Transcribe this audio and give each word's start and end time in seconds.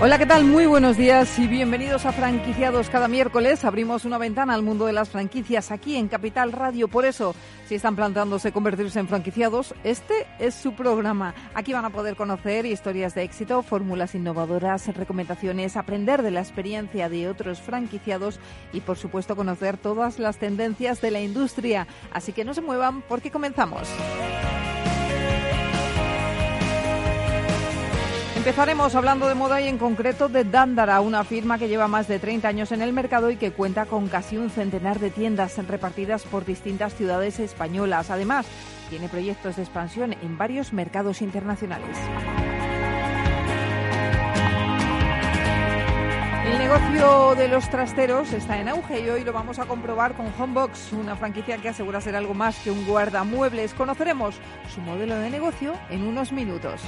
Hola, 0.00 0.16
¿qué 0.16 0.26
tal? 0.26 0.44
Muy 0.44 0.64
buenos 0.66 0.96
días 0.96 1.40
y 1.40 1.48
bienvenidos 1.48 2.06
a 2.06 2.12
Franquiciados. 2.12 2.88
Cada 2.88 3.08
miércoles 3.08 3.64
abrimos 3.64 4.04
una 4.04 4.16
ventana 4.16 4.54
al 4.54 4.62
mundo 4.62 4.86
de 4.86 4.92
las 4.92 5.08
franquicias 5.08 5.72
aquí 5.72 5.96
en 5.96 6.06
Capital 6.06 6.52
Radio. 6.52 6.86
Por 6.86 7.04
eso, 7.04 7.34
si 7.66 7.74
están 7.74 7.96
planteándose 7.96 8.52
convertirse 8.52 9.00
en 9.00 9.08
franquiciados, 9.08 9.74
este 9.82 10.14
es 10.38 10.54
su 10.54 10.74
programa. 10.74 11.34
Aquí 11.52 11.72
van 11.72 11.84
a 11.84 11.90
poder 11.90 12.14
conocer 12.14 12.64
historias 12.64 13.16
de 13.16 13.24
éxito, 13.24 13.60
fórmulas 13.64 14.14
innovadoras, 14.14 14.86
recomendaciones, 14.94 15.76
aprender 15.76 16.22
de 16.22 16.30
la 16.30 16.42
experiencia 16.42 17.08
de 17.08 17.28
otros 17.28 17.60
franquiciados 17.60 18.38
y, 18.72 18.82
por 18.82 18.98
supuesto, 18.98 19.34
conocer 19.34 19.78
todas 19.78 20.20
las 20.20 20.38
tendencias 20.38 21.00
de 21.00 21.10
la 21.10 21.22
industria. 21.22 21.88
Así 22.12 22.32
que 22.32 22.44
no 22.44 22.54
se 22.54 22.60
muevan 22.60 23.02
porque 23.02 23.32
comenzamos. 23.32 23.88
Empezaremos 28.38 28.94
hablando 28.94 29.26
de 29.26 29.34
moda 29.34 29.60
y 29.60 29.66
en 29.66 29.78
concreto 29.78 30.28
de 30.28 30.44
Dandara, 30.44 31.00
una 31.00 31.24
firma 31.24 31.58
que 31.58 31.66
lleva 31.66 31.88
más 31.88 32.06
de 32.06 32.20
30 32.20 32.46
años 32.46 32.70
en 32.70 32.82
el 32.82 32.92
mercado 32.92 33.32
y 33.32 33.36
que 33.36 33.50
cuenta 33.50 33.84
con 33.84 34.06
casi 34.06 34.36
un 34.36 34.48
centenar 34.48 35.00
de 35.00 35.10
tiendas 35.10 35.58
repartidas 35.66 36.22
por 36.22 36.44
distintas 36.44 36.94
ciudades 36.94 37.40
españolas. 37.40 38.10
Además, 38.10 38.46
tiene 38.90 39.08
proyectos 39.08 39.56
de 39.56 39.62
expansión 39.62 40.12
en 40.12 40.38
varios 40.38 40.72
mercados 40.72 41.20
internacionales. 41.20 41.98
El 46.46 46.58
negocio 46.58 47.34
de 47.34 47.48
los 47.48 47.68
trasteros 47.68 48.32
está 48.32 48.60
en 48.60 48.68
auge 48.68 49.00
y 49.00 49.10
hoy 49.10 49.24
lo 49.24 49.32
vamos 49.32 49.58
a 49.58 49.66
comprobar 49.66 50.14
con 50.14 50.32
Homebox, 50.38 50.92
una 50.92 51.16
franquicia 51.16 51.58
que 51.58 51.70
asegura 51.70 52.00
ser 52.00 52.14
algo 52.14 52.34
más 52.34 52.56
que 52.60 52.70
un 52.70 52.86
guardamuebles. 52.86 53.74
Conoceremos 53.74 54.36
su 54.72 54.80
modelo 54.80 55.18
de 55.18 55.28
negocio 55.28 55.74
en 55.90 56.04
unos 56.06 56.30
minutos. 56.30 56.80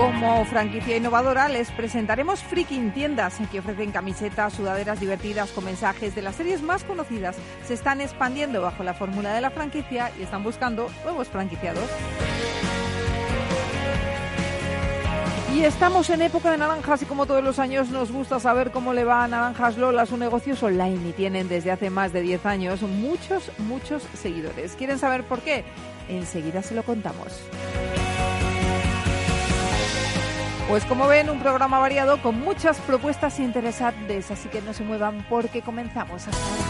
Como 0.00 0.46
franquicia 0.46 0.96
innovadora 0.96 1.50
les 1.50 1.70
presentaremos 1.72 2.42
Freaking 2.42 2.90
Tiendas 2.92 3.36
que 3.52 3.58
ofrecen 3.58 3.92
camisetas, 3.92 4.54
sudaderas 4.54 4.98
divertidas 4.98 5.50
con 5.50 5.66
mensajes 5.66 6.14
de 6.14 6.22
las 6.22 6.36
series 6.36 6.62
más 6.62 6.84
conocidas. 6.84 7.36
Se 7.66 7.74
están 7.74 8.00
expandiendo 8.00 8.62
bajo 8.62 8.82
la 8.82 8.94
fórmula 8.94 9.34
de 9.34 9.42
la 9.42 9.50
franquicia 9.50 10.10
y 10.18 10.22
están 10.22 10.42
buscando 10.42 10.90
nuevos 11.04 11.28
franquiciados. 11.28 11.84
Y 15.54 15.64
estamos 15.64 16.08
en 16.08 16.22
época 16.22 16.50
de 16.50 16.56
naranjas 16.56 17.02
y 17.02 17.04
como 17.04 17.26
todos 17.26 17.44
los 17.44 17.58
años 17.58 17.90
nos 17.90 18.10
gusta 18.10 18.40
saber 18.40 18.70
cómo 18.70 18.94
le 18.94 19.04
va 19.04 19.24
a 19.24 19.28
Naranjas 19.28 19.76
Lola. 19.76 20.06
Su 20.06 20.16
negocio 20.16 20.54
online 20.62 21.10
y 21.10 21.12
tienen 21.12 21.46
desde 21.46 21.72
hace 21.72 21.90
más 21.90 22.14
de 22.14 22.22
10 22.22 22.46
años 22.46 22.80
muchos, 22.80 23.52
muchos 23.58 24.02
seguidores. 24.14 24.76
¿Quieren 24.76 24.98
saber 24.98 25.24
por 25.24 25.40
qué? 25.40 25.62
Enseguida 26.08 26.62
se 26.62 26.74
lo 26.74 26.84
contamos. 26.84 27.42
Pues 30.70 30.84
como 30.84 31.08
ven, 31.08 31.28
un 31.28 31.40
programa 31.40 31.80
variado 31.80 32.22
con 32.22 32.38
muchas 32.38 32.78
propuestas 32.78 33.40
interesantes, 33.40 34.30
así 34.30 34.48
que 34.48 34.62
no 34.62 34.72
se 34.72 34.84
muevan 34.84 35.26
porque 35.28 35.62
comenzamos 35.62 36.28
hasta 36.28 36.46
ahora. 36.46 36.62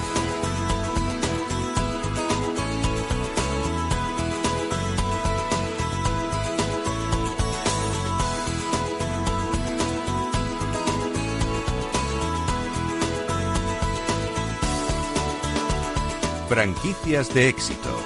Franquicias 16.48 17.34
de 17.34 17.48
éxito. 17.48 17.99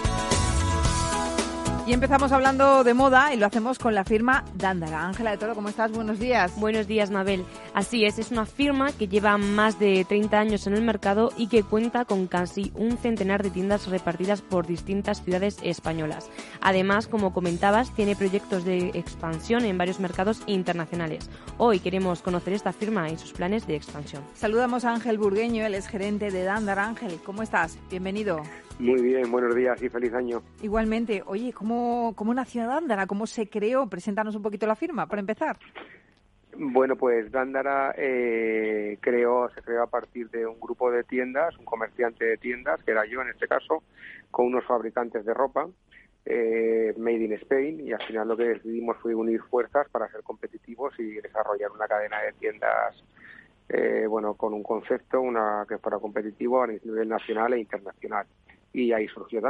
Y 1.87 1.93
empezamos 1.93 2.33
hablando 2.33 2.83
de 2.83 2.95
moda 2.95 3.35
y 3.35 3.37
lo 3.37 3.45
hacemos 3.45 3.79
con 3.79 3.95
la 3.95 4.05
firma 4.05 4.43
Dándara. 4.55 5.07
Ángela 5.07 5.33
de 5.33 5.37
Toro, 5.37 5.55
¿cómo 5.55 5.69
estás? 5.69 5.93
Buenos 5.93 6.19
días. 6.19 6.53
Buenos 6.57 6.87
días, 6.87 7.11
Mabel. 7.11 7.45
Así 7.75 8.05
es, 8.05 8.21
es 8.21 8.31
una 8.31 8.47
firma 8.47 8.93
que 8.93 9.09
lleva 9.09 9.37
más 9.37 9.81
de 9.81 10.05
30 10.05 10.39
años 10.39 10.69
en 10.69 10.75
el 10.75 10.83
mercado 10.83 11.33
y 11.37 11.49
que 11.49 11.65
cuenta 11.65 12.05
con 12.05 12.29
casi 12.29 12.71
un 12.77 12.97
centenar 12.99 13.43
de 13.43 13.51
tiendas 13.51 13.89
repartidas 13.89 14.43
por 14.43 14.65
distintas 14.65 15.25
ciudades 15.25 15.59
españolas. 15.61 16.31
Además, 16.61 17.09
como 17.09 17.33
comentabas, 17.33 17.93
tiene 17.93 18.15
proyectos 18.15 18.65
de 18.65 18.91
expansión 18.95 19.65
en 19.65 19.77
varios 19.77 19.99
mercados 19.99 20.45
internacionales. 20.47 21.29
Hoy 21.59 21.81
queremos 21.81 22.23
conocer 22.23 22.53
esta 22.53 22.73
firma 22.73 23.11
y 23.11 23.19
sus 23.19 23.33
planes 23.33 23.67
de 23.67 23.75
expansión. 23.75 24.23
Saludamos 24.35 24.85
a 24.85 24.95
Ángel 24.95 25.19
Burgueño, 25.19 25.67
el 25.67 25.75
es 25.75 25.89
gerente 25.89 26.31
de 26.31 26.45
Dándara. 26.45 26.87
Ángel, 26.87 27.19
¿cómo 27.25 27.43
estás? 27.43 27.77
Bienvenido. 27.91 28.41
Muy 28.79 29.03
bien, 29.03 29.33
buenos 29.33 29.53
días 29.53 29.83
y 29.83 29.89
feliz 29.89 30.15
año. 30.15 30.45
Igualmente. 30.63 31.25
Oye, 31.27 31.53
¿cómo, 31.53 32.13
cómo 32.15 32.35
nació 32.35 32.69
Dándara? 32.69 33.09
¿Cómo 33.09 33.27
se 33.27 33.49
creó? 33.49 33.89
Preséntanos 33.89 34.37
un 34.37 34.43
poquito 34.43 34.65
la 34.65 34.77
firma, 34.77 35.07
para 35.09 35.19
empezar. 35.19 35.59
Bueno, 36.57 36.97
pues 36.97 37.33
Dándara 37.33 37.95
eh, 37.97 38.99
creó, 39.01 39.51
se 39.55 39.63
creó 39.63 39.83
a 39.83 39.87
partir 39.89 40.31
de 40.31 40.47
un 40.47 40.61
grupo 40.61 40.91
de 40.91 41.03
tiendas, 41.03 41.57
un 41.59 41.65
comerciante 41.65 42.25
de 42.25 42.37
tiendas, 42.37 42.83
que 42.85 42.93
era 42.93 43.05
yo 43.07 43.23
en 43.23 43.31
este 43.31 43.49
caso, 43.49 43.83
con 44.31 44.47
unos 44.47 44.65
fabricantes 44.65 45.25
de 45.25 45.35
ropa, 45.35 45.69
eh, 46.25 46.95
Made 46.97 47.25
in 47.25 47.33
Spain, 47.35 47.81
y 47.81 47.93
al 47.93 48.03
final 48.03 48.29
lo 48.29 48.37
que 48.37 48.45
decidimos 48.45 48.97
fue 48.99 49.15
unir 49.15 49.43
fuerzas 49.43 49.89
para 49.91 50.09
ser 50.09 50.23
competitivos 50.23 50.95
y 50.99 51.15
desarrollar 51.15 51.73
una 51.73 51.89
cadena 51.89 52.23
de 52.23 52.33
tiendas, 52.35 53.03
eh, 53.69 54.07
bueno, 54.09 54.35
con 54.35 54.55
un 54.55 54.63
concepto, 54.63 55.21
una 55.21 55.67
que 55.69 55.79
fuera 55.79 55.99
competitivo 55.99 56.63
a 56.63 56.69
nivel 56.69 57.09
nacional 57.09 57.55
e 57.55 57.61
internacional. 57.61 58.27
Y 58.73 58.93
ahí 58.93 59.09
surgió 59.09 59.41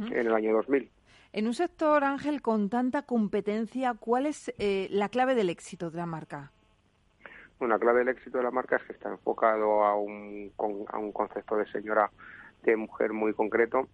Dándara 0.00 0.20
en 0.20 0.26
el 0.26 0.34
año 0.34 0.52
2000. 0.54 0.90
En 1.34 1.46
un 1.46 1.54
sector, 1.54 2.04
Ángel, 2.04 2.42
con 2.42 2.68
tanta 2.68 3.02
competencia, 3.02 3.94
¿cuál 3.94 4.26
es 4.26 4.52
eh, 4.58 4.88
la 4.90 5.08
clave 5.08 5.34
del 5.34 5.48
éxito 5.48 5.90
de 5.90 5.96
la 5.96 6.06
marca? 6.06 6.52
Bueno, 7.58 7.74
la 7.74 7.80
clave 7.80 8.00
del 8.00 8.08
éxito 8.08 8.38
de 8.38 8.44
la 8.44 8.50
marca 8.50 8.76
es 8.76 8.82
que 8.82 8.92
está 8.92 9.08
enfocado 9.08 9.84
a 9.84 9.96
un, 9.96 10.52
a 10.88 10.98
un 10.98 11.12
concepto 11.12 11.56
de 11.56 11.66
señora, 11.70 12.10
de 12.64 12.76
mujer 12.76 13.12
muy 13.12 13.32
concreto, 13.32 13.88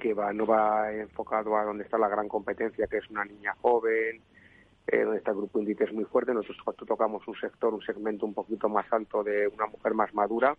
que 0.00 0.14
va 0.14 0.32
no 0.32 0.46
va 0.46 0.92
enfocado 0.92 1.56
a 1.56 1.64
donde 1.64 1.84
está 1.84 1.98
la 1.98 2.08
gran 2.08 2.28
competencia, 2.28 2.86
que 2.86 2.98
es 2.98 3.08
una 3.08 3.24
niña 3.24 3.54
joven, 3.60 4.20
eh, 4.86 5.02
donde 5.02 5.18
está 5.18 5.30
el 5.30 5.38
grupo 5.38 5.60
índice 5.60 5.84
es 5.84 5.92
muy 5.92 6.04
fuerte. 6.04 6.34
Nosotros 6.34 6.76
tocamos 6.86 7.26
un 7.28 7.36
sector, 7.36 7.72
un 7.72 7.82
segmento 7.82 8.26
un 8.26 8.34
poquito 8.34 8.68
más 8.68 8.90
alto 8.92 9.22
de 9.22 9.48
una 9.48 9.66
mujer 9.66 9.94
más 9.94 10.12
madura, 10.14 10.56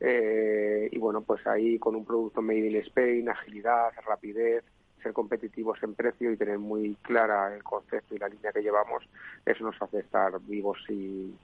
eh, 0.00 0.88
y 0.90 0.98
bueno, 0.98 1.22
pues 1.22 1.46
ahí 1.46 1.78
con 1.78 1.94
un 1.94 2.04
producto 2.04 2.42
made 2.42 2.66
in 2.66 2.76
Spain, 2.76 3.28
agilidad, 3.28 3.92
rapidez, 4.06 4.64
ser 5.02 5.12
competitivos 5.12 5.80
en 5.82 5.94
precio 5.94 6.32
y 6.32 6.36
tener 6.36 6.58
muy 6.58 6.96
clara 7.02 7.54
el 7.54 7.62
concepto 7.62 8.14
y 8.14 8.18
la 8.18 8.28
línea 8.28 8.52
que 8.52 8.62
llevamos, 8.62 9.04
eso 9.46 9.62
nos 9.64 9.80
hace 9.80 10.00
estar 10.00 10.32
vivos 10.40 10.78
y, 10.88 11.34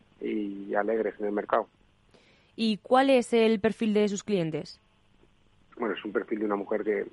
alegres 0.75 1.15
en 1.19 1.27
el 1.27 1.33
mercado. 1.33 1.69
¿Y 2.57 2.79
cuál 2.79 3.11
es 3.11 3.33
el 3.33 3.61
perfil 3.61 3.93
de 3.93 4.09
sus 4.09 4.23
clientes? 4.23 4.81
Bueno, 5.79 5.95
es 5.95 6.05
un 6.05 6.13
perfil 6.13 6.39
de 6.39 6.45
una 6.47 6.57
mujer 6.57 6.85
que, 6.85 7.07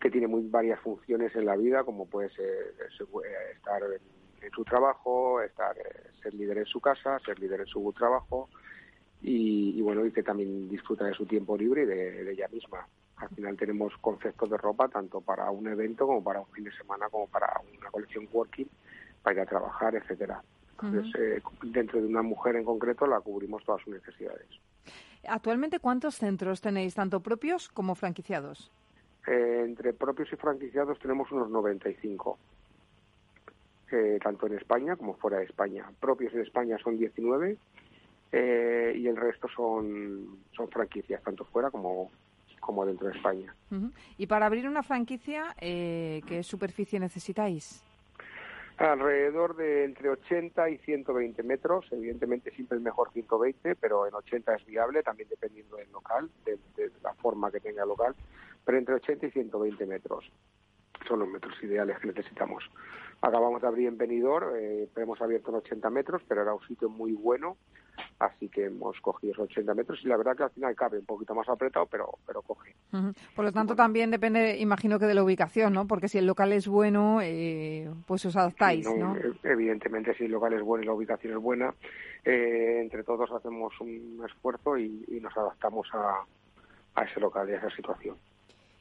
que 0.00 0.10
tiene 0.10 0.26
muy 0.26 0.46
varias 0.48 0.78
funciones 0.80 1.34
en 1.34 1.46
la 1.46 1.56
vida, 1.56 1.82
como 1.82 2.06
puede 2.06 2.28
ser, 2.30 2.74
estar 3.56 3.82
en, 3.82 4.50
su 4.52 4.64
trabajo, 4.64 5.40
estar, 5.40 5.74
ser 6.22 6.34
líder 6.34 6.58
en 6.58 6.66
su 6.66 6.80
casa, 6.80 7.18
ser 7.20 7.38
líder 7.40 7.60
en 7.60 7.66
su 7.66 7.92
trabajo, 7.96 8.48
y, 9.26 9.80
bueno, 9.80 10.04
y 10.04 10.12
que 10.12 10.22
también 10.22 10.68
disfruta 10.68 11.06
de 11.06 11.14
su 11.14 11.24
tiempo 11.24 11.56
libre 11.56 11.84
y 11.84 11.86
de, 11.86 12.32
ella 12.32 12.46
misma. 12.48 12.86
Al 13.16 13.28
final 13.30 13.56
tenemos 13.56 13.96
conceptos 13.98 14.50
de 14.50 14.58
ropa 14.58 14.88
tanto 14.88 15.22
para 15.22 15.50
un 15.50 15.66
evento 15.66 16.06
como 16.06 16.22
para 16.22 16.40
un 16.40 16.46
fin 16.48 16.64
de 16.64 16.72
semana, 16.72 17.08
como 17.08 17.26
para 17.28 17.48
una 17.78 17.90
colección 17.90 18.28
working, 18.30 18.68
para 19.22 19.36
ir 19.36 19.40
a 19.40 19.46
trabajar, 19.46 19.94
etcétera. 19.94 20.42
Entonces, 20.72 21.14
eh, 21.18 21.40
dentro 21.62 22.02
de 22.02 22.06
una 22.06 22.20
mujer 22.20 22.56
en 22.56 22.64
concreto 22.64 23.06
la 23.06 23.20
cubrimos 23.20 23.64
todas 23.64 23.80
sus 23.82 23.94
necesidades. 23.94 24.46
Actualmente, 25.26 25.78
¿cuántos 25.78 26.16
centros 26.16 26.60
tenéis, 26.60 26.94
tanto 26.94 27.20
propios 27.20 27.70
como 27.70 27.94
franquiciados? 27.94 28.70
Eh, 29.26 29.62
entre 29.64 29.94
propios 29.94 30.30
y 30.34 30.36
franquiciados 30.36 30.98
tenemos 30.98 31.32
unos 31.32 31.48
95, 31.48 32.38
eh, 33.90 34.18
tanto 34.22 34.48
en 34.48 34.58
España 34.58 34.96
como 34.96 35.14
fuera 35.14 35.38
de 35.38 35.44
España. 35.44 35.90
Propios 35.98 36.34
en 36.34 36.42
España 36.42 36.76
son 36.84 36.98
19 36.98 37.56
eh, 38.36 38.92
y 38.96 39.06
el 39.06 39.16
resto 39.16 39.46
son, 39.46 40.40
son 40.56 40.68
franquicias, 40.68 41.22
tanto 41.22 41.44
fuera 41.44 41.70
como, 41.70 42.10
como 42.58 42.84
dentro 42.84 43.06
de 43.06 43.14
España. 43.14 43.54
Y 44.18 44.26
para 44.26 44.46
abrir 44.46 44.66
una 44.66 44.82
franquicia, 44.82 45.54
eh, 45.60 46.20
¿qué 46.26 46.42
superficie 46.42 46.98
necesitáis? 46.98 47.80
Alrededor 48.76 49.54
de 49.54 49.84
entre 49.84 50.08
80 50.10 50.68
y 50.70 50.78
120 50.78 51.44
metros, 51.44 51.86
evidentemente 51.92 52.50
siempre 52.50 52.78
es 52.78 52.82
mejor 52.82 53.12
120, 53.12 53.76
pero 53.76 54.04
en 54.08 54.14
80 54.14 54.52
es 54.56 54.66
viable, 54.66 55.04
también 55.04 55.28
dependiendo 55.28 55.76
del 55.76 55.92
local, 55.92 56.28
de, 56.44 56.58
la 57.04 57.14
forma 57.14 57.52
que 57.52 57.60
tenga 57.60 57.84
el 57.84 57.88
local, 57.88 58.16
pero 58.64 58.78
entre 58.78 58.96
80 58.96 59.26
y 59.26 59.30
120 59.30 59.86
metros. 59.86 60.28
son 61.06 61.20
los 61.20 61.28
metros 61.28 61.54
ideales 61.62 62.00
que 62.00 62.08
necesitamos. 62.08 62.68
Acabamos 63.22 63.62
de 63.62 63.68
abrir 63.68 63.86
en 63.86 63.96
Benidorm, 63.96 64.56
eh, 64.56 64.88
hemos 64.96 65.20
abierto 65.20 65.50
en 65.50 65.56
80 65.58 65.88
metros, 65.90 66.22
pero 66.26 66.42
era 66.42 66.52
un 66.52 66.66
sitio 66.66 66.88
muy 66.88 67.12
bueno, 67.12 67.56
así 68.18 68.48
que 68.48 68.66
hemos 68.66 69.00
cogido 69.00 69.32
esos 69.32 69.50
80 69.50 69.74
metros 69.74 70.00
y 70.02 70.08
la 70.08 70.16
verdad 70.16 70.36
que 70.36 70.42
al 70.44 70.50
final 70.50 70.74
cabe 70.74 70.98
un 70.98 71.04
poquito 71.04 71.34
más 71.34 71.48
apretado, 71.48 71.86
pero, 71.86 72.18
pero 72.26 72.42
coge. 72.42 72.74
Por 73.34 73.44
lo 73.44 73.52
tanto, 73.52 73.74
también 73.74 74.10
depende, 74.10 74.58
imagino 74.58 74.98
que 74.98 75.06
de 75.06 75.14
la 75.14 75.22
ubicación, 75.22 75.72
¿no? 75.72 75.86
Porque 75.86 76.08
si 76.08 76.18
el 76.18 76.26
local 76.26 76.52
es 76.52 76.68
bueno, 76.68 77.20
eh, 77.22 77.90
pues 78.06 78.24
os 78.26 78.36
adaptáis, 78.36 78.86
¿no? 78.86 79.16
E-, 79.16 79.32
evidentemente, 79.42 80.14
si 80.14 80.24
el 80.24 80.32
local 80.32 80.52
es 80.52 80.62
bueno 80.62 80.82
y 80.84 80.86
la 80.86 80.92
ubicación 80.92 81.34
es 81.34 81.40
buena, 81.40 81.74
eh, 82.24 82.80
entre 82.82 83.02
todos 83.02 83.30
hacemos 83.32 83.72
un 83.80 84.22
esfuerzo 84.26 84.78
y, 84.78 85.04
nos 85.20 85.36
adaptamos 85.36 85.88
a, 85.94 86.24
a 86.94 87.04
ese 87.04 87.18
local 87.18 87.48
y 87.48 87.52
a 87.52 87.56
esa 87.56 87.70
situación. 87.70 88.16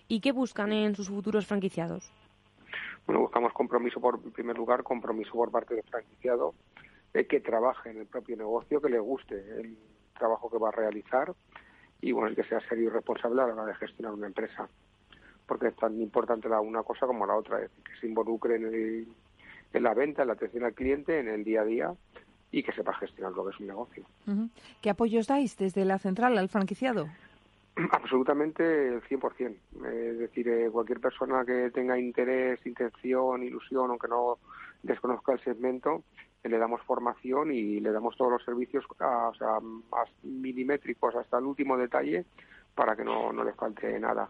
¿Y 0.07 0.19
qué 0.19 0.31
buscan 0.31 0.73
en 0.73 0.95
sus 0.95 1.09
futuros 1.09 1.47
franquiciados? 1.47 2.11
Bueno, 3.05 3.21
buscamos 3.21 3.53
compromiso, 3.53 3.99
por 3.99 4.19
en 4.23 4.31
primer 4.31 4.57
lugar, 4.57 4.83
compromiso 4.83 5.31
por 5.33 5.51
parte 5.51 5.75
del 5.75 5.83
franquiciado, 5.83 6.53
de 7.13 7.27
que 7.27 7.39
trabaje 7.39 7.91
en 7.91 7.99
el 7.99 8.05
propio 8.07 8.35
negocio, 8.35 8.81
que 8.81 8.89
le 8.89 8.99
guste 8.99 9.35
el 9.35 9.77
trabajo 10.17 10.49
que 10.49 10.57
va 10.57 10.69
a 10.69 10.71
realizar 10.71 11.33
y 12.01 12.11
bueno, 12.11 12.35
que 12.35 12.43
sea 12.43 12.59
serio 12.67 12.87
y 12.87 12.89
responsable 12.89 13.41
a 13.41 13.47
la 13.47 13.53
hora 13.53 13.65
de 13.65 13.75
gestionar 13.75 14.13
una 14.13 14.27
empresa. 14.27 14.67
Porque 15.47 15.67
es 15.67 15.75
tan 15.75 15.99
importante 16.01 16.49
la 16.49 16.59
una 16.59 16.83
cosa 16.83 17.05
como 17.05 17.25
la 17.25 17.35
otra, 17.35 17.57
es 17.57 17.69
decir, 17.69 17.83
que 17.83 17.99
se 17.99 18.07
involucre 18.07 18.55
en, 18.55 19.07
en 19.73 19.83
la 19.83 19.93
venta, 19.93 20.23
en 20.23 20.29
la 20.29 20.33
atención 20.33 20.63
al 20.63 20.73
cliente, 20.73 21.19
en 21.19 21.27
el 21.27 21.43
día 21.43 21.61
a 21.61 21.65
día 21.65 21.93
y 22.51 22.61
que 22.61 22.71
sepa 22.71 22.93
gestionar 22.93 23.33
lo 23.33 23.45
que 23.45 23.51
es 23.51 23.59
un 23.59 23.67
negocio. 23.67 24.05
¿Qué 24.81 24.89
apoyos 24.89 25.27
dais 25.27 25.57
desde 25.57 25.85
la 25.85 25.97
central 25.97 26.37
al 26.37 26.49
franquiciado? 26.49 27.07
Absolutamente 27.91 28.63
el 28.89 29.01
100%. 29.01 29.55
Es 29.87 30.19
decir, 30.19 30.47
eh, 30.47 30.69
cualquier 30.71 30.99
persona 30.99 31.43
que 31.45 31.71
tenga 31.71 31.97
interés, 31.97 32.63
intención, 32.65 33.43
ilusión, 33.43 33.89
aunque 33.89 34.07
no 34.07 34.37
desconozca 34.83 35.33
el 35.33 35.39
segmento, 35.39 36.03
le 36.43 36.57
damos 36.57 36.81
formación 36.81 37.51
y 37.51 37.79
le 37.79 37.91
damos 37.91 38.17
todos 38.17 38.31
los 38.31 38.43
servicios 38.43 38.85
o 38.89 39.33
sea, 39.35 39.59
más 39.61 40.09
milimétricos 40.23 41.15
hasta 41.15 41.37
el 41.37 41.45
último 41.45 41.77
detalle 41.77 42.25
para 42.75 42.95
que 42.95 43.03
no, 43.03 43.31
no 43.31 43.43
le 43.43 43.53
falte 43.53 43.99
nada. 43.99 44.29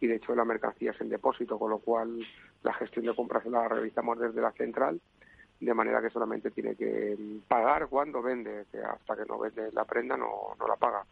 Y 0.00 0.06
de 0.06 0.16
hecho 0.16 0.34
la 0.34 0.44
mercancía 0.44 0.92
es 0.92 1.00
en 1.00 1.10
depósito, 1.10 1.58
con 1.58 1.70
lo 1.70 1.78
cual 1.78 2.26
la 2.62 2.72
gestión 2.74 3.04
de 3.04 3.14
compras 3.14 3.44
la 3.46 3.68
realizamos 3.68 4.18
desde 4.18 4.40
la 4.40 4.52
central, 4.52 5.00
de 5.60 5.74
manera 5.74 6.00
que 6.00 6.08
solamente 6.08 6.50
tiene 6.50 6.74
que 6.74 7.18
pagar 7.46 7.88
cuando 7.88 8.22
vende, 8.22 8.64
que 8.72 8.78
hasta 8.78 9.16
que 9.16 9.26
no 9.26 9.38
vende 9.38 9.70
la 9.72 9.84
prenda 9.84 10.16
no, 10.16 10.54
no 10.58 10.66
la 10.66 10.76
paga 10.76 11.04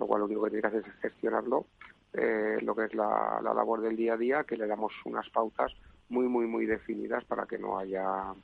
lo 0.00 0.06
cual 0.06 0.20
lo 0.20 0.26
único 0.26 0.42
que 0.44 0.50
tiene 0.50 0.62
que 0.62 0.68
hacer 0.68 0.84
es 0.86 1.00
gestionarlo, 1.00 1.66
eh, 2.14 2.58
lo 2.62 2.74
que 2.74 2.86
es 2.86 2.94
la, 2.94 3.40
labor 3.42 3.82
del 3.82 3.96
día 3.96 4.14
a 4.14 4.16
día, 4.16 4.44
que 4.44 4.56
le 4.56 4.66
damos 4.66 4.92
unas 5.04 5.28
pautas 5.30 5.72
muy, 6.08 6.26
muy, 6.26 6.46
muy 6.46 6.66
definidas 6.66 7.24
para 7.24 7.46
que 7.46 7.58
no 7.58 7.78
haya, 7.78 8.34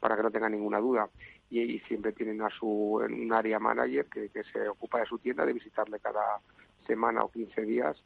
para 0.00 0.16
que 0.16 0.22
no 0.22 0.30
tenga 0.30 0.48
ninguna 0.48 0.78
duda. 0.78 1.08
Y, 1.50 1.78
siempre 1.80 2.12
tienen 2.12 2.42
a 2.42 2.50
su 2.50 2.66
un 2.66 3.32
área 3.32 3.58
manager 3.58 4.06
que, 4.06 4.30
se 4.52 4.68
ocupa 4.68 5.00
de 5.00 5.06
su 5.06 5.18
tienda, 5.18 5.44
de 5.44 5.52
visitarle 5.52 5.98
cada 6.00 6.40
semana 6.86 7.22
o 7.22 7.30
15 7.30 7.62
días 7.62 7.96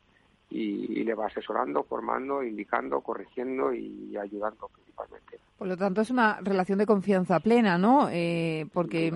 y, 0.51 1.05
le 1.05 1.15
va 1.15 1.27
asesorando, 1.27 1.85
formando, 1.85 2.43
indicando, 2.43 3.01
corrigiendo 3.01 3.73
y 3.73 4.17
ayudando 4.17 4.69
principalmente. 4.69 5.39
Por 5.59 5.69
lo 5.69 5.77
tanto, 5.77 6.01
es 6.01 6.11
una 6.11 6.41
relación 6.43 6.79
de 6.79 6.87
confianza 6.87 7.41
plena, 7.41 7.79
¿no? 7.79 8.09
Eh, 8.11 8.67
porque 8.73 9.13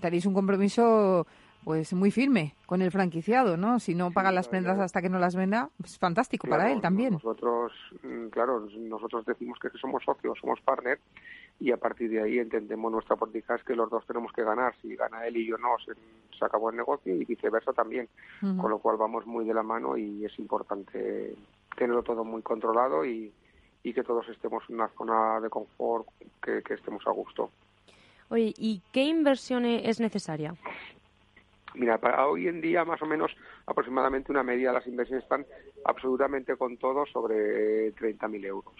tenéis 0.00 0.26
un 0.26 0.34
compromiso 0.34 1.26
pues 1.68 1.92
muy 1.92 2.10
firme 2.10 2.54
con 2.64 2.80
el 2.80 2.90
franquiciado, 2.90 3.58
¿no? 3.58 3.78
Si 3.78 3.94
no 3.94 4.10
paga 4.10 4.32
las 4.32 4.48
prendas 4.48 4.78
hasta 4.78 5.02
que 5.02 5.10
no 5.10 5.18
las 5.18 5.36
venda, 5.36 5.68
es 5.84 5.98
fantástico 5.98 6.48
para 6.48 6.72
él 6.72 6.80
también. 6.80 7.12
Nosotros, 7.12 7.72
mm, 8.02 8.28
claro, 8.28 8.66
nosotros 8.78 9.26
decimos 9.26 9.58
que 9.58 9.68
somos 9.78 10.02
socios, 10.02 10.38
somos 10.40 10.62
partner 10.62 10.98
y 11.60 11.70
a 11.70 11.76
partir 11.76 12.08
de 12.08 12.22
ahí 12.22 12.38
entendemos 12.38 12.90
nuestra 12.90 13.16
política 13.16 13.54
es 13.56 13.64
que 13.64 13.76
los 13.76 13.90
dos 13.90 14.06
tenemos 14.06 14.32
que 14.32 14.44
ganar. 14.44 14.74
Si 14.80 14.96
gana 14.96 15.26
él 15.26 15.36
y 15.36 15.46
yo 15.46 15.58
no, 15.58 15.76
se, 15.84 15.92
acabó 16.42 16.70
el 16.70 16.76
negocio 16.76 17.14
y 17.14 17.26
viceversa 17.26 17.74
también. 17.74 18.08
Con 18.40 18.70
lo 18.70 18.78
cual 18.78 18.96
vamos 18.96 19.26
muy 19.26 19.44
de 19.44 19.52
la 19.52 19.62
mano 19.62 19.98
y 19.98 20.24
es 20.24 20.38
importante 20.38 21.34
tenerlo 21.76 22.02
todo 22.02 22.24
muy 22.24 22.40
controlado 22.40 23.04
y, 23.04 23.30
que 23.82 24.02
todos 24.02 24.26
estemos 24.30 24.62
en 24.68 24.76
una 24.76 24.88
zona 24.88 25.40
de 25.40 25.50
confort, 25.50 26.06
que, 26.42 26.62
que 26.62 26.74
estemos 26.74 27.06
a 27.06 27.10
gusto. 27.10 27.50
Oye, 28.30 28.52
¿y 28.56 28.82
qué 28.92 29.04
inversión 29.04 29.64
es 29.64 29.98
necesaria? 29.98 30.54
Mira, 31.74 31.98
para 31.98 32.26
hoy 32.26 32.48
en 32.48 32.60
día 32.60 32.84
más 32.84 33.00
o 33.02 33.06
menos 33.06 33.30
aproximadamente 33.66 34.32
una 34.32 34.42
media 34.42 34.68
de 34.68 34.74
las 34.74 34.86
inversiones 34.86 35.24
están 35.24 35.46
absolutamente 35.84 36.56
con 36.56 36.76
todo 36.76 37.04
sobre 37.06 37.94
30.000 37.94 38.44
euros. 38.46 38.74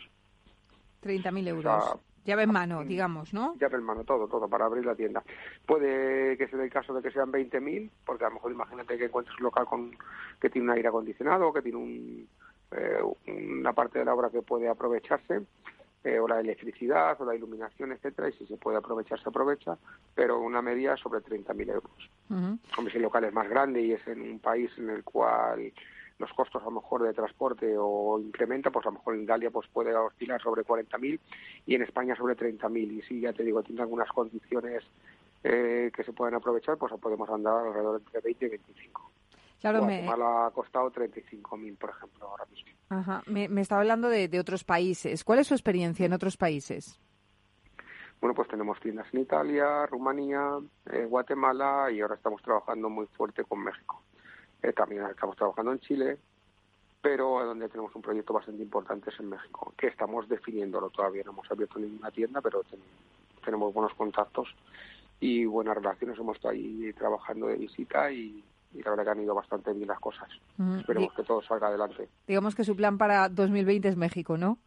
30.000 1.03 1.49
euros. 1.49 1.85
llave 2.25 2.43
en 2.43 2.53
mano, 2.53 2.85
digamos, 2.85 3.33
¿no? 3.33 3.55
Llave 3.59 3.77
en 3.77 3.85
mano, 3.85 4.05
todo, 4.05 4.27
todo, 4.27 4.49
para 4.49 4.67
abrir 4.67 4.85
la 4.85 4.95
tienda. 4.95 5.23
Puede 5.67 6.37
que 6.37 6.49
sea 6.49 6.63
el 6.63 6.71
caso 6.71 6.93
de 6.93 7.03
que 7.03 7.11
sean 7.11 7.31
20.000, 7.31 7.91
porque 8.05 8.25
a 8.25 8.29
lo 8.29 8.35
mejor 8.35 8.53
imagínate 8.53 8.99
que 8.99 9.05
encuentres 9.07 9.37
un 9.39 9.45
local 9.45 9.67
con, 9.67 9.97
que 10.41 10.51
tiene 10.51 10.71
un 10.71 10.77
aire 10.77 10.89
acondicionado, 10.89 11.53
que 11.53 11.63
tiene 11.63 11.79
un, 11.79 12.29
eh, 12.73 13.01
una 13.27 13.73
parte 13.73 13.99
de 13.99 14.05
la 14.05 14.15
obra 14.15 14.31
que 14.31 14.43
puede 14.43 14.69
aprovecharse 14.69 15.43
eh, 16.09 16.19
o 16.19 16.27
la 16.27 16.41
electricidad 16.41 17.21
o 17.21 17.25
la 17.27 17.35
iluminación, 17.35 17.93
etcétera, 17.93 18.31
y 18.31 18.33
si 18.33 18.47
se 18.47 18.57
puede 18.57 18.79
aprovechar, 18.79 19.23
se 19.23 19.29
aprovecha, 19.29 19.77
pero 20.15 20.41
una 20.41 20.63
media 20.63 20.97
sobre 20.97 21.21
30.000 21.21 21.71
euros. 21.71 22.11
Hombre, 22.31 22.93
si 22.93 22.97
el 22.97 23.03
local 23.03 23.25
es 23.25 23.33
más 23.35 23.49
grande 23.49 23.83
y 23.83 23.93
es 23.93 24.07
en 24.09 24.23
un 24.23 24.39
país 24.39 24.71
en 24.79 24.89
el 24.89 25.05
cual 25.05 25.73
los 26.19 26.33
costos 26.33 26.63
a 26.63 26.65
lo 26.65 26.73
mejor 26.73 27.03
de 27.03 27.13
transporte 27.13 27.75
o 27.77 28.19
incrementa, 28.19 28.71
pues 28.71 28.87
a 28.87 28.89
lo 28.89 28.95
mejor 28.95 29.15
en 29.15 29.23
Italia 29.23 29.51
pues 29.51 29.69
puede 29.69 29.95
oscilar 29.95 30.41
sobre 30.41 30.65
40.000 30.65 31.21
y 31.67 31.75
en 31.75 31.83
España 31.83 32.17
sobre 32.17 32.37
30.000. 32.37 32.93
Y 32.93 33.03
si 33.03 33.21
ya 33.21 33.33
te 33.33 33.45
digo, 33.45 33.63
tiene 33.63 33.83
algunas 33.83 34.09
condiciones 34.09 34.85
eh, 35.45 35.91
que 35.95 36.05
se 36.05 36.13
pueden 36.13 36.35
aprovechar, 36.35 36.77
pues 36.79 36.93
podemos 37.01 37.29
andar 37.29 37.67
alrededor 37.67 38.01
entre 38.01 38.21
20 38.21 38.47
y 38.47 38.49
25. 38.49 39.08
Claro, 39.61 39.85
me... 39.85 40.09
ha 40.09 40.51
costado 40.53 40.91
35.000, 40.93 41.77
por 41.77 41.91
ejemplo, 41.91 42.29
ahora 42.29 42.45
mismo. 42.47 42.71
Ajá. 42.91 43.23
Me, 43.27 43.49
me 43.49 43.61
estaba 43.61 43.81
hablando 43.81 44.09
de, 44.09 44.39
otros 44.39 44.65
países. 44.65 45.25
¿Cuál 45.25 45.41
es 45.41 45.49
su 45.49 45.55
experiencia 45.55 46.07
en 46.07 46.13
otros 46.13 46.37
países? 46.37 47.01
Bueno, 48.21 48.35
pues 48.35 48.49
tenemos 48.49 48.79
tiendas 48.81 49.07
en 49.13 49.21
Italia, 49.21 49.87
Rumanía, 49.87 50.59
eh, 50.91 51.05
Guatemala 51.05 51.91
y 51.91 52.01
ahora 52.01 52.15
estamos 52.15 52.43
trabajando 52.43 52.89
muy 52.89 53.07
fuerte 53.07 53.45
con 53.45 53.63
México. 53.63 54.03
Eh, 54.63 54.73
también 54.73 55.05
estamos 55.07 55.37
trabajando 55.37 55.73
en 55.73 55.79
Chile, 55.81 56.19
pero 57.01 57.45
donde 57.45 57.69
tenemos 57.69 57.95
un 57.95 58.03
proyecto 58.03 58.33
bastante 58.33 58.63
importante 58.63 59.11
es 59.11 59.21
en 59.21 59.29
México, 59.29 59.73
que 59.77 59.89
estamos 59.89 60.29
definiéndolo 60.29 60.91
todavía. 60.91 61.23
No 61.25 61.31
hemos 61.33 61.51
abierto 61.51 61.79
ninguna 61.79 62.11
tienda, 62.11 62.41
pero 62.41 62.63
tenemos 63.45 63.73
buenos 63.73 63.95
contactos 63.95 64.49
y 65.21 65.45
buenas 65.45 65.77
relaciones. 65.77 66.19
Hemos 66.19 66.37
estado 66.37 66.55
ahí 66.55 66.93
trabajando 66.95 67.47
de 67.47 67.57
visita 67.57 68.11
y, 68.11 68.43
y 68.73 68.83
la 68.83 68.91
verdad 68.91 69.05
que 69.05 69.11
han 69.11 69.23
ido 69.23 69.35
bastante 69.35 69.73
bien 69.73 69.89
las 69.89 70.01
cosas. 70.01 70.29
Esperemos 70.79 71.13
que 71.15 71.23
todo 71.23 71.43
salga 71.43 71.69
adelante. 71.69 72.09
Digamos 72.27 72.55
que 72.55 72.65
su 72.65 72.77
plan 72.77 72.99
para 72.99 73.29
2020 73.29 73.89
es 73.89 73.97
México, 73.97 74.37
¿no? 74.37 74.59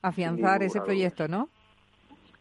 Afianzar 0.00 0.62
ese 0.62 0.80
proyecto, 0.80 1.28
¿no? 1.28 1.48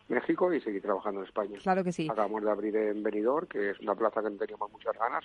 México 0.07 0.53
y 0.53 0.61
seguir 0.61 0.81
trabajando 0.81 1.21
en 1.21 1.27
España. 1.27 1.57
Claro 1.61 1.83
que 1.83 1.91
sí. 1.91 2.07
Acabamos 2.09 2.43
de 2.43 2.51
abrir 2.51 2.75
en 2.75 3.01
Benidorm, 3.01 3.47
que 3.47 3.71
es 3.71 3.79
una 3.79 3.95
plaza 3.95 4.21
que 4.21 4.29
teníamos 4.31 4.71
muchas 4.71 4.97
ganas. 4.97 5.23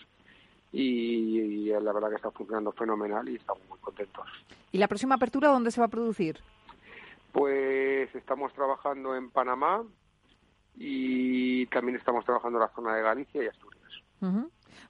Y, 0.72 1.68
la 1.70 1.92
verdad 1.92 2.10
que 2.10 2.16
está 2.16 2.30
funcionando 2.30 2.72
fenomenal 2.72 3.28
y 3.28 3.36
estamos 3.36 3.62
muy 3.68 3.78
contentos. 3.78 4.26
¿Y 4.72 4.78
la 4.78 4.88
próxima 4.88 5.14
apertura 5.14 5.48
dónde 5.48 5.70
se 5.70 5.80
va 5.80 5.86
a 5.86 5.90
producir? 5.90 6.38
Pues 7.32 8.14
estamos 8.14 8.52
trabajando 8.52 9.16
en 9.16 9.30
Panamá 9.30 9.84
y 10.74 11.66
también 11.66 11.96
estamos 11.96 12.24
trabajando 12.24 12.58
en 12.58 12.62
la 12.62 12.74
zona 12.74 12.94
de 12.94 13.02
Galicia 13.02 13.42
y 13.42 13.46
Asturias. 13.46 13.76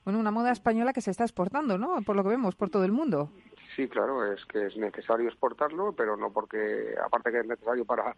Bueno, 0.04 0.18
una 0.18 0.30
moda 0.30 0.52
española 0.52 0.92
que 0.92 1.00
se 1.00 1.10
está 1.10 1.24
exportando, 1.24 1.78
¿no? 1.78 2.02
Por 2.02 2.16
lo 2.16 2.22
que 2.22 2.30
vemos, 2.30 2.54
por 2.54 2.70
todo 2.70 2.84
el 2.84 2.92
mundo. 2.92 3.30
Sí, 3.74 3.88
claro, 3.88 4.32
es 4.32 4.44
que 4.46 4.66
es 4.66 4.76
necesario 4.76 5.28
exportarlo, 5.28 5.92
pero 5.92 6.16
no 6.16 6.32
porque, 6.32 6.94
aparte 7.04 7.30
que 7.30 7.40
es 7.40 7.46
necesario 7.46 7.84
para, 7.84 8.16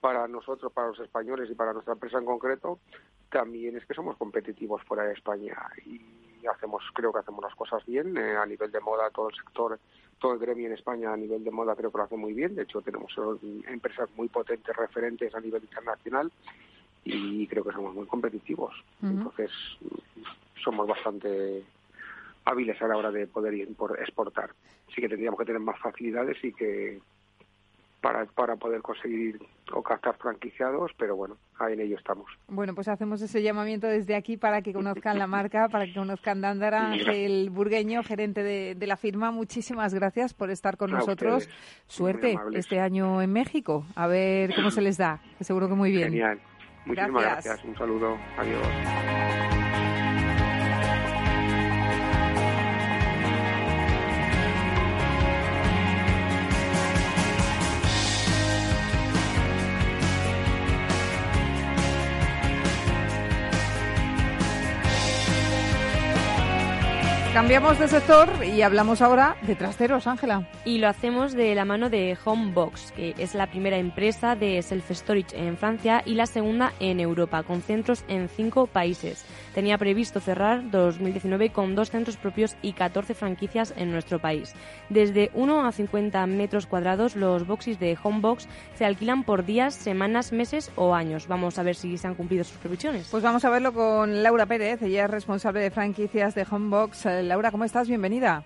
para 0.00 0.28
nosotros, 0.28 0.72
para 0.72 0.88
los 0.88 1.00
españoles 1.00 1.50
y 1.50 1.54
para 1.54 1.72
nuestra 1.72 1.94
empresa 1.94 2.18
en 2.18 2.24
concreto, 2.24 2.78
también 3.30 3.76
es 3.76 3.86
que 3.86 3.94
somos 3.94 4.16
competitivos 4.16 4.82
fuera 4.84 5.04
de 5.04 5.14
España 5.14 5.56
y 5.84 6.00
hacemos, 6.46 6.82
creo 6.92 7.12
que 7.12 7.20
hacemos 7.20 7.42
las 7.42 7.54
cosas 7.54 7.84
bien 7.86 8.16
eh, 8.16 8.36
a 8.36 8.46
nivel 8.46 8.70
de 8.70 8.80
moda, 8.80 9.10
todo 9.10 9.28
el 9.28 9.34
sector, 9.36 9.78
todo 10.18 10.34
el 10.34 10.38
gremio 10.38 10.66
en 10.66 10.74
España 10.74 11.12
a 11.12 11.16
nivel 11.16 11.42
de 11.42 11.50
moda 11.50 11.74
creo 11.74 11.90
que 11.90 11.98
lo 11.98 12.04
hace 12.04 12.16
muy 12.16 12.32
bien. 12.32 12.54
De 12.54 12.62
hecho, 12.62 12.80
tenemos 12.80 13.12
empresas 13.66 14.08
muy 14.16 14.28
potentes, 14.28 14.76
referentes 14.76 15.34
a 15.34 15.40
nivel 15.40 15.62
internacional 15.62 16.30
y 17.04 17.46
creo 17.48 17.64
que 17.64 17.72
somos 17.72 17.94
muy 17.94 18.06
competitivos. 18.06 18.72
Entonces, 19.02 19.50
somos 20.62 20.86
bastante 20.86 21.62
hábiles 22.44 22.80
a 22.82 22.88
la 22.88 22.96
hora 22.96 23.10
de 23.10 23.26
poder 23.26 23.54
exportar. 24.00 24.50
Sí 24.94 25.00
que 25.00 25.08
tendríamos 25.08 25.38
que 25.38 25.46
tener 25.46 25.60
más 25.60 25.78
facilidades 25.80 26.36
y 26.42 26.52
que 26.52 27.00
para, 28.02 28.26
para 28.26 28.56
poder 28.56 28.82
conseguir 28.82 29.38
o 29.72 29.82
captar 29.82 30.16
franquiciados, 30.16 30.90
pero 30.98 31.14
bueno, 31.16 31.36
ahí 31.58 31.74
en 31.74 31.80
ello 31.80 31.96
estamos. 31.96 32.26
Bueno, 32.48 32.74
pues 32.74 32.88
hacemos 32.88 33.22
ese 33.22 33.42
llamamiento 33.42 33.86
desde 33.86 34.16
aquí 34.16 34.36
para 34.36 34.60
que 34.60 34.72
conozcan 34.72 35.18
la 35.18 35.28
marca, 35.28 35.68
para 35.68 35.86
que 35.86 35.94
conozcan 35.94 36.40
Dándara, 36.40 36.94
el 36.94 37.48
burgueño, 37.50 38.02
gerente 38.02 38.42
de, 38.42 38.86
la 38.86 38.96
firma. 38.96 39.30
Muchísimas 39.30 39.94
gracias 39.94 40.34
por 40.34 40.50
estar 40.50 40.76
con 40.76 40.90
nosotros. 40.90 41.48
Suerte 41.86 42.36
este 42.54 42.80
año 42.80 43.22
en 43.22 43.32
México. 43.32 43.86
A 43.94 44.08
ver 44.08 44.52
cómo 44.54 44.70
se 44.72 44.82
les 44.82 44.98
da, 44.98 45.20
seguro 45.40 45.68
que 45.68 45.74
muy 45.74 45.92
bien. 45.92 46.10
Genial. 46.10 46.40
Muchísimas 46.84 47.22
gracias. 47.22 47.64
Un 47.64 47.76
saludo. 47.76 48.18
Adiós. 48.36 49.21
Cambiamos 67.32 67.78
de 67.78 67.88
sector 67.88 68.28
y 68.44 68.60
hablamos 68.60 69.00
ahora 69.00 69.38
de 69.40 69.54
trasteros, 69.54 70.06
Ángela. 70.06 70.46
Y 70.66 70.76
lo 70.76 70.88
hacemos 70.88 71.32
de 71.32 71.54
la 71.54 71.64
mano 71.64 71.88
de 71.88 72.14
Homebox, 72.22 72.92
que 72.92 73.14
es 73.16 73.34
la 73.34 73.46
primera 73.46 73.78
empresa 73.78 74.36
de 74.36 74.58
self-storage 74.58 75.32
en 75.32 75.56
Francia 75.56 76.02
y 76.04 76.14
la 76.14 76.26
segunda 76.26 76.74
en 76.78 77.00
Europa, 77.00 77.42
con 77.42 77.62
centros 77.62 78.04
en 78.06 78.28
cinco 78.28 78.66
países. 78.66 79.24
Tenía 79.54 79.78
previsto 79.78 80.20
cerrar 80.20 80.70
2019 80.70 81.50
con 81.50 81.74
dos 81.74 81.90
centros 81.90 82.18
propios 82.18 82.54
y 82.60 82.74
14 82.74 83.14
franquicias 83.14 83.72
en 83.78 83.92
nuestro 83.92 84.18
país. 84.18 84.52
Desde 84.90 85.30
1 85.32 85.66
a 85.66 85.72
50 85.72 86.26
metros 86.26 86.66
cuadrados, 86.66 87.16
los 87.16 87.46
boxes 87.46 87.80
de 87.80 87.96
Homebox 88.02 88.46
se 88.74 88.84
alquilan 88.84 89.24
por 89.24 89.46
días, 89.46 89.74
semanas, 89.74 90.32
meses 90.32 90.70
o 90.76 90.94
años. 90.94 91.28
Vamos 91.28 91.58
a 91.58 91.62
ver 91.62 91.76
si 91.76 91.96
se 91.96 92.06
han 92.06 92.14
cumplido 92.14 92.44
sus 92.44 92.58
previsiones. 92.58 93.08
Pues 93.10 93.22
vamos 93.22 93.42
a 93.46 93.50
verlo 93.50 93.72
con 93.72 94.22
Laura 94.22 94.44
Pérez, 94.44 94.82
ella 94.82 95.04
es 95.04 95.10
responsable 95.10 95.60
de 95.60 95.70
franquicias 95.70 96.34
de 96.34 96.46
Homebox 96.50 97.06
Laura, 97.28 97.50
¿cómo 97.50 97.64
estás? 97.64 97.88
Bienvenida. 97.88 98.44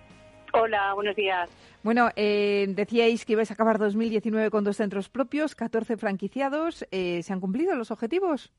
Hola, 0.52 0.94
buenos 0.94 1.16
días. 1.16 1.50
Bueno, 1.82 2.10
eh, 2.16 2.66
decíais 2.68 3.24
que 3.24 3.34
ibais 3.34 3.50
a 3.50 3.54
acabar 3.54 3.78
2019 3.78 4.50
con 4.50 4.64
dos 4.64 4.76
centros 4.76 5.08
propios, 5.08 5.54
14 5.54 5.96
franquiciados. 5.96 6.86
Eh, 6.90 7.22
¿Se 7.22 7.32
han 7.32 7.40
cumplido 7.40 7.74
los 7.74 7.90
objetivos? 7.90 8.52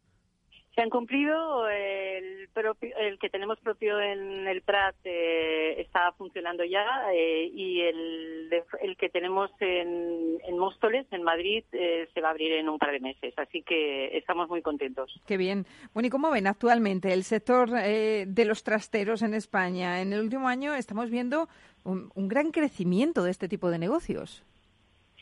Se 0.78 0.84
han 0.84 0.92
cumplido. 0.92 1.68
El, 1.70 2.50
propio, 2.54 2.96
el 3.00 3.18
que 3.18 3.32
tenemos 3.32 3.60
propio 3.60 4.00
en 4.00 4.48
el 4.48 4.62
Prat 4.62 4.96
eh, 5.06 5.82
está 5.82 6.12
funcionando 6.12 6.64
ya 6.64 6.86
eh, 7.12 7.50
y 7.52 7.82
el, 7.82 8.48
el, 8.82 8.96
que 8.96 9.10
tenemos 9.10 9.50
en, 9.60 10.38
en 10.48 10.58
Móstoles, 10.60 11.08
en 11.10 11.24
Madrid, 11.24 11.64
eh, 11.72 12.08
se 12.14 12.22
va 12.22 12.28
a 12.28 12.32
abrir 12.32 12.52
en 12.52 12.70
un 12.70 12.78
par 12.78 12.92
de 12.92 13.00
meses. 13.00 13.34
Así 13.38 13.64
que 13.64 14.16
estamos 14.16 14.50
muy 14.50 14.62
contentos. 14.62 15.20
Qué 15.26 15.38
bien. 15.38 15.66
Bueno, 15.96 16.08
¿y 16.08 16.10
cómo 16.12 16.30
ven 16.30 16.46
actualmente 16.46 17.12
el 17.12 17.24
sector 17.24 17.72
de 17.72 18.46
los 18.46 18.62
trasteros 18.64 19.24
en 19.24 19.34
España? 19.34 20.00
En 20.04 20.14
el 20.14 20.20
último 20.20 20.48
año 20.48 20.76
estamos 20.76 21.10
viendo 21.10 21.50
un 21.86 22.28
gran 22.28 22.52
crecimiento 22.52 23.24
de 23.24 23.32
este 23.32 23.48
tipo 23.48 23.72
de 23.72 23.80
negocios. 23.80 24.44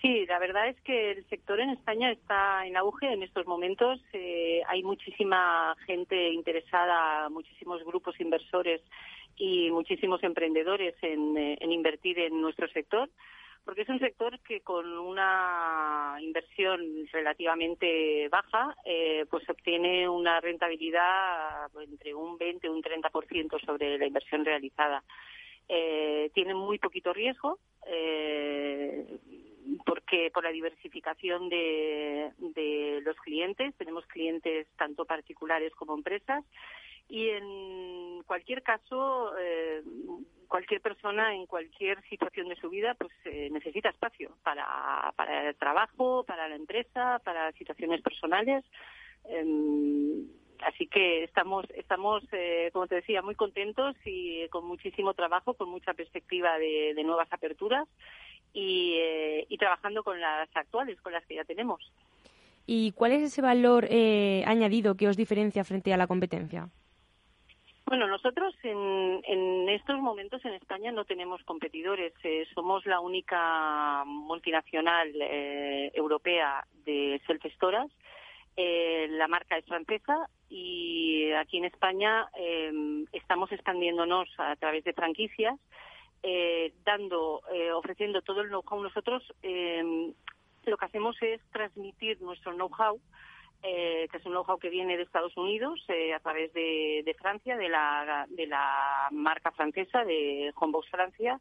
Sí, 0.06 0.24
la 0.28 0.38
verdad 0.38 0.70
es 0.70 0.80
que 0.82 1.14
el 1.14 1.28
sector 1.30 1.60
en 1.60 1.72
España 1.72 2.12
está 2.12 2.64
en 2.68 2.78
auge 2.78 3.12
en 3.12 3.24
estos 3.24 3.48
momentos. 3.48 4.00
Eh, 4.14 4.62
hay 4.68 4.84
muchísima 4.84 5.76
gente 5.88 6.30
interesada, 6.30 7.28
muchísimos 7.30 7.84
grupos 7.84 8.14
inversores 8.20 8.84
y 9.36 9.72
muchísimos 9.72 10.22
emprendedores 10.22 10.94
en, 11.02 11.36
eh, 11.36 11.58
invertir 11.62 12.20
en 12.20 12.40
nuestro 12.40 12.68
sector 12.68 13.10
porque 13.64 13.82
es 13.82 13.90
un 13.90 13.98
sector 13.98 14.40
que 14.42 14.62
con 14.62 14.86
una 14.96 16.18
inversión 16.22 16.82
relativamente 17.12 18.30
baja, 18.30 18.76
eh, 18.86 19.26
pues 19.28 19.50
obtiene 19.50 20.08
una 20.08 20.40
rentabilidad 20.40 21.72
entre 21.82 22.14
un 22.14 22.38
20 22.38 22.68
y 22.68 22.70
un 22.70 22.84
30% 22.84 23.58
sobre 23.66 23.98
la 23.98 24.06
inversión 24.06 24.46
realizada. 24.46 25.04
tiene 25.68 26.54
muy 26.54 26.78
poquito 26.78 27.12
riesgo, 27.12 27.58
porque 29.86 30.32
por 30.34 30.44
la 30.44 30.52
diversificación 30.52 31.50
de, 31.50 32.32
los 33.04 33.16
clientes, 33.18 33.74
tenemos 33.76 34.06
clientes 34.08 34.68
tanto 34.78 35.06
particulares 35.06 35.74
como 35.76 35.96
empresas 35.96 36.44
y 37.08 37.30
en 37.30 38.24
cualquier 38.24 38.64
caso 38.64 39.32
eh, 39.38 39.84
cualquier 40.48 40.82
persona 40.82 41.36
en 41.36 41.46
cualquier 41.46 42.02
situación 42.10 42.50
de 42.50 42.56
su 42.56 42.70
vida 42.70 42.96
pues 42.96 43.12
eh, 43.26 43.50
necesita 43.52 43.90
espacio 43.90 44.32
para, 44.42 45.14
para 45.16 45.50
el 45.50 45.56
trabajo, 45.56 46.24
para 46.24 46.48
la 46.48 46.56
empresa, 46.56 47.20
para 47.24 47.52
situaciones 47.52 48.02
personales. 48.02 48.66
Em, 49.26 50.28
así 50.64 50.88
que 50.88 51.24
estamos, 51.24 51.66
estamos 51.72 52.24
eh, 52.32 52.70
como 52.74 52.88
te 52.88 52.96
decía, 52.96 53.22
muy 53.22 53.36
contentos 53.36 53.96
y 54.06 54.48
con 54.50 54.66
muchísimo 54.66 55.14
trabajo, 55.14 55.54
con 55.54 55.70
mucha 55.70 55.94
perspectiva 55.94 56.58
de, 56.58 56.94
de 56.96 57.04
nuevas 57.04 57.32
aperturas 57.32 57.88
eh, 58.58 59.46
y, 59.50 59.58
trabajando 59.58 60.02
con 60.02 60.20
las 60.20 60.48
actuales, 60.56 61.00
con 61.02 61.12
las 61.12 61.26
que 61.26 61.36
ya 61.36 61.44
tenemos. 61.44 61.92
¿Y 62.66 62.94
cuál 62.94 63.12
es 63.12 63.22
ese 63.22 63.42
valor 63.42 63.86
eh, 63.90 64.44
añadido 64.48 64.96
que 64.96 65.10
os 65.10 65.18
diferencia 65.18 65.66
frente 65.66 65.94
a 65.94 65.98
la 65.98 66.08
competencia? 66.08 66.70
Bueno, 67.86 68.08
nosotros 68.08 68.56
en, 68.64 69.68
estos 69.68 70.00
momentos 70.00 70.44
en 70.46 70.54
España 70.54 70.94
no 70.94 71.04
tenemos 71.04 71.44
competidores. 71.44 72.14
Eh, 72.24 72.48
somos 72.56 72.86
la 72.86 73.02
única 73.02 74.04
multinacional 74.06 75.12
europea 75.94 76.66
de 76.86 77.22
self-storage. 77.28 77.92
la 79.10 79.28
marca 79.28 79.58
es 79.58 79.66
francesa 79.66 80.30
y 80.50 81.32
aquí 81.34 81.58
en 81.58 81.66
España 81.66 82.30
estamos 83.12 83.52
expandiéndonos 83.52 84.30
a 84.38 84.56
través 84.56 84.84
de 84.84 84.94
franquicias 84.94 85.60
eh, 86.28 86.74
dando, 86.84 87.44
eh, 87.54 87.72
ofreciendo 87.72 88.24
todo 88.24 88.42
el 88.42 88.50
know-how. 88.50 88.82
Nosotros 88.82 89.22
em, 89.44 90.12
lo 90.64 90.76
que 90.76 90.86
hacemos 90.86 91.16
es 91.22 91.40
transmitir 91.52 92.20
nuestro 92.20 92.52
know-how, 92.54 93.00
eh, 93.62 94.08
que 94.10 94.18
es 94.18 94.26
un 94.26 94.32
know-how 94.32 94.58
que 94.58 94.72
viene 94.72 94.98
de 94.98 95.04
Estados 95.04 95.38
Unidos 95.38 95.86
a 96.16 96.20
través 96.22 96.52
de, 96.54 97.16
Francia, 97.20 97.56
de 97.58 97.70
la, 97.70 98.26
de 98.28 98.48
la 98.48 99.08
marca 99.12 99.52
francesa, 99.52 100.04
de 100.04 100.52
Homebox 100.56 100.90
Francia, 100.90 101.40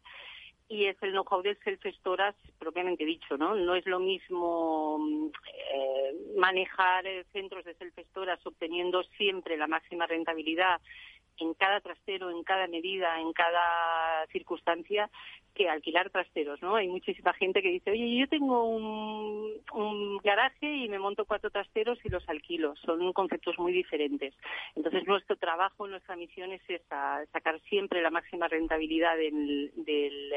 y 0.75 0.87
es 0.87 0.97
el 1.03 1.13
know-how 1.13 1.41
del 1.41 1.57
self-storage 1.61 2.35
propiamente 2.59 3.05
dicho, 3.05 3.37
¿no? 3.37 3.55
No 3.55 3.77
es 3.77 3.87
lo 3.87 4.01
mismo 4.01 5.31
manejar 6.37 7.05
centros 7.33 7.65
de 7.65 7.77
self-storage 7.77 8.41
obteniendo 8.45 9.05
siempre 9.17 9.57
la 9.57 9.69
máxima 9.69 10.07
rentabilidad 10.07 10.81
en 11.39 11.55
cada 11.55 11.81
trastero, 11.81 12.31
en 12.31 12.43
cada 12.45 12.67
medida, 12.67 13.21
en 13.21 13.33
cada 13.33 14.27
circunstancia, 14.29 15.11
que 15.55 15.69
alquilar 15.69 16.11
trasteros, 16.11 16.61
¿no? 16.63 16.77
Hay 16.77 16.89
muchísima 16.89 17.33
gente 17.35 17.63
que 17.63 17.71
dice, 17.71 17.93
oye, 17.93 18.19
yo 18.19 18.29
tengo 18.29 18.65
un, 18.65 20.19
garaje 20.25 20.67
y 20.67 20.89
me 20.89 20.99
monto 20.99 21.27
cuatro 21.27 21.51
trasteros 21.51 21.99
y 22.05 22.09
los 22.09 22.29
alquilo. 22.29 22.75
Son 22.77 23.13
conceptos 23.13 23.59
muy 23.59 23.73
diferentes. 23.73 24.35
Entonces, 24.75 25.07
nuestro 25.07 25.37
trabajo, 25.37 25.87
nuestra 25.87 26.17
misión 26.17 26.53
es 26.53 26.63
esa, 26.69 27.25
sacar 27.27 27.61
siempre 27.69 28.03
la 28.03 28.11
máxima 28.11 28.49
rentabilidad 28.49 29.17
del, 29.17 29.71
del, 29.77 30.33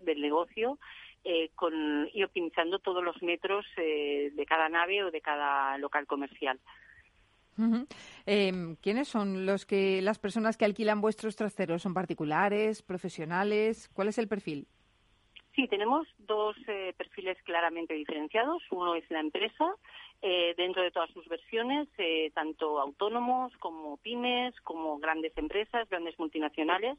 del 0.00 0.20
negocio 0.20 0.78
eh, 1.22 1.50
con, 1.54 2.08
y 2.14 2.22
optimizando 2.22 2.78
todos 2.78 3.04
los 3.04 3.22
metros 3.22 3.66
eh, 3.76 4.30
de 4.34 4.46
cada 4.46 4.70
nave 4.70 5.04
o 5.04 5.10
de 5.10 5.20
cada 5.20 5.76
local 5.76 6.06
comercial. 6.06 6.58
Em, 8.26 8.76
¿Quiénes 8.76 9.08
son 9.08 9.46
los 9.46 9.66
que 9.66 10.00
las 10.02 10.18
personas 10.18 10.56
que 10.56 10.64
alquilan 10.64 11.00
vuestros 11.00 11.36
trasteros? 11.36 11.82
¿Son 11.82 11.94
particulares, 11.94 12.82
profesionales? 12.82 13.90
¿Cuál 13.92 14.08
es 14.08 14.18
el 14.18 14.28
perfil? 14.28 14.66
Sí, 15.54 15.66
tenemos 15.66 16.06
dos 16.18 16.56
eh, 16.68 16.94
perfiles 16.96 17.36
claramente 17.42 17.94
diferenciados. 17.94 18.62
Uno 18.70 18.94
es 18.94 19.04
la 19.10 19.20
empresa, 19.20 19.74
eh, 20.22 20.54
dentro 20.56 20.82
de 20.82 20.90
todas 20.90 21.10
sus 21.10 21.26
versiones, 21.28 21.88
eh, 21.98 22.30
tanto 22.34 22.80
autónomos 22.80 23.52
como 23.58 23.96
pymes, 23.96 24.54
como 24.60 24.98
grandes 24.98 25.36
empresas, 25.36 25.88
grandes 25.88 26.18
multinacionales. 26.18 26.98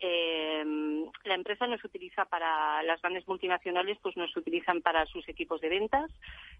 Eh, 0.00 0.64
la 1.24 1.34
empresa 1.34 1.66
nos 1.66 1.82
utiliza 1.84 2.24
para 2.26 2.82
las 2.82 3.00
grandes 3.00 3.26
multinacionales, 3.26 3.98
pues 4.02 4.16
nos 4.16 4.36
utilizan 4.36 4.82
para 4.82 5.06
sus 5.06 5.28
equipos 5.28 5.60
de 5.60 5.68
ventas, 5.68 6.10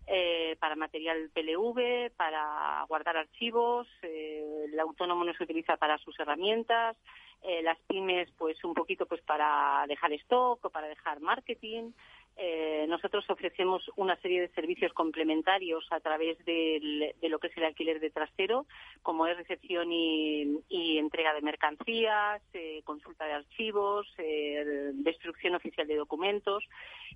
eh, 0.07 0.57
para 0.59 0.76
material 0.76 1.31
PLV, 1.35 2.11
para 2.17 2.85
guardar 2.88 3.17
archivos. 3.17 3.87
Eh, 4.03 4.67
el 4.73 4.81
autónomo 4.81 5.25
nos 5.25 5.41
utiliza 5.41 5.76
para 5.76 5.99
sus 5.99 6.19
herramientas. 6.19 6.97
Eh, 7.43 7.62
las 7.62 7.79
pymes, 7.81 8.31
pues 8.38 8.62
un 8.64 8.73
poquito, 8.73 9.05
pues 9.05 9.21
para 9.21 9.85
dejar 9.87 10.12
stock 10.14 10.64
o 10.64 10.71
para 10.71 10.88
dejar 10.88 11.21
marketing. 11.21 11.93
Eh, 12.37 12.87
nosotros 12.88 13.25
ofrecemos 13.29 13.83
una 13.97 14.17
serie 14.17 14.41
de 14.41 14.49
servicios 14.49 14.93
complementarios 14.93 15.87
a 15.91 16.00
través 16.00 16.37
de 16.45 17.14
lo 17.23 17.38
que 17.38 17.47
es 17.47 17.57
el 17.57 17.64
alquiler 17.64 18.00
de 18.00 18.11
trastero, 18.11 18.67
como 19.03 19.26
es 19.26 19.37
recepción 19.37 19.93
y, 19.93 20.99
entrega 20.99 21.35
de 21.35 21.43
mercancías, 21.43 22.43
eh, 22.53 22.83
consulta 22.85 23.26
de 23.26 23.33
archivos, 23.33 24.07
eh, 24.19 24.91
destrucción 24.95 25.55
oficial 25.55 25.87
de 25.87 25.97
documentos. 25.97 26.64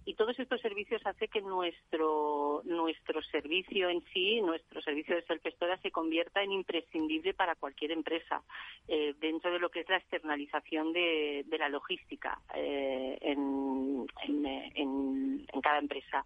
Y 0.05 0.15
todos 0.15 0.39
estos 0.39 0.61
servicios 0.61 1.05
hacen 1.05 1.29
que 1.29 1.41
nuestro, 1.41 2.63
nuestro 2.65 3.23
servicio 3.23 3.89
en 3.89 4.03
sí, 4.13 4.41
nuestro 4.41 4.81
servicio 4.83 5.17
de 5.17 5.25
self-gestora, 5.25 5.79
se 5.79 5.91
convierta 5.91 6.43
en 6.43 6.53
imprescindible 6.53 7.35
para 7.35 7.57
cualquier 7.57 7.93
empresa 7.93 8.43
dentro 9.21 9.53
de 9.53 9.59
lo 9.59 9.71
que 9.71 9.81
es 9.81 9.89
la 9.89 9.97
externalización 9.97 10.93
de, 10.93 11.45
la 11.59 11.69
logística 11.69 12.41
en 12.55 14.07
en, 14.27 15.08
cada 15.63 15.79
empresa. 15.79 16.25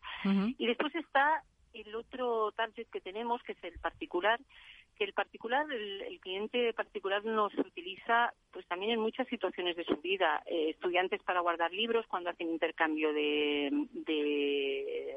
Y 0.59 0.67
después 0.67 0.95
está 0.95 1.43
el 1.73 1.95
otro 1.95 2.53
target 2.53 2.87
que 2.93 3.01
tenemos, 3.01 3.43
que 3.43 3.53
es 3.53 3.65
el 3.65 3.79
particular, 3.79 4.39
que 4.97 5.05
el 5.05 5.13
particular, 5.13 5.67
el, 5.73 6.21
cliente 6.21 6.73
particular 6.75 7.25
nos 7.25 7.53
utiliza 7.59 8.33
pues 8.51 8.67
también 8.67 8.93
en 8.93 9.01
muchas 9.01 9.27
situaciones 9.29 9.77
de 9.77 9.85
su 9.85 9.97
vida. 9.97 10.43
Eh, 10.47 10.71
estudiantes 10.71 11.23
para 11.23 11.41
guardar 11.41 11.73
libros 11.73 12.07
cuando 12.07 12.31
hacen 12.31 12.51
intercambio 12.51 13.13
de, 13.13 13.71
de 13.93 15.17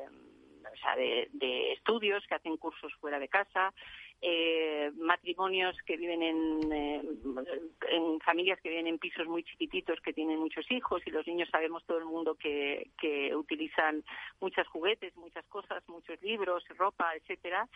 o 0.73 0.77
sea, 0.77 0.95
de, 0.95 1.29
de, 1.33 1.73
estudios, 1.73 2.25
que 2.27 2.35
hacen 2.35 2.57
cursos 2.57 2.93
fuera 2.99 3.19
de 3.19 3.27
casa, 3.27 3.73
eh, 4.21 4.91
matrimonios 4.97 5.75
que 5.85 5.97
viven 5.97 6.23
en, 6.23 6.71
eh, 6.71 7.01
familias 8.23 8.59
que 8.61 8.69
viven 8.69 8.87
en 8.87 8.97
pisos 8.97 9.27
muy 9.27 9.43
chiquititos 9.43 9.99
que 10.01 10.13
tienen 10.13 10.39
muchos 10.39 10.69
hijos 10.71 11.01
y 11.05 11.11
los 11.11 11.27
niños 11.27 11.49
sabemos 11.51 11.83
todo 11.85 11.99
el 11.99 12.05
mundo 12.05 12.35
que, 12.35 12.89
que 12.99 13.35
utilizan 13.35 14.03
muchos 14.39 14.67
juguetes, 14.67 15.15
muchas 15.15 15.45
cosas, 15.47 15.83
muchos 15.87 16.21
libros, 16.21 16.63
ropa, 16.77 17.15
etcétera 17.15 17.67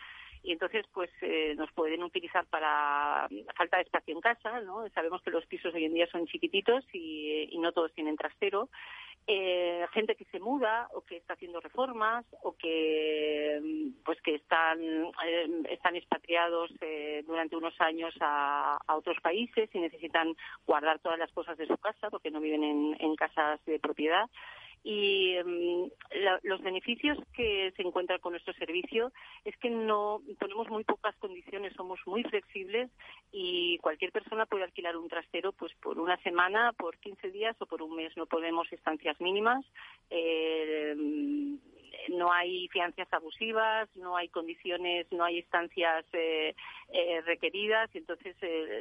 y 0.42 0.52
entonces 0.52 0.86
pues 0.92 1.10
eh, 1.20 1.54
nos 1.56 1.70
pueden 1.72 2.02
utilizar 2.02 2.46
para 2.46 3.28
falta 3.56 3.76
de 3.76 3.82
espacio 3.82 4.14
en 4.14 4.20
casa, 4.20 4.60
¿no? 4.60 4.88
Sabemos 4.90 5.22
que 5.22 5.30
los 5.30 5.44
pisos 5.46 5.74
hoy 5.74 5.84
en 5.84 5.94
día 5.94 6.06
son 6.10 6.26
chiquititos 6.26 6.84
y, 6.92 7.48
y 7.50 7.58
no 7.58 7.72
todos 7.72 7.92
tienen 7.92 8.16
trastero 8.16 8.70
eh, 9.26 9.86
gente 9.92 10.16
que 10.16 10.24
se 10.26 10.40
muda 10.40 10.88
o 10.94 11.02
que 11.02 11.16
está 11.16 11.34
haciendo 11.34 11.60
reformas 11.60 12.24
o 12.42 12.56
que 12.56 13.60
pues 14.04 14.20
que 14.22 14.34
están 14.34 14.80
eh, 14.82 15.62
están 15.70 15.96
expatriados 15.96 16.70
eh, 16.80 17.22
durante 17.26 17.56
unos 17.56 17.78
años 17.80 18.14
a, 18.20 18.78
otros 18.88 19.18
países 19.22 19.70
y 19.72 19.78
necesitan 19.78 20.34
guardar 20.66 20.98
todas 20.98 21.18
las 21.18 21.30
cosas 21.32 21.56
de 21.56 21.66
su 21.66 21.76
casa 21.78 22.10
porque 22.10 22.30
no 22.30 22.40
viven 22.40 22.96
en 22.98 23.16
casas 23.16 23.64
de 23.66 23.78
propiedad 23.78 24.28
y 24.82 25.36
mm, 25.44 25.90
los 26.42 26.62
beneficios 26.62 27.18
que 27.34 27.72
se 27.76 27.82
encuentran 27.82 28.18
con 28.20 28.32
nuestro 28.32 28.54
servicio 28.54 29.12
es 29.44 29.56
que 29.58 29.68
no 29.68 30.22
ponemos 30.38 30.68
muy 30.68 30.84
pocas 30.84 31.14
condiciones, 31.16 31.74
somos 31.74 32.00
muy 32.06 32.22
flexibles 32.24 32.90
y 33.30 33.78
cualquier 33.78 34.10
persona 34.10 34.46
puede 34.46 34.64
alquilar 34.64 34.96
un 34.96 35.08
trastero 35.08 35.52
pues 35.52 35.72
por 35.82 35.98
una 35.98 36.16
semana, 36.22 36.72
por 36.72 36.96
15 36.98 37.30
días 37.30 37.56
o 37.60 37.66
por 37.66 37.82
un 37.82 37.94
mes. 37.94 38.16
No 38.16 38.26
podemos 38.26 38.72
estancias 38.72 39.20
mínimas. 39.20 39.64
Eh, 40.08 40.94
no 42.08 42.32
hay 42.32 42.68
fianzas 42.68 43.12
abusivas, 43.12 43.88
no 43.94 44.16
hay 44.16 44.28
condiciones, 44.28 45.06
no 45.12 45.24
hay 45.24 45.40
estancias 45.40 46.06
eh, 46.12 46.54
eh, 46.92 47.20
requeridas, 47.22 47.90
entonces 47.94 48.36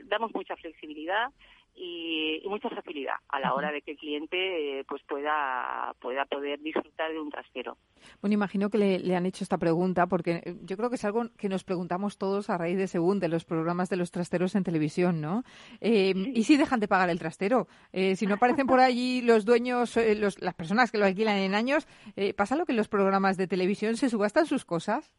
damos 0.06 0.34
mucha 0.34 0.56
flexibilidad 0.56 1.30
y, 1.76 2.42
mucha 2.50 2.70
facilidad 2.70 3.14
a 3.28 3.40
la 3.40 3.54
hora 3.54 3.72
de 3.72 3.84
que 3.84 3.92
el 3.92 3.98
cliente 3.98 4.80
eh, 4.80 4.84
pues 4.86 5.04
pueda 5.04 5.94
pueda 6.02 6.26
poder 6.26 6.60
disfrutar 6.62 7.12
de 7.12 7.20
un 7.20 7.30
trastero. 7.30 7.78
Bueno, 8.22 8.34
imagino 8.34 8.72
que 8.72 8.80
le, 8.80 9.16
han 9.16 9.28
hecho 9.28 9.44
esta 9.44 9.60
pregunta 9.60 10.08
porque 10.08 10.42
eh, 10.44 10.56
yo 10.64 10.76
creo 10.78 10.90
que 10.90 10.96
es 10.96 11.06
algo 11.06 11.30
que 11.38 11.48
nos 11.48 11.64
preguntamos 11.64 12.18
todos 12.18 12.50
a 12.50 12.58
raíz 12.58 12.78
de 12.78 12.88
según 12.88 13.20
de 13.20 13.28
los 13.28 13.46
programas 13.46 13.90
de 13.90 13.98
los 13.98 14.10
trasteros 14.10 14.56
en 14.56 14.64
televisión, 14.64 15.22
¿no? 15.22 15.44
Eh, 15.80 16.14
¿Y 16.16 16.44
si 16.44 16.58
dejan 16.58 16.80
de 16.80 16.88
pagar 16.88 17.10
el 17.10 17.20
trastero? 17.20 17.68
si 17.92 18.26
no 18.26 18.36
aparecen 18.36 18.66
por 18.66 18.80
allí 18.80 19.22
los 19.22 19.46
dueños, 19.46 19.96
las 19.96 20.54
personas 20.56 20.92
que 20.92 20.98
lo 20.98 21.06
alquilan 21.06 21.38
en 21.38 21.54
años, 21.54 21.88
¿pasa 22.36 22.56
lo 22.56 22.66
que 22.66 22.72
en 22.72 22.78
los 22.78 22.88
programas 22.88 23.38
de 23.38 23.48
televisión 23.48 23.98
se 23.98 24.10
subastan 24.10 24.46
sus 24.46 24.66
cosas? 24.66 25.12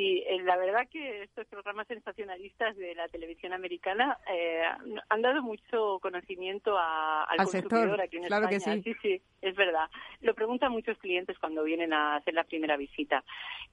Sí, 0.00 0.24
eh, 0.26 0.40
la 0.44 0.56
verdad 0.56 0.88
que 0.90 1.24
estos 1.24 1.46
programas 1.48 1.86
sensacionalistas 1.86 2.74
de 2.74 2.94
la 2.94 3.06
televisión 3.08 3.52
americana 3.52 4.16
eh, 4.32 4.62
han 5.10 5.20
dado 5.20 5.42
mucho 5.42 5.98
conocimiento 6.00 6.74
al, 6.78 7.36
consumidor 7.36 8.00
aquí 8.00 8.16
en 8.16 8.24
claro 8.24 8.48
España. 8.48 8.76
Que 8.76 8.82
sí. 8.82 8.94
sí, 8.94 9.00
sí, 9.02 9.22
es 9.42 9.54
verdad. 9.54 9.90
Lo 10.22 10.32
preguntan 10.32 10.72
muchos 10.72 10.96
clientes 10.96 11.38
cuando 11.38 11.62
vienen 11.64 11.92
a 11.92 12.16
hacer 12.16 12.32
la 12.32 12.44
primera 12.44 12.78
visita. 12.78 13.22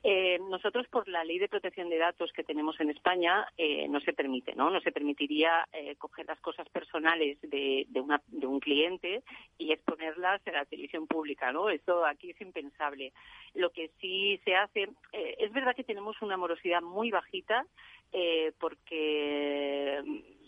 Eh, 0.04 0.38
nosotros, 0.50 0.86
por 0.90 1.08
la 1.08 1.24
ley 1.24 1.40
de 1.40 1.48
protección 1.48 1.90
de 1.90 1.98
datos 1.98 2.34
que 2.34 2.44
tenemos 2.44 2.78
en 2.82 2.90
España, 2.90 3.48
no 3.88 4.02
se 4.02 4.12
permite, 4.12 4.54
¿no? 4.54 4.70
No 4.70 4.82
se 4.82 4.92
permitiría 4.92 5.66
coger 5.98 6.26
las 6.26 6.40
cosas 6.42 6.68
personales 6.70 7.40
de, 7.42 7.86
de, 7.88 8.02
una, 8.02 8.22
de 8.28 8.48
un 8.48 8.60
cliente 8.60 9.24
y 9.58 9.72
exponerlas 9.72 10.42
en 10.46 10.54
la 10.54 10.66
televisión 10.66 11.08
pública, 11.08 11.54
¿no? 11.54 11.70
Esto 11.70 12.06
aquí 12.06 12.32
es 12.32 12.42
impensable. 12.42 13.14
Lo 13.54 13.72
que 13.72 13.92
sí 14.00 14.40
se 14.44 14.56
hace, 14.56 14.90
es 15.14 15.52
verdad 15.54 15.76
que 15.76 15.84
tenemos 15.84 16.17
una 16.22 16.38
morosidad 16.38 16.82
muy 16.82 17.12
bajita 17.12 17.66
eh, 18.12 18.54
porque 18.60 20.04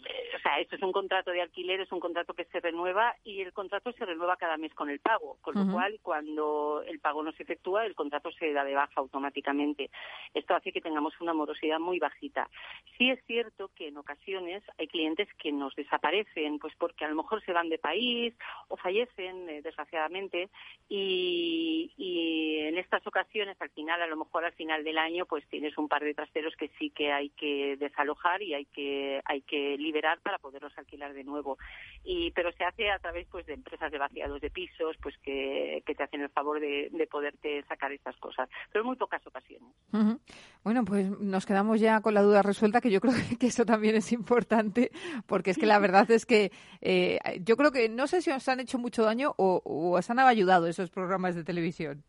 eh, 0.06 0.36
o 0.36 0.40
sea, 0.40 0.60
esto 0.60 0.76
es 0.76 0.82
un 0.82 0.92
contrato 0.92 1.32
de 1.32 1.42
alquiler, 1.42 1.82
es 1.82 1.92
un 1.92 2.00
contrato 2.00 2.34
que 2.34 2.46
se 2.46 2.60
renueva 2.60 3.16
y 3.24 3.42
el 3.42 3.54
contrato 3.54 3.92
se 3.92 4.06
renueva 4.06 4.38
cada 4.38 4.58
mes 4.58 4.74
con 4.74 4.90
el 4.90 5.00
pago, 5.00 5.38
con 5.42 5.56
lo 5.56 5.72
cual 5.72 6.00
cuando 6.02 6.84
el 6.88 7.00
pago 7.00 7.24
no 7.24 7.32
se 7.34 7.44
efectúa, 7.44 7.86
el 7.86 7.96
contrato 7.96 8.32
se 8.32 8.54
da 8.54 8.64
de 8.64 8.76
baja 8.76 8.94
automáticamente. 8.96 9.90
Esto 10.34 10.56
hace 10.56 10.72
que 10.72 10.82
tengamos 10.82 11.20
una 11.20 11.34
morosidad 11.34 11.80
muy 11.80 12.00
bajita. 12.00 12.50
Sí 12.98 13.10
es 13.10 13.24
cierto 13.26 13.70
que 13.76 13.88
en 13.88 13.98
ocasiones 13.98 14.64
hay 14.78 14.88
clientes 14.88 15.28
que 15.38 15.52
nos 15.52 15.76
desaparecen, 15.76 16.60
pues 16.60 16.74
porque 16.78 17.06
a 17.06 17.10
lo 17.10 17.16
mejor 17.16 17.44
se 17.44 17.54
van 17.54 17.70
de 17.70 17.78
país 17.78 18.34
o 18.68 18.78
fallecen, 18.78 19.50
eh, 19.50 19.62
desgraciadamente, 19.62 20.50
y, 20.88 21.92
y 21.98 22.60
en 22.60 22.78
estas 22.78 23.06
ocasiones, 23.06 23.58
al 23.62 23.70
final, 23.72 24.02
a 24.02 24.08
lo 24.08 24.18
mejor 24.18 24.46
al 24.46 24.54
final 24.54 24.84
del 24.84 24.98
año, 24.98 25.26
pues 25.26 25.46
tienes 25.50 25.78
un 25.78 25.88
par 25.88 26.04
de 26.04 26.14
trasteros 26.14 26.56
que 26.56 26.70
sí 26.80 26.90
que 26.90 27.12
hay 27.12 27.30
que 27.30 27.49
desalojar 27.78 28.42
y 28.42 28.54
hay 28.54 28.66
que, 28.66 29.22
hay 29.26 29.42
que 29.42 29.78
liberar 29.78 30.20
para 30.22 30.38
poderlos 30.38 30.78
alquilar 30.78 31.14
de 31.14 31.24
nuevo. 31.24 31.58
Y, 32.04 32.32
pero 32.32 32.52
se 32.54 32.64
hace 32.64 32.90
a 32.90 33.00
través 33.00 33.28
pues 33.28 33.46
de 33.46 33.54
empresas 33.54 33.92
de 33.92 33.98
vaciados 33.98 34.42
de 34.42 34.50
pisos, 34.50 34.96
pues 35.02 35.18
que, 35.20 35.84
te 35.86 36.04
hacen 36.04 36.22
el 36.22 36.30
favor 36.30 36.60
de, 36.60 37.08
poderte 37.10 37.64
sacar 37.64 37.92
estas 37.92 38.16
cosas, 38.18 38.48
pero 38.72 38.84
en 38.84 38.88
muy 38.88 38.96
pocas 38.96 39.26
ocasiones. 39.26 39.70
Bueno, 40.64 40.86
pues 40.86 41.10
nos 41.20 41.46
quedamos 41.46 41.80
ya 41.80 42.02
con 42.02 42.14
la 42.14 42.22
duda 42.22 42.42
resuelta, 42.44 42.82
que 42.82 42.92
yo 42.92 43.02
creo 43.02 43.14
que 43.40 43.48
eso 43.48 43.66
también 43.66 43.96
es 43.96 44.12
importante, 44.12 44.92
porque 45.26 45.52
es 45.52 45.58
que 45.58 45.66
la 45.66 45.80
verdad 45.80 46.10
es 46.12 46.26
que 46.26 46.52
eh, 46.82 47.20
yo 47.42 47.58
creo 47.58 47.72
que 47.72 47.90
no 47.90 48.08
sé 48.08 48.22
si 48.22 48.32
os 48.32 48.48
han 48.48 48.60
hecho 48.60 48.78
mucho 48.78 49.04
daño 49.04 49.34
o, 49.38 49.62
o 49.64 49.98
os 49.98 50.10
han 50.10 50.20
ayudado 50.20 50.68
esos 50.68 50.90
programas 50.90 51.36
de 51.36 51.44
televisión. 51.44 52.04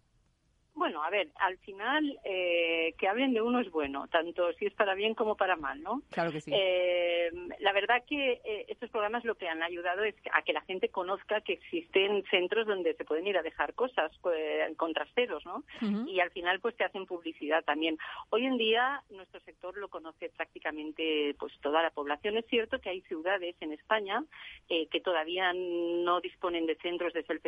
Bueno, 0.81 1.05
a 1.05 1.11
ver, 1.11 1.29
al 1.35 1.59
final 1.59 2.19
eh, 2.25 2.95
que 2.97 3.07
hablen 3.07 3.35
de 3.35 3.43
uno 3.43 3.61
es 3.61 3.71
bueno, 3.71 4.09
tanto 4.09 4.51
si 4.55 4.65
es 4.65 4.73
para 4.73 4.95
bien 4.95 5.15
como 5.15 5.37
para 5.37 5.55
mal, 5.55 5.83
¿no? 5.83 6.01
Claro 6.11 6.33
que 6.33 6.41
sí. 6.41 6.51
Eh, 6.55 7.31
la 7.59 7.75
verdad 7.75 8.03
que 8.09 8.41
eh, 8.43 8.65
estos 8.67 8.89
programas 8.89 9.23
lo 9.27 9.35
que 9.35 9.47
han 9.47 9.63
ayudado 9.63 10.05
es 10.05 10.15
a 10.33 10.41
que 10.41 10.55
la 10.55 10.63
gente 10.63 10.89
conozca 10.89 11.43
que 11.43 11.53
existen 11.53 12.25
centros 12.31 12.67
donde 12.67 12.95
se 12.95 13.05
pueden 13.05 13.27
ir 13.27 13.37
a 13.37 13.43
dejar 13.43 13.75
cosas 13.75 14.11
pues, 14.23 14.75
con 14.79 14.95
trasteros, 14.95 15.45
¿no? 15.45 15.65
Y 16.07 16.21
al 16.21 16.31
final 16.31 16.61
pues 16.61 16.75
te 16.79 16.85
hacen 16.85 17.05
publicidad 17.05 17.63
también. 17.63 17.99
Hoy 18.31 18.47
en 18.47 18.57
día 18.57 19.03
nuestro 19.11 19.39
sector 19.41 19.77
lo 19.77 19.89
conoce 19.89 20.31
prácticamente 20.31 21.37
pues 21.39 21.53
toda 21.61 21.83
la 21.83 21.91
población. 21.91 22.39
Es 22.39 22.47
cierto 22.47 22.81
que 22.81 22.89
hay 22.89 23.03
ciudades 23.03 23.55
en 23.61 23.75
España 23.75 24.25
que 24.67 25.01
todavía 25.01 25.53
no 25.53 26.23
disponen 26.23 26.65
de 26.65 26.77
centros 26.77 27.13
de 27.13 27.23
self 27.25 27.45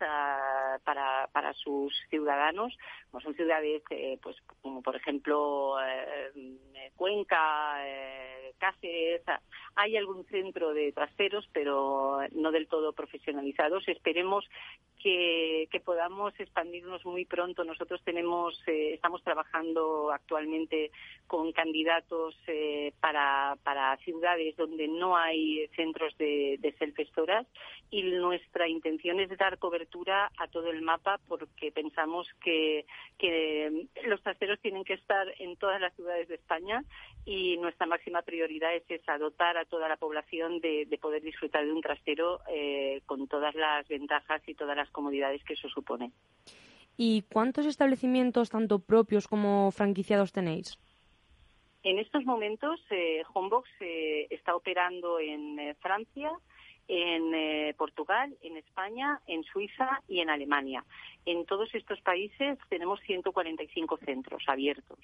ah, 0.00 0.78
para, 1.32 1.52
sus 1.54 1.92
ciudadanos 2.10 2.76
como 3.10 3.20
son 3.20 3.34
ciudades 3.34 3.82
eh, 3.90 4.18
pues 4.22 4.36
como 4.62 4.82
por 4.82 4.96
ejemplo 4.96 5.76
eh, 5.80 6.90
Cuenca, 6.96 7.86
eh, 7.86 8.54
Cáceres, 8.58 9.22
hay 9.74 9.96
algún 9.96 10.24
centro 10.26 10.72
de 10.72 10.92
trasteros, 10.92 11.48
pero 11.52 12.20
no 12.32 12.50
del 12.50 12.68
todo 12.68 12.92
profesionalizados. 12.92 13.86
Esperemos 13.88 14.44
que, 15.02 15.68
podamos 15.84 16.32
expandirnos 16.40 17.04
muy 17.04 17.24
pronto. 17.24 17.62
Nosotros 17.62 18.02
tenemos, 18.02 18.60
eh, 18.66 18.94
estamos 18.94 19.22
trabajando 19.22 20.10
actualmente 20.10 20.90
con 21.28 21.52
candidatos 21.52 22.34
eh, 22.48 22.92
para, 23.00 23.56
para 23.62 23.96
ciudades 23.98 24.56
donde 24.56 24.88
no 24.88 25.16
hay 25.16 25.68
centros 25.76 26.16
de, 26.18 26.56
de 26.60 26.72
self 26.72 26.96
y 27.90 28.02
nuestra 28.02 28.68
intención 28.68 29.20
es 29.20 29.36
dar 29.38 29.58
cobertura 29.58 30.30
a 30.38 30.48
todo 30.48 30.70
el 30.70 30.82
mapa 30.82 31.20
porque 31.28 31.70
pensamos 31.70 32.26
que, 32.42 32.84
que 33.18 33.86
los 34.06 34.22
trasteros 34.22 34.60
tienen 34.60 34.84
que 34.84 34.94
estar 34.94 35.26
en 35.38 35.56
todas 35.56 35.80
las 35.80 35.94
ciudades 35.94 36.28
de 36.28 36.34
España 36.34 36.82
y 37.24 37.56
nuestra 37.58 37.86
máxima 37.86 38.22
prioridad 38.22 38.74
es 38.74 38.84
esa, 38.88 39.18
dotar 39.18 39.56
a 39.56 39.64
toda 39.64 39.88
la 39.88 39.96
población 39.96 40.60
de, 40.60 40.86
poder 41.00 41.22
disfrutar 41.22 41.64
de 41.64 41.72
un 41.72 41.82
trastero 41.82 42.40
eh, 42.48 43.02
con 43.06 43.28
todas 43.28 43.54
las 43.54 43.86
ventajas 43.88 44.42
y 44.46 44.54
todas 44.54 44.76
las 44.76 44.85
comodidades 44.90 45.42
que 45.44 45.54
eso 45.54 45.68
supone. 45.68 46.12
¿Y 46.96 47.22
cuántos 47.32 47.66
establecimientos, 47.66 48.50
tanto 48.50 48.78
propios 48.78 49.28
como 49.28 49.70
franquiciados, 49.70 50.32
tenéis? 50.32 50.78
En 51.82 51.98
estos 51.98 52.24
momentos, 52.24 52.80
eh, 52.90 53.22
Homebox 53.32 53.68
eh, 53.80 54.26
está 54.30 54.56
operando 54.56 55.20
en 55.20 55.58
eh, 55.58 55.74
Francia, 55.80 56.32
en 56.88 57.34
eh, 57.34 57.74
Portugal, 57.76 58.36
en 58.42 58.56
España, 58.56 59.20
en 59.26 59.42
Suiza 59.44 60.02
y 60.08 60.20
en 60.20 60.30
Alemania. 60.30 60.84
En 61.24 61.44
todos 61.46 61.74
estos 61.74 62.00
países 62.00 62.58
tenemos 62.68 63.00
145 63.00 63.98
centros 63.98 64.44
abiertos. 64.46 64.98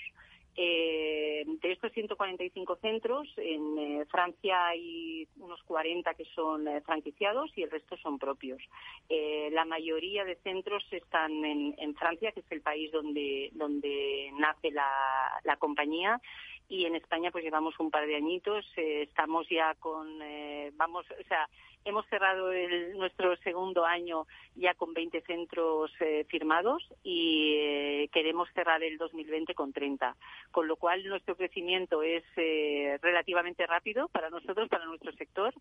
Eh, 0.55 1.45
de 1.47 1.73
estos 1.73 1.93
145 1.93 2.77
centros, 2.77 3.27
en 3.39 3.79
eh, 3.79 4.05
Francia 4.11 4.67
hay 4.67 5.27
unos 5.39 5.63
40 5.63 6.13
que 6.13 6.27
son 6.35 6.69
eh, 6.69 6.83
franquiciados 6.83 7.51
y 7.57 7.63
el 7.63 7.71
resto 7.71 7.97
son 7.97 8.19
propios. 8.19 8.63
Eh, 9.09 9.49
la 9.53 9.65
mayoría 9.65 10.25
de 10.25 10.37
centros 10.37 10.85
están 10.91 11.43
en, 11.45 11.75
en, 11.79 11.95
Francia, 11.95 12.33
que 12.33 12.41
es 12.41 12.47
el 12.51 12.61
país 12.61 12.93
donde, 12.93 13.51
donde 13.55 14.31
nace 14.39 14.71
la, 14.71 15.41
la 15.45 15.57
compañía 15.57 16.21
y 16.69 16.85
en 16.85 16.97
España 16.97 17.31
pues 17.31 17.45
llevamos 17.45 17.79
un 17.81 17.91
par 17.91 18.07
de 18.07 18.17
añitos, 18.17 18.67
estamos 18.77 19.47
ya 19.49 19.75
con, 19.75 20.19
vamos, 20.75 21.05
o 21.11 21.25
sea, 21.29 21.49
hemos 21.85 22.07
cerrado 22.07 22.53
el, 22.53 22.97
nuestro 22.97 23.37
segundo 23.39 23.85
año 23.85 24.27
ya 24.55 24.75
con 24.75 24.93
20 24.93 25.23
centros 25.23 25.91
eh, 26.01 26.25
firmados 26.29 26.83
y 27.03 27.57
eh, 27.59 28.09
queremos 28.13 28.49
cerrar 28.55 28.83
el 28.83 28.99
2020 28.99 29.55
con 29.55 29.73
30, 29.73 30.15
con 30.51 30.69
lo 30.69 30.77
cual 30.77 31.05
nuestro 31.07 31.37
crecimiento 31.37 32.03
es 32.03 32.25
eh, 32.37 32.99
relativamente 33.03 33.67
rápido 33.67 34.09
para 34.09 34.31
nosotros, 34.31 34.69
para 34.69 34.87
nuestro 34.87 35.13
sector 35.13 35.55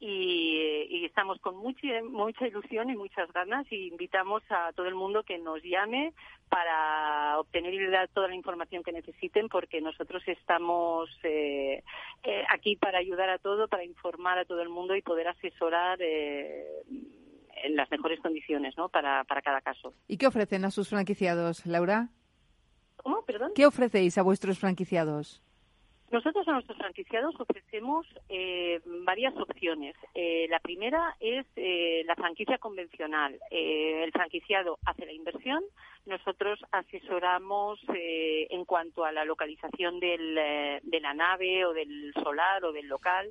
y, 0.00 0.86
y, 0.88 1.04
estamos 1.04 1.40
con 1.40 1.56
mucha, 1.56 2.02
mucha 2.04 2.46
ilusión 2.46 2.90
y 2.90 2.96
muchas 2.96 3.32
ganas 3.32 3.66
y 3.70 3.88
invitamos 3.88 4.42
a 4.50 4.72
todo 4.72 4.86
el 4.86 4.94
mundo 4.94 5.22
que 5.24 5.38
nos 5.38 5.62
llame 5.62 6.12
para 6.48 7.38
obtener 7.38 7.74
y 7.74 7.86
dar 7.90 8.08
toda 8.08 8.28
la 8.28 8.34
información 8.34 8.82
que 8.82 8.92
necesiten 8.92 9.48
porque 9.48 9.80
nosotros 9.80 10.22
estamos 10.26 11.10
eh, 11.22 11.82
eh, 12.24 12.44
aquí 12.48 12.76
para 12.76 12.98
ayudar 12.98 13.28
a 13.28 13.38
todo, 13.38 13.68
para 13.68 13.84
informar 13.84 14.38
a 14.38 14.44
todo 14.44 14.62
el 14.62 14.68
mundo 14.68 14.96
y 14.96 15.02
poder 15.02 15.28
asesorar 15.28 15.67
eh, 16.00 16.64
en 17.64 17.76
las 17.76 17.90
mejores 17.90 18.20
condiciones 18.20 18.74
¿no? 18.76 18.88
para, 18.88 19.24
para 19.24 19.42
cada 19.42 19.60
caso. 19.60 19.94
¿Y 20.06 20.16
qué 20.16 20.26
ofrecen 20.26 20.64
a 20.64 20.70
sus 20.70 20.88
franquiciados, 20.88 21.66
Laura? 21.66 22.08
¿Cómo? 22.96 23.24
Perdón. 23.24 23.52
¿Qué 23.54 23.66
ofrecéis 23.66 24.18
a 24.18 24.22
vuestros 24.22 24.58
franquiciados? 24.58 25.42
Nosotros 26.10 26.48
a 26.48 26.52
nuestros 26.52 26.78
franquiciados 26.78 27.38
ofrecemos 27.38 28.06
eh, 28.30 28.80
varias 29.04 29.36
opciones. 29.36 29.94
Eh, 30.14 30.46
la 30.48 30.58
primera 30.58 31.14
es 31.20 31.44
eh, 31.56 32.02
la 32.06 32.14
franquicia 32.16 32.56
convencional. 32.56 33.38
Eh, 33.50 34.04
el 34.04 34.12
franquiciado 34.12 34.78
hace 34.86 35.04
la 35.04 35.12
inversión, 35.12 35.62
nosotros 36.06 36.58
asesoramos 36.72 37.78
eh, 37.94 38.46
en 38.50 38.64
cuanto 38.64 39.04
a 39.04 39.12
la 39.12 39.26
localización 39.26 40.00
del, 40.00 40.34
de 40.82 41.00
la 41.00 41.12
nave 41.12 41.66
o 41.66 41.74
del 41.74 42.14
solar 42.14 42.64
o 42.64 42.72
del 42.72 42.88
local. 42.88 43.30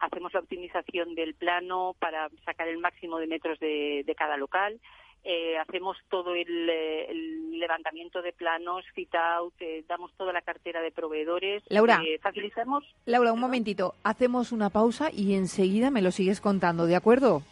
Hacemos 0.00 0.32
la 0.32 0.40
optimización 0.40 1.14
del 1.14 1.34
plano 1.34 1.94
para 1.98 2.28
sacar 2.44 2.68
el 2.68 2.78
máximo 2.78 3.18
de 3.18 3.26
metros 3.26 3.58
de, 3.58 4.02
de 4.06 4.14
cada 4.14 4.36
local. 4.36 4.80
Eh, 5.28 5.58
hacemos 5.58 5.96
todo 6.08 6.36
el, 6.36 6.70
el, 6.70 7.58
levantamiento 7.58 8.22
de 8.22 8.32
planos, 8.32 8.84
fit 8.94 9.12
out, 9.16 9.52
eh, 9.58 9.84
damos 9.88 10.12
toda 10.16 10.32
la 10.32 10.40
cartera 10.40 10.80
de 10.80 10.92
proveedores. 10.92 11.64
Laura, 11.68 12.00
eh, 12.06 12.20
facilitamos. 12.22 12.84
Laura, 13.06 13.32
un 13.32 13.40
momentito. 13.40 13.96
Hacemos 14.04 14.52
una 14.52 14.70
pausa 14.70 15.10
y 15.12 15.34
enseguida 15.34 15.90
me 15.90 16.00
lo 16.00 16.12
sigues 16.12 16.40
contando, 16.40 16.86
¿de 16.86 16.94
acuerdo? 16.94 17.42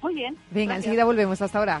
Muy 0.00 0.14
bien. 0.14 0.36
Venga, 0.52 0.74
gracias. 0.74 0.76
enseguida 0.76 1.04
volvemos. 1.06 1.42
Hasta 1.42 1.58
ahora. 1.58 1.80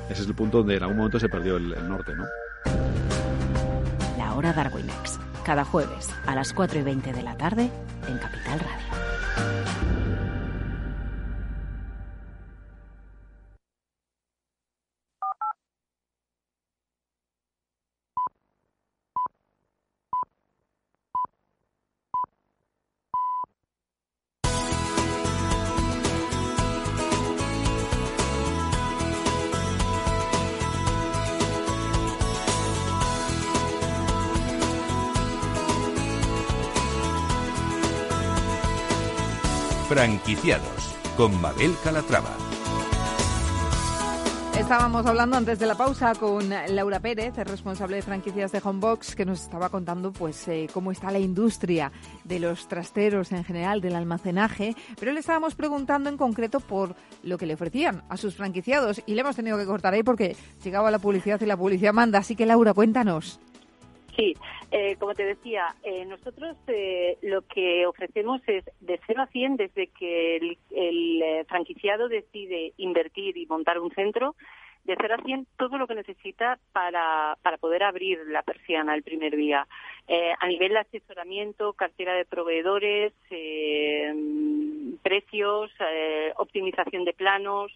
ese 0.10 0.22
es 0.22 0.28
el 0.28 0.36
punto 0.36 0.60
donde 0.60 0.78
en 0.78 0.84
algún 0.84 0.98
momento 0.98 1.20
se 1.20 1.28
perdió 1.28 1.58
el, 1.58 1.74
el 1.74 1.90
norte, 1.90 2.14
¿no? 2.16 2.26
hora 4.40 4.54
Darwinex. 4.54 5.20
Cada 5.44 5.66
jueves 5.66 6.10
a 6.26 6.34
las 6.34 6.54
4 6.54 6.80
y 6.80 6.84
20 6.84 7.12
de 7.12 7.24
la 7.24 7.36
tarde 7.36 7.70
en 8.08 8.18
Capital 8.18 8.60
Radio. 8.60 8.89
Franquiciados 39.90 40.94
con 41.18 41.42
Mabel 41.42 41.74
Calatrava. 41.84 42.30
Estábamos 44.56 45.04
hablando 45.08 45.36
antes 45.36 45.58
de 45.58 45.66
la 45.66 45.74
pausa 45.74 46.14
con 46.14 46.48
Laura 46.48 47.00
Pérez, 47.00 47.36
responsable 47.38 47.96
de 47.96 48.04
franquicias 48.04 48.52
de 48.52 48.62
Homebox, 48.64 49.16
que 49.16 49.26
nos 49.26 49.42
estaba 49.42 49.70
contando 49.70 50.12
pues 50.12 50.48
eh, 50.48 50.68
cómo 50.72 50.92
está 50.92 51.10
la 51.10 51.18
industria 51.18 51.92
de 52.24 52.40
los 52.40 52.68
trasteros 52.68 53.32
en 53.32 53.44
general, 53.44 53.82
del 53.82 53.96
almacenaje, 53.96 54.76
pero 55.00 55.12
le 55.12 55.22
estábamos 55.22 55.56
preguntando 55.56 56.08
en 56.08 56.18
concreto 56.18 56.60
por 56.60 56.96
lo 57.24 57.40
que 57.40 57.48
le 57.48 57.56
ofrecían 57.56 58.04
a 58.10 58.18
sus 58.18 58.36
franquiciados 58.36 59.02
y 59.08 59.16
le 59.16 59.22
hemos 59.22 59.36
tenido 59.36 59.58
que 59.58 59.66
cortar 59.66 59.96
ahí 59.96 60.04
porque 60.04 60.36
llegaba 60.64 60.92
la 60.92 61.00
publicidad 61.00 61.42
y 61.42 61.48
la 61.48 61.58
publicidad 61.58 61.94
manda. 61.94 62.20
Así 62.20 62.36
que 62.36 62.46
Laura, 62.46 62.76
cuéntanos. 62.76 63.40
Sí, 64.20 64.36
eh, 64.72 64.98
como 65.00 65.14
te 65.14 65.24
decía, 65.24 65.74
eh, 65.82 66.04
nosotros 66.04 66.58
eh, 66.68 67.18
lo 67.22 67.42
que 67.44 67.86
ofrecemos 67.86 68.42
es 68.48 68.66
de 68.82 69.00
0 69.08 69.22
a 69.22 69.28
100 69.28 69.56
desde 69.56 69.88
que 69.88 70.36
el, 70.36 70.58
el 70.72 71.46
franquiciado 71.46 72.10
decide 72.10 72.74
invertir 72.76 73.38
y 73.38 73.46
montar 73.46 73.80
un 73.80 73.92
centro, 73.92 74.36
de 74.84 74.98
0 75.00 75.16
a 75.20 75.24
100 75.24 75.48
todo 75.58 75.78
lo 75.78 75.88
que 75.88 75.96
necesita 75.96 76.60
para, 76.74 77.38
para 77.44 77.58
poder 77.58 77.84
abrir 77.84 78.20
la 78.28 78.44
persiana 78.44 78.94
el 78.94 79.04
primer 79.04 79.38
día. 79.38 79.66
a 80.40 80.48
nivel 80.48 80.74
de 80.74 80.80
asesoramiento, 80.80 81.72
cartera 81.74 82.14
de 82.14 82.26
proveedores, 82.26 83.14
precios, 85.02 85.72
optimización 86.36 87.06
de 87.06 87.14
planos, 87.14 87.72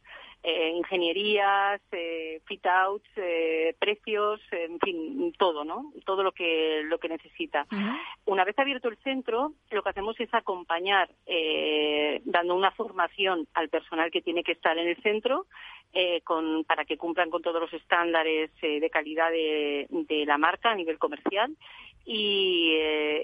eh, 0.45 0.73
ingenierías, 0.75 1.81
eh, 1.93 2.41
fit 2.45 2.65
outs, 2.65 3.07
eh, 3.15 3.73
precios, 3.79 4.41
en 4.51 4.77
fin, 4.79 5.33
todo, 5.37 5.63
¿no? 5.63 5.93
Todo 6.05 6.21
lo 6.21 6.33
que 6.33 6.81
lo 6.83 6.99
que 6.99 7.07
necesita. 7.07 7.65
Una 8.25 8.43
vez 8.43 8.59
abierto 8.59 8.89
el 8.89 8.97
centro, 8.97 9.53
lo 9.71 9.81
que 9.81 9.89
hacemos 9.89 10.19
es 10.19 10.33
acompañar, 10.33 11.09
eh, 11.25 12.21
dando 12.25 12.55
una 12.55 12.71
formación 12.71 13.47
al 13.53 13.69
personal 13.69 14.11
que 14.11 14.21
tiene 14.21 14.43
que 14.43 14.51
estar 14.51 14.77
en 14.77 14.89
el 14.89 15.01
centro, 15.01 15.47
con, 16.23 16.63
para 16.63 16.85
que 16.85 16.97
cumplan 16.97 17.29
con 17.29 17.43
todos 17.43 17.61
los 17.61 17.71
estándares 17.71 18.49
de 18.59 18.89
calidad 18.89 19.29
de, 19.29 19.85
de 19.89 20.25
la 20.25 20.39
marca 20.39 20.71
a 20.71 20.75
nivel 20.75 20.97
comercial 20.97 21.55
y, 22.05 22.75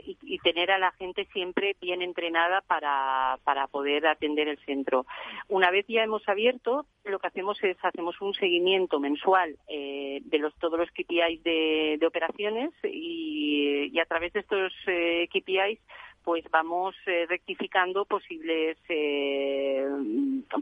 y, 0.06 0.18
y, 0.22 0.40
tener 0.40 0.72
a 0.72 0.78
la 0.78 0.92
gente 0.94 1.26
siempre 1.34 1.76
bien 1.82 2.02
entrenada 2.02 2.62
para, 2.62 3.38
para 3.44 3.68
poder 3.68 4.08
atender 4.08 4.48
el 4.48 4.58
centro. 4.60 5.06
Una 5.50 5.70
vez 5.70 5.86
ya 5.88 6.04
hemos 6.04 6.28
abierto, 6.30 6.86
lo 7.04 7.20
que 7.20 7.28
hacemos 7.28 7.62
es 7.64 7.78
hacemos 7.84 8.22
un 8.22 8.34
seguimiento 8.34 9.00
mensual 9.00 9.58
eh, 9.68 10.22
de 10.24 10.38
los, 10.38 10.56
todos 10.60 10.80
los 10.80 10.90
KPIs 10.92 11.44
de, 11.44 11.98
de 12.00 12.08
operaciones 12.08 12.72
y, 12.84 13.90
y, 13.92 14.00
a 14.00 14.06
través 14.06 14.32
de 14.34 14.40
estos 14.40 14.74
eh, 14.88 15.28
KPIs 15.28 15.80
pues 16.24 16.44
vamos 16.52 16.96
eh, 17.06 17.26
rectificando 17.28 18.06
posibles 18.06 18.78
eh, 18.88 19.86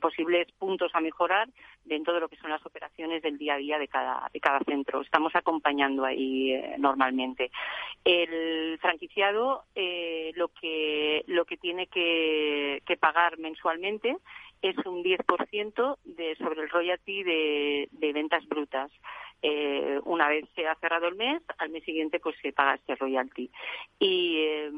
posibles 0.02 0.48
puntos 0.54 0.92
a 0.94 1.02
mejorar 1.02 1.50
dentro 1.86 2.14
de 2.14 2.20
lo 2.20 2.30
que 2.30 2.38
son 2.38 2.50
las 2.50 2.66
operaciones 2.66 3.22
del 3.22 3.38
día 3.38 3.56
a 3.56 3.58
día 3.58 3.80
de 3.80 3.88
cada 3.88 4.30
de 4.34 4.40
cada 4.40 4.60
centro. 4.60 5.02
Estamos 5.02 5.36
acompañando 5.36 6.06
ahí 6.06 6.54
eh, 6.54 6.76
normalmente. 6.78 7.52
El 8.04 8.78
franquiciado 8.80 9.64
eh, 9.76 10.32
lo 10.36 10.50
que 10.50 11.24
lo 11.28 11.46
que 11.46 11.58
tiene 11.58 11.88
que, 11.88 12.82
que 12.86 12.98
pagar 12.98 13.38
mensualmente 13.38 14.18
es 14.62 14.76
un 14.86 15.04
10% 15.04 15.98
de, 16.04 16.36
sobre 16.36 16.62
el 16.64 16.70
royalty 16.70 17.24
de, 17.24 17.90
de 17.92 18.14
ventas 18.14 18.48
brutas. 18.48 18.92
Eh, 19.42 20.00
una 20.06 20.28
vez 20.30 20.46
se 20.56 20.68
ha 20.68 20.76
cerrado 20.76 21.08
el 21.08 21.16
mes, 21.16 21.42
al 21.60 21.70
mes 21.70 21.84
siguiente 21.84 22.20
pues 22.20 22.36
se 22.42 22.54
paga 22.54 22.76
este 22.76 22.96
royalty. 22.96 23.52
Y, 24.00 24.38
eh, 24.38 24.72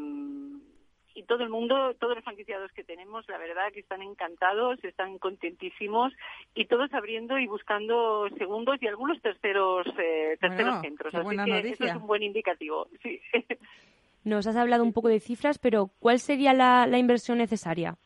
y 1.16 1.24
todo 1.24 1.44
el 1.44 1.50
mundo, 1.50 1.94
todos 2.00 2.16
los 2.16 2.24
franquiciados 2.24 2.72
que 2.72 2.84
tenemos, 2.84 3.28
la 3.28 3.38
verdad 3.38 3.72
que 3.74 3.80
están 3.80 4.02
encantados, 4.02 4.84
están 4.84 5.18
contentísimos 5.18 6.14
y 6.56 6.66
todos 6.66 6.94
abriendo 6.94 7.38
y 7.38 7.48
buscando 7.48 8.28
segundos 8.38 8.78
y 8.82 8.88
algunos 8.88 9.22
terceros 9.22 9.88
eh, 9.98 10.38
terceros 10.40 10.66
bueno, 10.66 10.82
centros. 10.82 11.16
Así 11.16 11.30
que 11.30 11.36
noticia. 11.36 11.72
eso 11.72 11.86
es 11.86 11.96
un 11.96 12.08
buen 12.08 12.24
indicativo. 12.24 12.88
Sí. 13.02 13.20
Nos 14.24 14.48
has 14.48 14.58
hablado 14.58 14.84
un 14.84 14.94
poco 14.94 15.08
de 15.08 15.20
cifras, 15.20 15.60
pero 15.60 15.90
¿cuál 16.00 16.20
sería 16.20 16.54
la, 16.54 16.86
la 16.88 16.98
inversión 16.98 17.38
necesaria? 17.38 17.98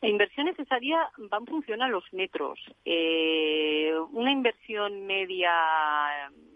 La 0.00 0.08
inversión 0.08 0.46
necesaria 0.46 1.10
va 1.32 1.38
en 1.38 1.46
función 1.46 1.82
a 1.82 1.88
los 1.88 2.04
metros. 2.12 2.60
Eh, 2.84 3.92
una 4.12 4.30
inversión 4.30 5.06
media 5.06 5.50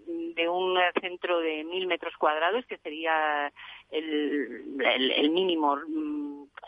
de 0.06 0.48
un 0.48 0.78
centro 1.00 1.40
de 1.40 1.64
mil 1.64 1.86
metros 1.86 2.14
cuadrados, 2.16 2.64
que 2.66 2.78
sería 2.78 3.52
el, 3.90 4.80
el, 4.80 5.30
mínimo, 5.30 5.76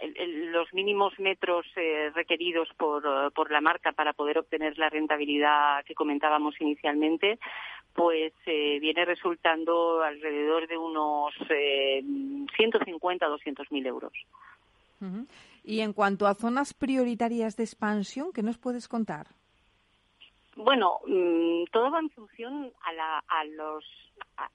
el, 0.01 0.53
los 0.53 0.73
mínimos 0.75 1.19
metros 1.19 1.67
eh, 1.77 2.11
requeridos 2.15 2.69
por, 2.77 3.33
por 3.33 3.51
la 3.51 3.61
marca 3.61 3.93
para 3.93 4.13
poder 4.13 4.39
obtener 4.39 4.77
la 4.79 4.91
rentabilidad 4.91 5.85
que 5.85 5.95
comentábamos 5.95 6.61
inicialmente, 6.61 7.39
pues 7.95 8.33
eh, 8.47 8.79
viene 8.81 9.05
resultando 9.05 10.03
alrededor 10.03 10.67
de 10.67 10.77
unos 10.77 11.35
eh, 11.51 12.03
150 12.57 13.27
200 13.27 13.71
mil 13.73 13.87
euros. 13.87 14.13
Uh. 15.01 15.25
Y 15.65 15.81
en 15.81 15.95
cuanto 15.95 16.27
a 16.27 16.35
zonas 16.35 16.75
prioritarias 16.75 17.57
de 17.57 17.65
expansión, 17.65 18.33
¿qué 18.35 18.43
nos 18.43 18.59
puedes 18.59 18.87
contar? 18.87 19.29
Bueno, 20.57 21.01
mmm, 21.07 21.65
todo 21.73 21.91
va 21.91 22.01
en 22.01 22.11
función 22.11 22.71
a, 22.85 22.93
la, 22.93 23.19
a 23.27 23.45
los 23.45 23.85
a, 24.37 24.49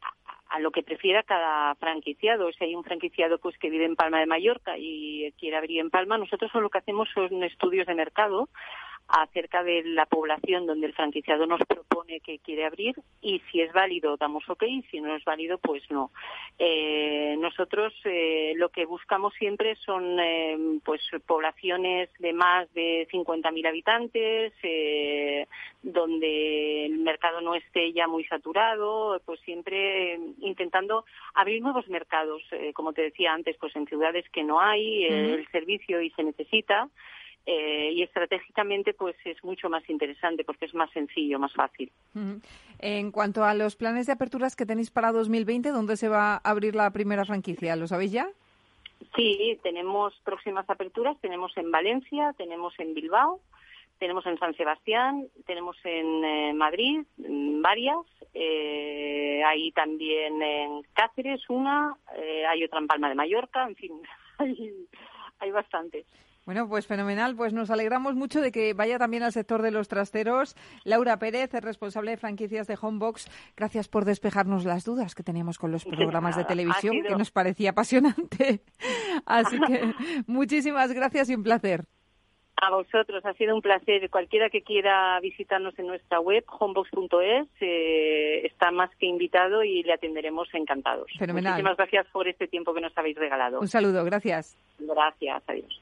a, 0.49 0.59
lo 0.59 0.71
que 0.71 0.83
prefiera 0.83 1.23
cada 1.23 1.75
franquiciado. 1.75 2.51
Si 2.51 2.63
hay 2.63 2.75
un 2.75 2.83
franquiciado 2.83 3.39
pues 3.39 3.57
que 3.57 3.69
vive 3.69 3.85
en 3.85 3.95
Palma 3.95 4.19
de 4.19 4.27
Mallorca 4.27 4.77
y 4.77 5.33
quiere 5.37 5.57
abrir 5.57 5.79
en 5.79 5.89
Palma, 5.89 6.17
nosotros 6.17 6.53
lo 6.53 6.69
que 6.69 6.77
hacemos 6.77 7.09
son 7.13 7.43
estudios 7.43 7.87
de 7.87 7.95
mercado 7.95 8.47
acerca 9.09 9.63
de 9.63 9.83
la 9.83 10.05
población 10.05 10.67
donde 10.67 10.87
el 10.87 10.93
franquiciado 10.93 11.45
nos 11.47 11.61
propone 11.61 12.19
que 12.19 12.39
quiere 12.39 12.65
abrir 12.65 12.95
y 13.21 13.41
si 13.51 13.61
es 13.61 13.73
válido 13.73 14.17
damos 14.17 14.47
ok 14.47 14.63
y 14.63 14.81
si 14.83 15.01
no 15.01 15.15
es 15.15 15.23
válido 15.25 15.57
pues 15.57 15.83
no. 15.89 16.11
Eh, 16.59 17.35
nosotros 17.39 17.93
eh, 18.05 18.53
lo 18.55 18.69
que 18.69 18.85
buscamos 18.85 19.33
siempre 19.33 19.75
son 19.77 20.19
eh, 20.19 20.57
pues 20.83 21.01
poblaciones 21.25 22.09
de 22.19 22.33
más 22.33 22.71
de 22.73 23.07
50.000 23.11 23.67
habitantes 23.67 24.53
eh, 24.63 25.47
donde 25.81 26.85
el 26.85 26.99
mercado 26.99 27.41
no 27.41 27.55
esté 27.55 27.91
ya 27.93 28.07
muy 28.07 28.25
saturado 28.25 29.19
pues 29.25 29.39
siempre 29.41 30.19
intentando 30.39 31.05
abrir 31.33 31.61
nuevos 31.61 31.87
mercados 31.89 32.43
eh, 32.51 32.73
como 32.73 32.93
te 32.93 33.01
decía 33.01 33.33
antes 33.33 33.57
pues 33.57 33.75
en 33.75 33.87
ciudades 33.87 34.25
que 34.29 34.43
no 34.43 34.59
hay 34.59 35.03
-huh. 35.03 35.33
el 35.33 35.47
servicio 35.47 36.01
y 36.01 36.11
se 36.11 36.23
necesita 36.23 36.87
eh, 37.51 37.93
y 37.93 38.03
estratégicamente 38.03 38.93
pues 38.93 39.15
es 39.25 39.43
mucho 39.43 39.71
más 39.71 39.81
interesante 39.89 40.43
porque 40.43 40.65
es 40.65 40.75
más 40.75 40.91
sencillo, 40.91 41.39
más 41.39 41.51
fácil. 41.53 41.91
Uh 42.13 42.19
-huh. 42.19 42.41
En 42.77 43.11
cuanto 43.11 43.43
a 43.43 43.55
los 43.55 43.75
planes 43.75 44.05
de 44.05 44.13
aperturas 44.13 44.55
que 44.55 44.67
tenéis 44.67 44.91
para 44.91 45.11
2020, 45.11 45.69
¿dónde 45.69 45.97
se 45.97 46.09
va 46.09 46.35
a 46.35 46.37
abrir 46.43 46.75
la 46.75 46.91
primera 46.91 47.25
franquicia? 47.25 47.75
¿Lo 47.75 47.87
sabéis 47.87 48.11
ya? 48.11 48.29
Sí, 49.15 49.57
tenemos 49.63 50.13
próximas 50.23 50.69
aperturas, 50.69 51.17
tenemos 51.21 51.57
en 51.57 51.71
Valencia, 51.71 52.35
tenemos 52.37 52.79
en 52.79 52.93
Bilbao, 52.93 53.39
tenemos 53.97 54.27
en 54.27 54.37
San 54.37 54.53
Sebastián, 54.53 55.25
tenemos 55.47 55.75
en 55.83 56.23
eh, 56.23 56.53
Madrid 56.53 57.01
varias, 57.17 58.05
eh, 58.35 59.41
hay 59.43 59.71
también 59.71 60.39
en 60.43 60.83
Cáceres 60.93 61.41
una, 61.49 61.95
eh, 62.15 62.45
hay 62.45 62.63
otra 62.63 62.77
en 62.77 62.87
Palma 62.87 63.09
de 63.09 63.15
Mallorca, 63.15 63.67
en 63.67 63.75
fin, 63.75 63.93
hay, 64.37 64.85
hay 65.39 65.49
bastantes. 65.49 66.05
Bueno, 66.49 66.67
pues 66.67 66.87
fenomenal. 66.87 67.35
Pues 67.35 67.53
nos 67.53 67.69
alegramos 67.69 68.15
mucho 68.15 68.41
de 68.41 68.51
que 68.51 68.73
vaya 68.73 68.97
también 68.97 69.21
al 69.21 69.31
sector 69.31 69.61
de 69.61 69.69
los 69.69 69.87
trasteros. 69.87 70.55
Laura 70.83 71.19
Pérez, 71.19 71.51
responsable 71.53 72.09
de 72.09 72.17
franquicias 72.17 72.65
de 72.65 72.75
Homebox, 72.81 73.29
gracias 73.55 73.87
por 73.87 74.03
despejarnos 74.03 74.65
las 74.65 74.83
dudas 74.83 75.13
que 75.13 75.21
teníamos 75.21 75.59
con 75.59 75.71
los 75.71 75.85
programas 75.85 76.35
de 76.35 76.45
televisión, 76.45 77.03
que 77.03 77.15
nos 77.15 77.29
parecía 77.29 77.69
apasionante. 77.69 78.61
Así 79.27 79.59
que 79.59 79.93
muchísimas 80.25 80.91
gracias 80.91 81.29
y 81.29 81.35
un 81.35 81.43
placer. 81.43 81.85
A 82.55 82.71
vosotros, 82.71 83.23
ha 83.27 83.33
sido 83.33 83.53
un 83.53 83.61
placer. 83.61 84.09
Cualquiera 84.09 84.49
que 84.49 84.63
quiera 84.63 85.19
visitarnos 85.19 85.77
en 85.77 85.85
nuestra 85.85 86.19
web, 86.19 86.43
homebox.es, 86.47 87.47
eh, 87.61 88.47
está 88.47 88.71
más 88.71 88.89
que 88.95 89.05
invitado 89.05 89.63
y 89.63 89.83
le 89.83 89.93
atenderemos 89.93 90.47
encantados. 90.55 91.11
Fenomenal. 91.19 91.53
Muchísimas 91.53 91.77
gracias 91.77 92.07
por 92.07 92.27
este 92.27 92.47
tiempo 92.47 92.73
que 92.73 92.81
nos 92.81 92.97
habéis 92.97 93.17
regalado. 93.17 93.59
Un 93.59 93.67
saludo, 93.67 94.03
gracias. 94.03 94.57
Gracias, 94.79 95.43
adiós. 95.45 95.79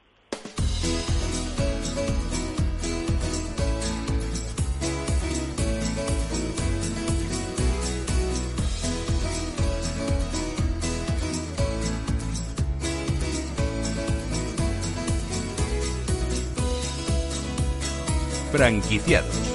Franquiciados. 18.50 19.47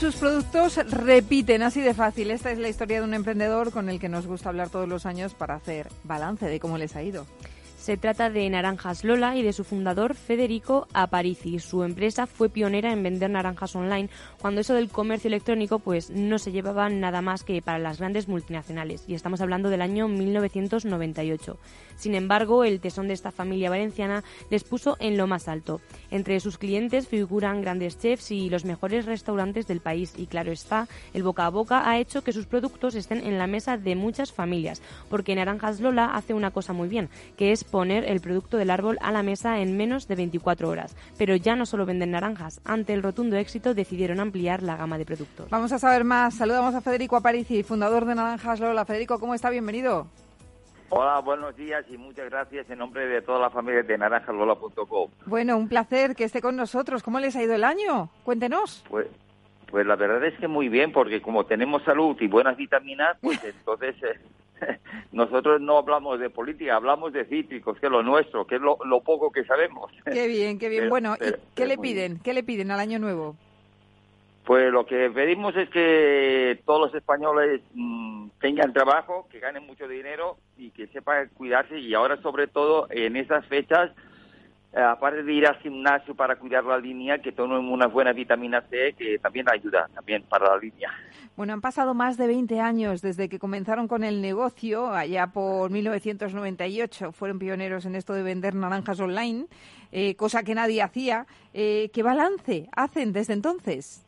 Sus 0.00 0.16
productos, 0.16 0.76
repiten, 0.90 1.62
así 1.62 1.82
de 1.82 1.92
fácil. 1.92 2.30
Esta 2.30 2.50
es 2.50 2.58
la 2.58 2.70
historia 2.70 3.00
de 3.00 3.04
un 3.04 3.12
emprendedor 3.12 3.70
con 3.70 3.90
el 3.90 4.00
que 4.00 4.08
nos 4.08 4.26
gusta 4.26 4.48
hablar 4.48 4.70
todos 4.70 4.88
los 4.88 5.04
años 5.04 5.34
para 5.34 5.54
hacer 5.54 5.88
balance 6.04 6.46
de 6.46 6.58
cómo 6.58 6.78
les 6.78 6.96
ha 6.96 7.02
ido. 7.02 7.26
Se 7.80 7.96
trata 7.96 8.28
de 8.28 8.48
Naranjas 8.50 9.04
Lola 9.04 9.38
y 9.38 9.42
de 9.42 9.54
su 9.54 9.64
fundador 9.64 10.14
Federico 10.14 10.86
Aparici. 10.92 11.58
Su 11.60 11.82
empresa 11.82 12.26
fue 12.26 12.50
pionera 12.50 12.92
en 12.92 13.02
vender 13.02 13.30
naranjas 13.30 13.74
online 13.74 14.10
cuando 14.38 14.60
eso 14.60 14.74
del 14.74 14.90
comercio 14.90 15.28
electrónico 15.28 15.78
pues 15.78 16.10
no 16.10 16.38
se 16.38 16.52
llevaba 16.52 16.90
nada 16.90 17.22
más 17.22 17.42
que 17.42 17.62
para 17.62 17.78
las 17.78 17.98
grandes 17.98 18.28
multinacionales 18.28 19.04
y 19.08 19.14
estamos 19.14 19.40
hablando 19.40 19.70
del 19.70 19.80
año 19.80 20.08
1998. 20.08 21.56
Sin 21.96 22.14
embargo, 22.14 22.64
el 22.64 22.80
tesón 22.80 23.08
de 23.08 23.14
esta 23.14 23.32
familia 23.32 23.70
valenciana 23.70 24.24
les 24.50 24.62
puso 24.62 24.98
en 25.00 25.16
lo 25.16 25.26
más 25.26 25.48
alto. 25.48 25.80
Entre 26.10 26.38
sus 26.40 26.58
clientes 26.58 27.08
figuran 27.08 27.62
grandes 27.62 27.98
chefs 27.98 28.30
y 28.30 28.50
los 28.50 28.66
mejores 28.66 29.06
restaurantes 29.06 29.66
del 29.66 29.80
país 29.80 30.12
y 30.18 30.26
claro 30.26 30.52
está, 30.52 30.86
el 31.14 31.22
boca 31.22 31.46
a 31.46 31.50
boca 31.50 31.88
ha 31.88 31.98
hecho 31.98 32.22
que 32.22 32.32
sus 32.32 32.44
productos 32.44 32.94
estén 32.94 33.26
en 33.26 33.38
la 33.38 33.46
mesa 33.46 33.78
de 33.78 33.96
muchas 33.96 34.32
familias, 34.32 34.82
porque 35.08 35.34
Naranjas 35.34 35.80
Lola 35.80 36.14
hace 36.14 36.34
una 36.34 36.50
cosa 36.50 36.74
muy 36.74 36.88
bien, 36.88 37.08
que 37.38 37.52
es 37.52 37.64
poner 37.70 38.04
el 38.04 38.20
producto 38.20 38.56
del 38.56 38.70
árbol 38.70 38.98
a 39.00 39.12
la 39.12 39.22
mesa 39.22 39.60
en 39.60 39.76
menos 39.76 40.08
de 40.08 40.16
24 40.16 40.68
horas. 40.68 40.96
Pero 41.16 41.36
ya 41.36 41.56
no 41.56 41.66
solo 41.66 41.86
venden 41.86 42.10
naranjas, 42.10 42.60
ante 42.64 42.92
el 42.92 43.02
rotundo 43.02 43.36
éxito 43.36 43.74
decidieron 43.74 44.20
ampliar 44.20 44.62
la 44.62 44.76
gama 44.76 44.98
de 44.98 45.06
productos. 45.06 45.48
Vamos 45.50 45.72
a 45.72 45.78
saber 45.78 46.04
más. 46.04 46.34
Saludamos 46.34 46.74
a 46.74 46.80
Federico 46.80 47.16
Aparici, 47.16 47.62
fundador 47.62 48.04
de 48.04 48.14
Naranjas 48.14 48.60
Lola. 48.60 48.84
Federico, 48.84 49.18
¿cómo 49.18 49.34
está? 49.34 49.50
Bienvenido. 49.50 50.06
Hola, 50.92 51.20
buenos 51.20 51.54
días 51.54 51.84
y 51.88 51.96
muchas 51.96 52.28
gracias 52.28 52.68
en 52.68 52.78
nombre 52.78 53.06
de 53.06 53.22
toda 53.22 53.38
la 53.38 53.50
familia 53.50 53.84
de 53.84 53.96
naranjalola.com. 53.96 55.10
Bueno, 55.26 55.56
un 55.56 55.68
placer 55.68 56.16
que 56.16 56.24
esté 56.24 56.40
con 56.40 56.56
nosotros. 56.56 57.04
¿Cómo 57.04 57.20
les 57.20 57.36
ha 57.36 57.42
ido 57.44 57.54
el 57.54 57.62
año? 57.62 58.10
Cuéntenos. 58.24 58.84
Pues, 58.90 59.06
pues 59.70 59.86
la 59.86 59.94
verdad 59.94 60.24
es 60.24 60.36
que 60.40 60.48
muy 60.48 60.68
bien, 60.68 60.90
porque 60.90 61.22
como 61.22 61.46
tenemos 61.46 61.84
salud 61.84 62.16
y 62.20 62.26
buenas 62.26 62.56
vitaminas, 62.56 63.16
pues 63.20 63.42
entonces 63.44 63.94
eh, 64.02 64.18
nosotros 65.12 65.60
no 65.60 65.78
hablamos 65.78 66.18
de 66.20 66.30
política, 66.30 66.76
hablamos 66.76 67.12
de 67.12 67.24
cítricos, 67.24 67.78
que 67.78 67.86
es 67.86 67.92
lo 67.92 68.02
nuestro, 68.02 68.46
que 68.46 68.56
es 68.56 68.60
lo, 68.60 68.78
lo 68.84 69.00
poco 69.00 69.30
que 69.30 69.44
sabemos. 69.44 69.90
Qué 70.04 70.26
bien, 70.26 70.58
qué 70.58 70.68
bien. 70.68 70.82
Pero- 70.82 70.90
bueno, 70.90 71.14
¿y 71.16 71.18
pero- 71.18 71.38
qué 71.54 71.66
le 71.66 71.78
piden? 71.78 72.20
¿Qué 72.20 72.34
le 72.34 72.42
piden 72.42 72.70
al 72.70 72.80
año 72.80 72.98
nuevo? 72.98 73.36
Pues 74.44 74.72
lo 74.72 74.86
que 74.86 75.10
pedimos 75.10 75.54
es 75.56 75.68
que 75.68 76.60
todos 76.64 76.80
los 76.80 76.94
españoles 76.94 77.60
mm, 77.74 78.28
tengan 78.40 78.72
trabajo, 78.72 79.28
que 79.30 79.38
ganen 79.38 79.66
mucho 79.66 79.86
dinero 79.86 80.38
y 80.56 80.70
que 80.70 80.86
sepan 80.88 81.28
cuidarse 81.34 81.78
y 81.78 81.94
ahora 81.94 82.20
sobre 82.22 82.46
todo 82.46 82.86
en 82.90 83.16
esas 83.16 83.46
fechas, 83.46 83.90
aparte 84.74 85.22
de 85.22 85.32
ir 85.32 85.46
al 85.46 85.56
gimnasio 85.56 86.14
para 86.14 86.36
cuidar 86.36 86.64
la 86.64 86.78
línea, 86.78 87.18
que 87.18 87.32
tomen 87.32 87.58
una 87.58 87.86
buena 87.86 88.12
vitamina 88.12 88.60
C 88.62 88.94
que 88.96 89.18
también 89.18 89.46
ayuda 89.50 89.88
también 89.94 90.22
para 90.28 90.48
la 90.48 90.58
línea. 90.58 90.90
Bueno, 91.36 91.54
han 91.54 91.60
pasado 91.60 91.94
más 91.94 92.18
de 92.18 92.26
20 92.26 92.60
años 92.60 93.00
desde 93.00 93.28
que 93.28 93.38
comenzaron 93.38 93.88
con 93.88 94.04
el 94.04 94.20
negocio, 94.20 94.90
allá 94.90 95.28
por 95.28 95.70
1998. 95.70 97.12
Fueron 97.12 97.38
pioneros 97.38 97.86
en 97.86 97.94
esto 97.94 98.12
de 98.12 98.22
vender 98.22 98.54
naranjas 98.54 99.00
online, 99.00 99.46
eh, 99.90 100.14
cosa 100.16 100.42
que 100.42 100.54
nadie 100.54 100.82
hacía. 100.82 101.26
Eh, 101.54 101.90
¿Qué 101.94 102.02
balance 102.02 102.68
hacen 102.76 103.12
desde 103.12 103.32
entonces? 103.32 104.06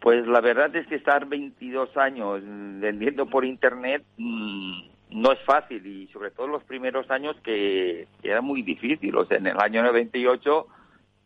Pues 0.00 0.26
la 0.26 0.40
verdad 0.40 0.74
es 0.74 0.86
que 0.88 0.96
estar 0.96 1.26
22 1.26 1.96
años 1.96 2.40
vendiendo 2.44 3.26
por 3.26 3.44
internet 3.44 4.04
mm, 4.16 4.95
no 5.10 5.32
es 5.32 5.40
fácil 5.44 5.86
y 5.86 6.08
sobre 6.08 6.30
todo 6.30 6.46
los 6.48 6.64
primeros 6.64 7.10
años 7.10 7.36
que, 7.42 8.06
era 8.22 8.40
muy 8.40 8.62
difícil. 8.62 9.16
O 9.16 9.24
sea, 9.24 9.38
en 9.38 9.46
el 9.46 9.58
año 9.58 9.82
98, 9.82 10.66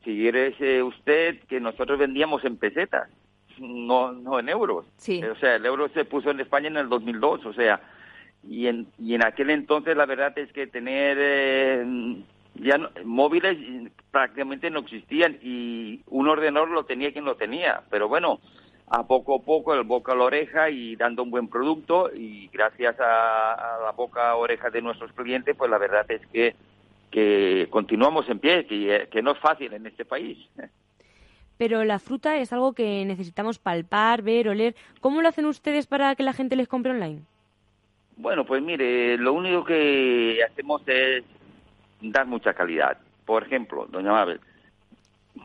si 0.04 0.28
eres 0.28 0.54
eh, 0.60 0.82
usted, 0.82 1.40
que 1.48 1.60
nosotros 1.60 1.98
vendíamos 1.98 2.44
en 2.44 2.56
pesetas, 2.56 3.08
no, 3.58 4.12
no 4.12 4.38
en 4.38 4.48
euros. 4.48 4.86
Sí. 4.96 5.22
O 5.24 5.34
sea, 5.36 5.56
el 5.56 5.66
euro 5.66 5.88
se 5.90 6.04
puso 6.04 6.30
en 6.30 6.40
España 6.40 6.68
en 6.68 6.76
el 6.76 6.88
2002, 6.88 7.46
o 7.46 7.52
sea, 7.52 7.80
y 8.48 8.66
en, 8.66 8.86
y 8.98 9.14
en 9.14 9.24
aquel 9.24 9.50
entonces 9.50 9.96
la 9.96 10.06
verdad 10.06 10.36
es 10.38 10.50
que 10.52 10.66
tener 10.66 11.18
eh, 11.20 12.16
ya 12.54 12.78
no- 12.78 12.90
móviles 13.04 13.58
prácticamente 14.10 14.70
no 14.70 14.80
existían 14.80 15.38
y 15.42 16.00
un 16.06 16.26
ordenador 16.28 16.70
lo 16.70 16.84
tenía 16.84 17.12
quien 17.12 17.24
lo 17.26 17.36
tenía, 17.36 17.82
pero 17.90 18.08
bueno, 18.08 18.40
a 18.90 19.07
poco 19.07 19.37
a 19.37 19.42
poco 19.42 19.72
el 19.74 19.85
boca 19.85 20.12
a 20.12 20.16
la 20.16 20.24
oreja 20.24 20.68
y 20.68 20.96
dando 20.96 21.22
un 21.22 21.31
buen 21.31 21.48
producto 21.48 22.11
y 22.12 22.48
gracias 22.48 22.98
a, 23.00 23.53
a 23.55 23.85
la 23.85 23.92
boca 23.92 24.31
a 24.31 24.37
oreja 24.37 24.68
de 24.70 24.83
nuestros 24.83 25.12
clientes, 25.12 25.57
pues 25.57 25.70
la 25.70 25.79
verdad 25.79 26.05
es 26.11 26.26
que 26.26 26.55
que 27.11 27.66
continuamos 27.70 28.29
en 28.29 28.38
pie, 28.38 28.66
que, 28.66 29.09
que 29.11 29.22
no 29.22 29.33
es 29.33 29.38
fácil 29.38 29.72
en 29.72 29.87
este 29.87 30.05
país. 30.05 30.38
Pero 31.57 31.85
la 31.85 31.98
fruta 31.98 32.38
es 32.38 32.53
algo 32.53 32.72
que 32.72 33.05
necesitamos 33.05 33.59
palpar, 33.59 34.22
ver, 34.22 34.48
oler. 34.48 34.74
¿Cómo 35.00 35.20
lo 35.20 35.29
hacen 35.29 35.44
ustedes 35.44 35.87
para 35.87 36.14
que 36.14 36.22
la 36.22 36.33
gente 36.33 36.57
les 36.57 36.68
compre 36.68 36.92
online? 36.92 37.20
Bueno, 38.16 38.46
pues 38.46 38.62
mire, 38.62 39.18
lo 39.18 39.33
único 39.33 39.64
que 39.64 40.38
hacemos 40.44 40.83
es 40.87 41.24
dar 42.00 42.26
mucha 42.26 42.55
calidad. 42.55 42.96
Por 43.26 43.42
ejemplo, 43.42 43.87
doña 43.90 44.12
Mabel, 44.12 44.40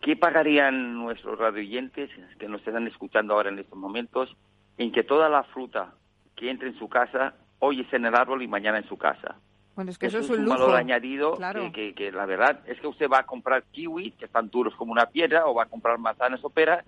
¿qué 0.01 0.15
pagarían 0.15 0.95
nuestros 0.95 1.37
radioyentes 1.39 2.09
que 2.39 2.47
nos 2.47 2.65
están 2.65 2.87
escuchando 2.87 3.33
ahora 3.33 3.49
en 3.49 3.59
estos 3.59 3.77
momentos 3.77 4.35
en 4.77 4.91
que 4.91 5.03
toda 5.03 5.29
la 5.29 5.43
fruta 5.43 5.93
que 6.35 6.49
entre 6.49 6.69
en 6.69 6.77
su 6.77 6.89
casa 6.89 7.33
hoy 7.59 7.81
es 7.81 7.93
en 7.93 8.05
el 8.05 8.15
árbol 8.15 8.41
y 8.41 8.47
mañana 8.47 8.77
en 8.77 8.87
su 8.87 8.97
casa? 8.97 9.35
Bueno, 9.75 9.91
es 9.91 9.97
que 9.97 10.07
eso, 10.07 10.19
Eso 10.19 10.33
es 10.33 10.39
un 10.39 10.39
un 10.39 10.45
lujo. 10.45 10.57
valor 10.59 10.75
añadido 10.77 11.35
Claro. 11.35 11.63
que, 11.65 11.71
que- 11.71 11.93
que 11.95 12.11
la 12.11 12.25
verdad 12.25 12.61
es 12.65 12.79
que 12.79 12.87
usted 12.87 13.09
va 13.09 13.19
a 13.19 13.25
comprar 13.25 13.63
kiwi, 13.71 14.11
que 14.11 14.25
están 14.25 14.49
duros 14.49 14.73
como 14.75 14.91
una 14.93 15.05
piedra, 15.07 15.45
o 15.47 15.53
va 15.53 15.63
a 15.63 15.67
comprar 15.67 15.97
manzanas 15.97 16.43
o 16.43 16.49
peras, 16.49 16.85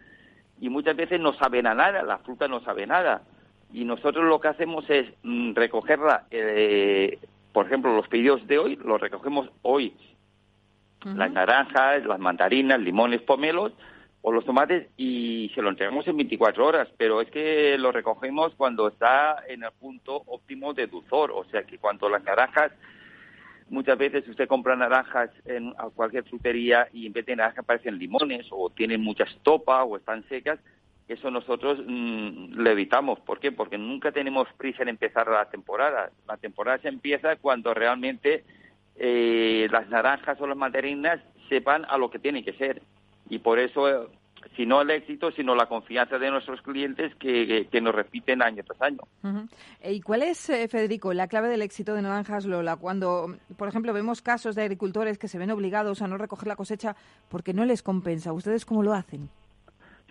y 0.59 0.69
muchas 0.69 0.95
veces 0.95 1.19
no 1.19 1.33
saben 1.33 1.67
a 1.67 1.75
nada, 1.75 2.01
la 2.03 2.17
fruta 2.19 2.47
no 2.47 2.61
sabe 2.61 2.87
nada. 2.87 3.23
Y 3.73 3.83
nosotros 3.83 4.23
lo 4.25 4.39
que 4.39 4.47
hacemos 4.47 4.89
es 4.89 5.05
mm, 5.23 5.53
recogerla, 5.53 6.27
eh, 6.31 7.19
por 7.51 7.65
ejemplo, 7.65 7.93
los 7.95 8.07
pedidos 8.07 8.45
de 8.47 8.57
hoy, 8.57 8.75
los 8.77 8.99
recogemos 9.01 9.49
hoy. 9.63 9.93
Las 11.03 11.31
naranjas, 11.31 12.05
las 12.05 12.19
mandarinas, 12.19 12.79
limones, 12.79 13.21
pomelos 13.21 13.71
o 14.21 14.31
los 14.31 14.43
tomates 14.43 14.87
y 14.97 15.51
se 15.55 15.61
lo 15.61 15.69
entregamos 15.69 16.07
en 16.07 16.17
24 16.17 16.65
horas, 16.65 16.89
pero 16.97 17.21
es 17.21 17.29
que 17.29 17.77
lo 17.77 17.91
recogemos 17.91 18.53
cuando 18.55 18.87
está 18.87 19.37
en 19.47 19.63
el 19.63 19.71
punto 19.79 20.23
óptimo 20.25 20.73
de 20.73 20.87
dulzor, 20.87 21.31
o 21.31 21.45
sea 21.45 21.63
que 21.63 21.77
cuando 21.77 22.09
las 22.09 22.23
naranjas, 22.23 22.71
muchas 23.69 23.97
veces 23.97 24.27
usted 24.27 24.47
compra 24.47 24.75
naranjas 24.75 25.29
en 25.45 25.73
a 25.77 25.89
cualquier 25.89 26.23
frutería 26.25 26.89
y 26.91 27.05
en 27.05 27.13
vez 27.13 27.25
de 27.25 27.35
naranjas 27.35 27.63
parecen 27.63 27.97
limones 27.97 28.47
o 28.49 28.69
tienen 28.69 29.01
mucha 29.01 29.23
estopa 29.23 29.83
o 29.83 29.95
están 29.95 30.27
secas, 30.27 30.59
eso 31.07 31.31
nosotros 31.31 31.79
mm, 31.85 32.55
lo 32.55 32.69
evitamos. 32.69 33.19
¿Por 33.21 33.39
qué? 33.39 33.51
Porque 33.51 33.77
nunca 33.77 34.11
tenemos 34.11 34.47
prisa 34.57 34.83
en 34.83 34.89
empezar 34.89 35.27
la 35.27 35.49
temporada. 35.49 36.11
La 36.27 36.37
temporada 36.37 36.79
se 36.79 36.89
empieza 36.89 37.37
cuando 37.37 37.73
realmente 37.73 38.43
eh, 38.99 39.67
las 39.71 39.87
naranjas 39.89 40.39
o 40.41 40.47
las 40.47 40.57
mandarinas 40.57 41.19
sepan 41.49 41.85
a 41.85 41.97
lo 41.97 42.09
que 42.09 42.19
tienen 42.19 42.43
que 42.43 42.53
ser. 42.53 42.81
Y 43.29 43.39
por 43.39 43.59
eso, 43.59 43.89
eh, 43.89 44.07
sino 44.55 44.81
el 44.81 44.89
éxito, 44.89 45.31
sino 45.31 45.55
la 45.55 45.67
confianza 45.67 46.17
de 46.17 46.31
nuestros 46.31 46.61
clientes 46.61 47.13
que, 47.15 47.67
que, 47.71 47.81
nos 47.81 47.93
repiten 47.93 48.41
año 48.41 48.63
tras 48.63 48.81
año. 48.81 48.99
¿Y 49.83 50.01
cuál 50.01 50.23
es, 50.23 50.49
eh, 50.49 50.67
Federico, 50.67 51.13
la 51.13 51.27
clave 51.27 51.49
del 51.49 51.61
éxito 51.61 51.93
de 51.93 52.01
Naranjas 52.01 52.45
Lola? 52.45 52.75
Cuando, 52.75 53.37
por 53.57 53.67
ejemplo, 53.67 53.93
vemos 53.93 54.21
casos 54.21 54.55
de 54.55 54.63
agricultores 54.63 55.17
que 55.17 55.27
se 55.27 55.37
ven 55.37 55.51
obligados 55.51 56.01
a 56.01 56.07
no 56.07 56.17
recoger 56.17 56.47
la 56.47 56.55
cosecha 56.55 56.95
porque 57.29 57.53
no 57.53 57.65
les 57.65 57.83
compensa. 57.83 58.33
¿Ustedes 58.33 58.65
cómo 58.65 58.83
lo 58.83 58.93
hacen? 58.93 59.29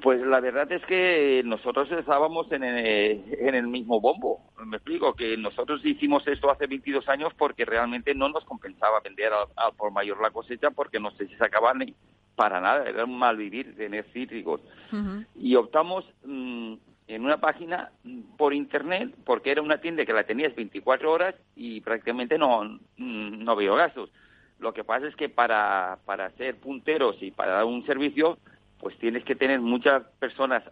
Pues 0.03 0.20
la 0.20 0.40
verdad 0.40 0.70
es 0.70 0.84
que 0.84 1.42
nosotros 1.44 1.90
estábamos 1.90 2.51
en 2.53 2.64
el, 2.64 3.24
en 3.38 3.55
el 3.55 3.66
mismo 3.66 4.01
bombo. 4.01 4.40
Me 4.64 4.76
explico 4.76 5.14
que 5.14 5.36
nosotros 5.38 5.84
hicimos 5.84 6.26
esto 6.28 6.51
hace 6.51 6.66
22 6.66 7.09
años 7.09 7.32
porque 7.36 7.64
realmente 7.64 8.14
no 8.14 8.28
nos 8.28 8.44
compensaba 8.44 9.01
vender 9.01 9.32
al, 9.32 9.72
por 9.74 9.92
mayor 9.92 10.20
la 10.20 10.30
cosecha 10.30 10.70
porque 10.70 11.01
no 11.01 11.11
sé 11.12 11.26
si 11.26 11.34
se 11.36 11.44
acaban 11.44 11.78
ni 11.78 11.94
para 12.34 12.61
nada, 12.61 12.86
era 12.86 13.05
un 13.05 13.18
mal 13.18 13.38
vivir 13.38 13.74
tener 13.76 14.05
cítricos. 14.12 14.61
Y 15.34 15.55
optamos 15.55 16.05
mm, 16.24 16.74
en 17.09 17.24
una 17.24 17.38
página 17.38 17.90
por 18.36 18.53
internet 18.53 19.14
porque 19.24 19.51
era 19.51 19.62
una 19.62 19.80
tienda 19.80 20.05
que 20.05 20.12
la 20.12 20.24
tenías 20.24 20.55
24 20.55 21.11
horas 21.11 21.34
y 21.55 21.80
prácticamente 21.80 22.36
no, 22.36 22.64
mm, 22.99 23.42
no 23.42 23.57
veo 23.57 23.74
gastos. 23.74 24.11
Lo 24.59 24.74
que 24.74 24.84
pasa 24.84 25.07
es 25.07 25.16
que 25.16 25.30
para, 25.30 25.99
para 26.05 26.30
ser 26.32 26.57
punteros 26.57 27.16
y 27.22 27.30
para 27.30 27.53
dar 27.53 27.64
un 27.64 27.84
servicio 27.86 28.38
pues 28.80 28.96
tienes 28.98 29.24
que 29.24 29.34
tener 29.34 29.60
muchas 29.60 30.02
personas 30.18 30.62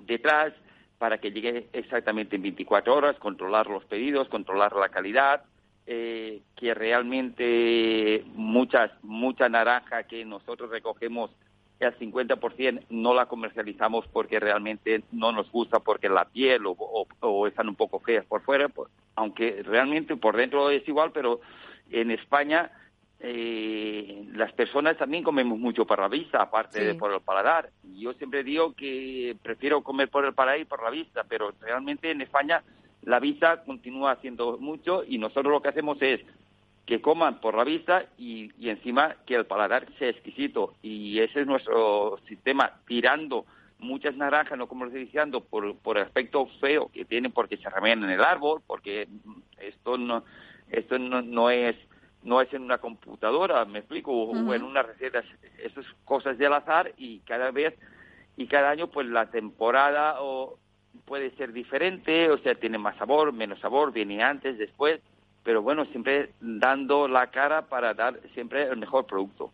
detrás 0.00 0.52
para 0.98 1.18
que 1.18 1.30
llegue 1.30 1.68
exactamente 1.72 2.36
en 2.36 2.42
24 2.42 2.94
horas, 2.94 3.16
controlar 3.18 3.68
los 3.68 3.84
pedidos, 3.84 4.28
controlar 4.28 4.74
la 4.74 4.88
calidad, 4.88 5.44
eh, 5.86 6.42
que 6.56 6.74
realmente 6.74 8.24
muchas, 8.34 8.90
mucha 9.02 9.48
naranja 9.48 10.02
que 10.04 10.24
nosotros 10.24 10.70
recogemos 10.70 11.30
el 11.80 11.96
50% 11.96 12.86
no 12.90 13.14
la 13.14 13.26
comercializamos 13.26 14.06
porque 14.08 14.40
realmente 14.40 15.04
no 15.12 15.32
nos 15.32 15.50
gusta, 15.50 15.78
porque 15.78 16.08
la 16.08 16.24
piel 16.24 16.62
o, 16.66 17.46
están 17.46 17.68
un 17.68 17.76
poco 17.76 18.00
feas 18.00 18.26
por 18.26 18.42
fuera, 18.42 18.68
pues, 18.68 18.90
aunque 19.14 19.62
realmente 19.62 20.16
por 20.16 20.36
dentro 20.36 20.70
es 20.70 20.86
igual, 20.88 21.12
pero 21.12 21.40
en 21.90 22.10
España 22.10 22.72
eh, 23.20 24.28
las 24.34 24.52
personas 24.52 24.96
también 24.96 25.24
comemos 25.24 25.58
mucho 25.58 25.86
por 25.86 25.98
la 25.98 26.08
vista, 26.08 26.40
aparte 26.40 26.84
de 26.84 26.94
por 26.94 27.12
el 27.12 27.20
paladar. 27.20 27.70
Yo 27.96 28.12
siempre 28.14 28.44
digo 28.44 28.74
que 28.74 29.36
prefiero 29.42 29.82
comer 29.82 30.08
por 30.08 30.24
el 30.24 30.34
paladar 30.34 30.60
y 30.60 30.64
por 30.64 30.82
la 30.82 30.90
vista, 30.90 31.24
pero 31.28 31.52
realmente 31.60 32.10
en 32.10 32.20
España 32.20 32.62
la 33.02 33.18
vista 33.18 33.64
continúa 33.64 34.12
haciendo 34.12 34.58
mucho 34.58 35.02
y 35.06 35.18
nosotros 35.18 35.52
lo 35.52 35.62
que 35.62 35.68
hacemos 35.68 36.00
es 36.00 36.20
que 36.86 37.00
coman 37.02 37.40
por 37.40 37.54
la 37.54 37.64
vista 37.64 38.06
y, 38.16 38.50
encima 38.66 39.16
que 39.26 39.34
el 39.34 39.46
paladar 39.46 39.86
sea 39.98 40.08
exquisito. 40.08 40.74
Y 40.80 41.18
ese 41.18 41.40
es 41.40 41.46
nuestro 41.46 42.18
sistema, 42.28 42.80
tirando 42.86 43.44
muchas 43.78 44.16
naranjas, 44.16 44.56
no 44.56 44.68
comercializando 44.68 45.42
por, 45.42 45.76
por 45.76 45.98
el 45.98 46.04
aspecto 46.04 46.46
feo 46.60 46.90
que 46.92 47.04
tienen 47.04 47.32
porque 47.32 47.58
se 47.58 47.68
remean 47.68 48.04
en 48.04 48.10
el 48.10 48.22
árbol, 48.22 48.62
porque 48.66 49.06
esto 49.58 49.98
no, 49.98 50.24
esto 50.70 50.98
no, 50.98 51.20
no 51.20 51.50
es 51.50 51.76
no 52.22 52.40
es 52.40 52.52
en 52.52 52.62
una 52.62 52.78
computadora, 52.78 53.64
me 53.64 53.80
explico, 53.80 54.12
o 54.12 54.54
en 54.54 54.62
una 54.62 54.82
receta, 54.82 55.22
eso 55.62 55.80
es 55.80 55.86
cosas 56.04 56.36
del 56.38 56.52
azar 56.52 56.92
y 56.96 57.20
cada 57.20 57.50
vez 57.50 57.74
y 58.36 58.46
cada 58.46 58.70
año 58.70 58.88
pues 58.88 59.06
la 59.06 59.26
temporada 59.26 60.16
o 60.20 60.58
puede 61.04 61.30
ser 61.36 61.52
diferente, 61.52 62.30
o 62.30 62.38
sea, 62.38 62.54
tiene 62.54 62.78
más 62.78 62.96
sabor, 62.96 63.32
menos 63.32 63.60
sabor, 63.60 63.92
viene 63.92 64.22
antes, 64.22 64.58
después, 64.58 65.00
pero 65.42 65.62
bueno, 65.62 65.84
siempre 65.86 66.30
dando 66.40 67.08
la 67.08 67.28
cara 67.28 67.62
para 67.62 67.94
dar 67.94 68.20
siempre 68.34 68.64
el 68.64 68.76
mejor 68.76 69.06
producto. 69.06 69.50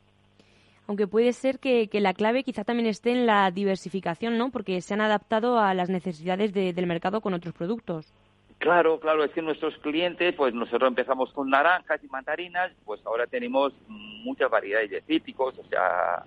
Aunque 0.87 1.07
puede 1.07 1.33
ser 1.33 1.59
que, 1.61 1.89
la 1.93 2.13
clave 2.13 2.43
quizá 2.45 2.65
también 2.65 2.89
esté 2.89 3.13
en 3.13 3.25
la 3.25 3.51
diversificación, 3.51 4.37
¿no? 4.37 4.51
Porque 4.51 4.81
se 4.83 4.93
han 4.93 5.01
adaptado 5.01 5.59
a 5.59 5.73
las 5.73 5.89
necesidades 5.89 6.53
del 6.53 6.87
mercado 6.87 7.23
con 7.23 7.33
otros 7.33 7.55
productos. 7.55 8.13
Claro, 8.59 8.99
claro, 8.99 9.25
es 9.25 9.31
que 9.33 9.43
nuestros 9.43 9.77
clientes, 9.79 10.35
pues 10.35 10.55
nosotros 10.55 10.89
empezamos 10.89 11.31
con 11.33 11.51
naranjas 11.51 12.03
y 12.03 12.09
mandarinas, 12.09 12.73
pues 12.85 13.05
ahora 13.05 13.27
tenemos 13.27 13.75
muchas 13.89 14.51
variedades 14.51 14.91
de 14.91 15.03
cítricos, 15.03 15.59
o 15.59 15.65
sea, 15.69 16.25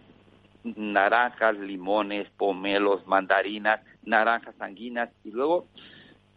naranjas, 0.64 1.58
limones, 1.58 2.30
pomelos, 2.38 3.08
mandarinas, 3.08 3.82
naranjas 4.04 4.56
sanguinas 4.58 5.10
y 5.24 5.32
luego 5.32 5.66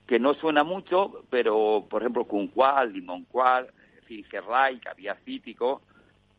que 0.07 0.19
no 0.19 0.35
suena 0.35 0.65
mucho, 0.65 1.23
pero 1.29 1.87
por 1.89 2.03
ejemplo 2.03 2.25
con 2.25 2.49
cual, 2.49 2.93
limón 2.93 3.25
cual, 3.25 3.69
filgerray, 4.07 4.79
caviar 4.81 5.19
cítrico, 5.25 5.83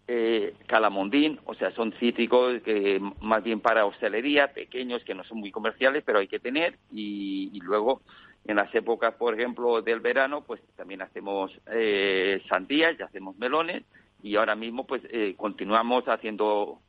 eh, 0.08 0.56
calamondín, 0.66 1.40
o 1.46 1.54
sea, 1.54 1.72
son 1.72 1.94
cítricos 1.94 2.62
que 2.64 3.00
más 3.22 3.44
bien 3.44 3.60
para 3.60 3.86
hostelería, 3.86 4.52
pequeños 4.54 5.04
que 5.04 5.14
no 5.14 5.24
son 5.24 5.40
muy 5.40 5.52
comerciales, 5.52 6.04
pero 6.06 6.20
hay 6.20 6.28
que 6.28 6.40
tener 6.40 6.78
y 6.92 7.60
luego 7.62 8.02
en 8.46 8.56
las 8.56 8.74
épocas, 8.74 9.14
por 9.16 9.34
ejemplo, 9.34 9.82
del 9.82 10.00
verano, 10.00 10.42
pues 10.42 10.62
también 10.76 11.02
hacemos 11.02 11.52
eh, 11.72 12.42
sandías 12.50 13.00
y 13.00 13.04
hacemos 13.04 13.38
melones 13.38 13.84
y 14.24 14.36
ahora 14.36 14.56
mismo 14.56 14.86
pues 14.86 15.02
eh, 15.12 15.36
continuamos 15.38 16.06
haciendo 16.08 16.80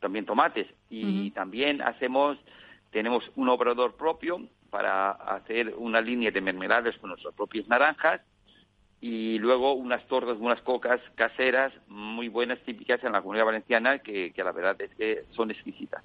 también 0.00 0.24
tomates 0.24 0.66
y 0.88 1.30
también 1.32 1.82
hacemos, 1.82 2.38
tenemos 2.90 3.30
un 3.36 3.48
obrador 3.48 3.96
propio 3.96 4.40
para 4.70 5.10
hacer 5.10 5.74
una 5.76 6.00
línea 6.00 6.30
de 6.30 6.40
mermeladas 6.40 6.96
con 6.98 7.10
nuestras 7.10 7.34
propias 7.34 7.68
naranjas 7.68 8.22
y 9.00 9.38
luego 9.38 9.74
unas 9.74 10.06
tortas, 10.06 10.36
unas 10.38 10.60
cocas 10.62 11.00
caseras 11.16 11.72
muy 11.88 12.28
buenas, 12.28 12.58
típicas 12.60 13.02
en 13.04 13.12
la 13.12 13.20
comunidad 13.20 13.46
valenciana, 13.46 13.98
que, 13.98 14.32
que 14.32 14.44
la 14.44 14.52
verdad 14.52 14.80
es 14.80 14.94
que 14.94 15.24
son 15.30 15.50
exquisitas. 15.50 16.02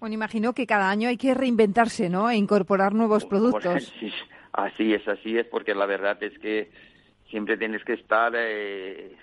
Bueno, 0.00 0.14
imagino 0.14 0.52
que 0.52 0.66
cada 0.66 0.90
año 0.90 1.08
hay 1.08 1.16
que 1.16 1.34
reinventarse, 1.34 2.08
¿no? 2.08 2.30
E 2.30 2.36
incorporar 2.36 2.94
nuevos 2.94 3.24
productos. 3.24 3.92
Sí, 4.00 4.12
así 4.52 4.94
es, 4.94 5.06
así 5.08 5.38
es, 5.38 5.46
porque 5.46 5.74
la 5.74 5.86
verdad 5.86 6.22
es 6.22 6.38
que 6.38 6.70
siempre 7.28 7.56
tienes 7.56 7.82
que 7.84 7.94
estar 7.94 8.32
eh, 8.36 9.16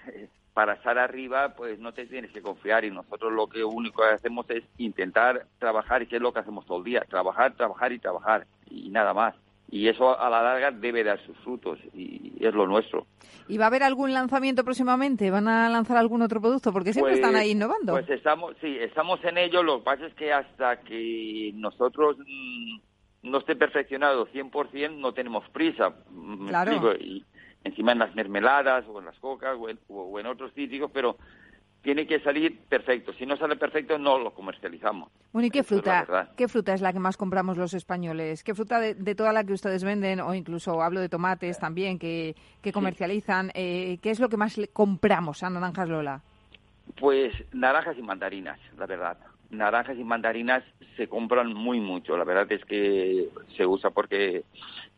para 0.53 0.73
estar 0.73 0.97
arriba, 0.97 1.53
pues 1.55 1.79
no 1.79 1.93
te 1.93 2.05
tienes 2.05 2.31
que 2.31 2.41
confiar 2.41 2.83
y 2.83 2.91
nosotros 2.91 3.31
lo 3.31 3.47
que 3.47 3.63
único 3.63 4.01
que 4.01 4.15
hacemos 4.15 4.49
es 4.49 4.63
intentar 4.77 5.45
trabajar 5.59 6.01
y 6.01 6.07
que 6.07 6.17
es 6.17 6.21
lo 6.21 6.33
que 6.33 6.39
hacemos 6.39 6.65
todo 6.65 6.79
el 6.79 6.83
día, 6.83 7.05
trabajar, 7.09 7.53
trabajar 7.55 7.93
y 7.93 7.99
trabajar 7.99 8.47
y 8.69 8.89
nada 8.89 9.13
más 9.13 9.35
y 9.71 9.87
eso 9.87 10.19
a 10.19 10.29
la 10.29 10.43
larga 10.43 10.71
debe 10.71 11.03
dar 11.03 11.19
sus 11.25 11.37
frutos 11.39 11.79
y 11.93 12.33
es 12.39 12.53
lo 12.53 12.67
nuestro. 12.67 13.07
¿Y 13.47 13.57
va 13.57 13.65
a 13.65 13.67
haber 13.67 13.83
algún 13.83 14.13
lanzamiento 14.13 14.63
próximamente? 14.63 15.29
¿Van 15.29 15.47
a 15.47 15.69
lanzar 15.69 15.97
algún 15.97 16.21
otro 16.21 16.39
producto? 16.39 16.71
Porque 16.71 16.93
siempre 16.93 17.15
están 17.15 17.35
ahí 17.35 17.47
pues, 17.47 17.55
innovando. 17.55 17.93
Pues 17.93 18.09
estamos, 18.09 18.55
sí, 18.61 18.77
estamos 18.79 19.23
en 19.25 19.37
ello. 19.37 19.63
Lo 19.63 19.79
que 19.79 19.83
pasa 19.83 20.05
es 20.05 20.13
que 20.13 20.31
hasta 20.31 20.81
que 20.81 21.51
nosotros 21.55 22.17
mm, 22.19 23.29
no 23.29 23.39
esté 23.39 23.55
perfeccionado 23.55 24.27
100% 24.27 24.97
no 24.97 25.13
tenemos 25.13 25.47
prisa. 25.49 25.93
Claro. 26.47 26.95
Y 26.95 27.25
encima 27.63 27.91
en 27.91 27.99
las 27.99 28.15
mermeladas 28.15 28.85
o 28.87 28.99
en 28.99 29.05
las 29.05 29.19
cocas 29.19 29.57
o 29.59 29.69
en, 29.69 29.79
o 29.89 30.19
en 30.19 30.27
otros 30.27 30.53
cítricos, 30.53 30.89
pero 30.93 31.17
tiene 31.81 32.05
que 32.05 32.19
salir 32.19 32.59
perfecto. 32.69 33.11
Si 33.13 33.25
no 33.25 33.35
sale 33.37 33.55
perfecto, 33.55 33.97
no 33.97 34.19
lo 34.19 34.33
comercializamos. 34.33 35.09
Bueno, 35.33 35.47
¿y 35.47 35.49
qué 35.49 35.63
fruta? 35.63 36.29
¿Qué 36.37 36.47
fruta 36.47 36.73
es 36.73 36.81
la 36.81 36.93
que 36.93 36.99
más 36.99 37.17
compramos 37.17 37.57
los 37.57 37.73
españoles? 37.73 38.43
¿Qué 38.43 38.53
fruta 38.53 38.79
de, 38.79 39.15
toda 39.15 39.33
la 39.33 39.43
que 39.43 39.53
ustedes 39.53 39.83
venden, 39.83 40.19
o 40.19 40.33
incluso 40.35 40.81
hablo 40.81 40.99
de 40.99 41.09
tomates 41.09 41.59
también, 41.59 41.97
que, 41.97 42.35
comercializan, 42.71 43.51
eh, 43.55 43.97
qué 44.01 44.11
es 44.11 44.19
lo 44.19 44.29
que 44.29 44.37
más 44.37 44.59
compramos 44.73 45.43
a 45.43 45.49
Naranjas 45.49 45.89
Lola? 45.89 46.21
Pues 46.99 47.33
naranjas 47.51 47.97
y 47.97 48.01
mandarinas, 48.01 48.59
la 48.77 48.85
verdad. 48.85 49.17
Naranjas 49.49 49.97
y 49.97 50.03
mandarinas 50.03 50.63
se 50.97 51.07
compran 51.07 51.53
muy 51.53 51.79
mucho. 51.79 52.15
La 52.15 52.23
verdad 52.23 52.51
es 52.51 52.63
que 52.65 53.29
se 53.55 53.65
usa 53.65 53.89
porque 53.89 54.43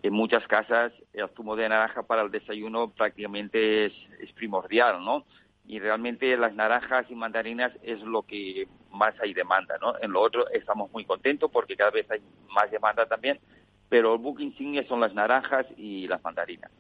en 0.01 0.13
muchas 0.13 0.45
casas 0.47 0.91
el 1.13 1.29
zumo 1.29 1.55
de 1.55 1.69
naranja 1.69 2.03
para 2.03 2.23
el 2.23 2.31
desayuno 2.31 2.89
prácticamente 2.89 3.85
es, 3.85 3.93
es 4.19 4.31
primordial, 4.33 5.03
¿no? 5.03 5.23
Y 5.65 5.79
realmente 5.79 6.35
las 6.37 6.53
naranjas 6.53 7.05
y 7.09 7.15
mandarinas 7.15 7.71
es 7.83 8.01
lo 8.01 8.23
que 8.23 8.67
más 8.91 9.15
hay 9.21 9.33
demanda, 9.33 9.75
¿no? 9.81 9.93
En 10.01 10.11
lo 10.11 10.21
otro 10.21 10.49
estamos 10.49 10.91
muy 10.91 11.05
contentos 11.05 11.49
porque 11.51 11.75
cada 11.75 11.91
vez 11.91 12.09
hay 12.11 12.21
más 12.49 12.69
demanda 12.69 13.05
también, 13.05 13.39
pero 13.89 14.13
el 14.13 14.19
book 14.19 14.39
insignia 14.41 14.85
son 14.87 14.99
las 14.99 15.13
naranjas 15.13 15.65
y 15.77 16.07
las 16.07 16.23
mandarinas. 16.23 16.71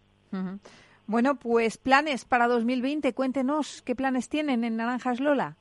Bueno, 1.05 1.35
pues 1.35 1.77
planes 1.77 2.25
para 2.25 2.47
2020, 2.47 3.13
cuéntenos 3.13 3.81
qué 3.83 3.95
planes 3.95 4.29
tienen 4.29 4.63
en 4.63 4.77
Naranjas 4.77 5.19
Lola. 5.19 5.57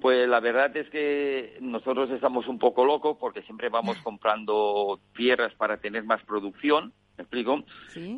Pues 0.00 0.28
la 0.28 0.40
verdad 0.40 0.76
es 0.76 0.90
que 0.90 1.58
nosotros 1.60 2.10
estamos 2.10 2.48
un 2.48 2.58
poco 2.58 2.84
locos 2.84 3.16
porque 3.20 3.42
siempre 3.42 3.68
vamos 3.68 3.96
comprando 4.02 4.98
tierras 5.16 5.54
para 5.54 5.76
tener 5.76 6.04
más 6.04 6.22
producción, 6.24 6.92
¿me 7.16 7.22
explico? 7.22 7.62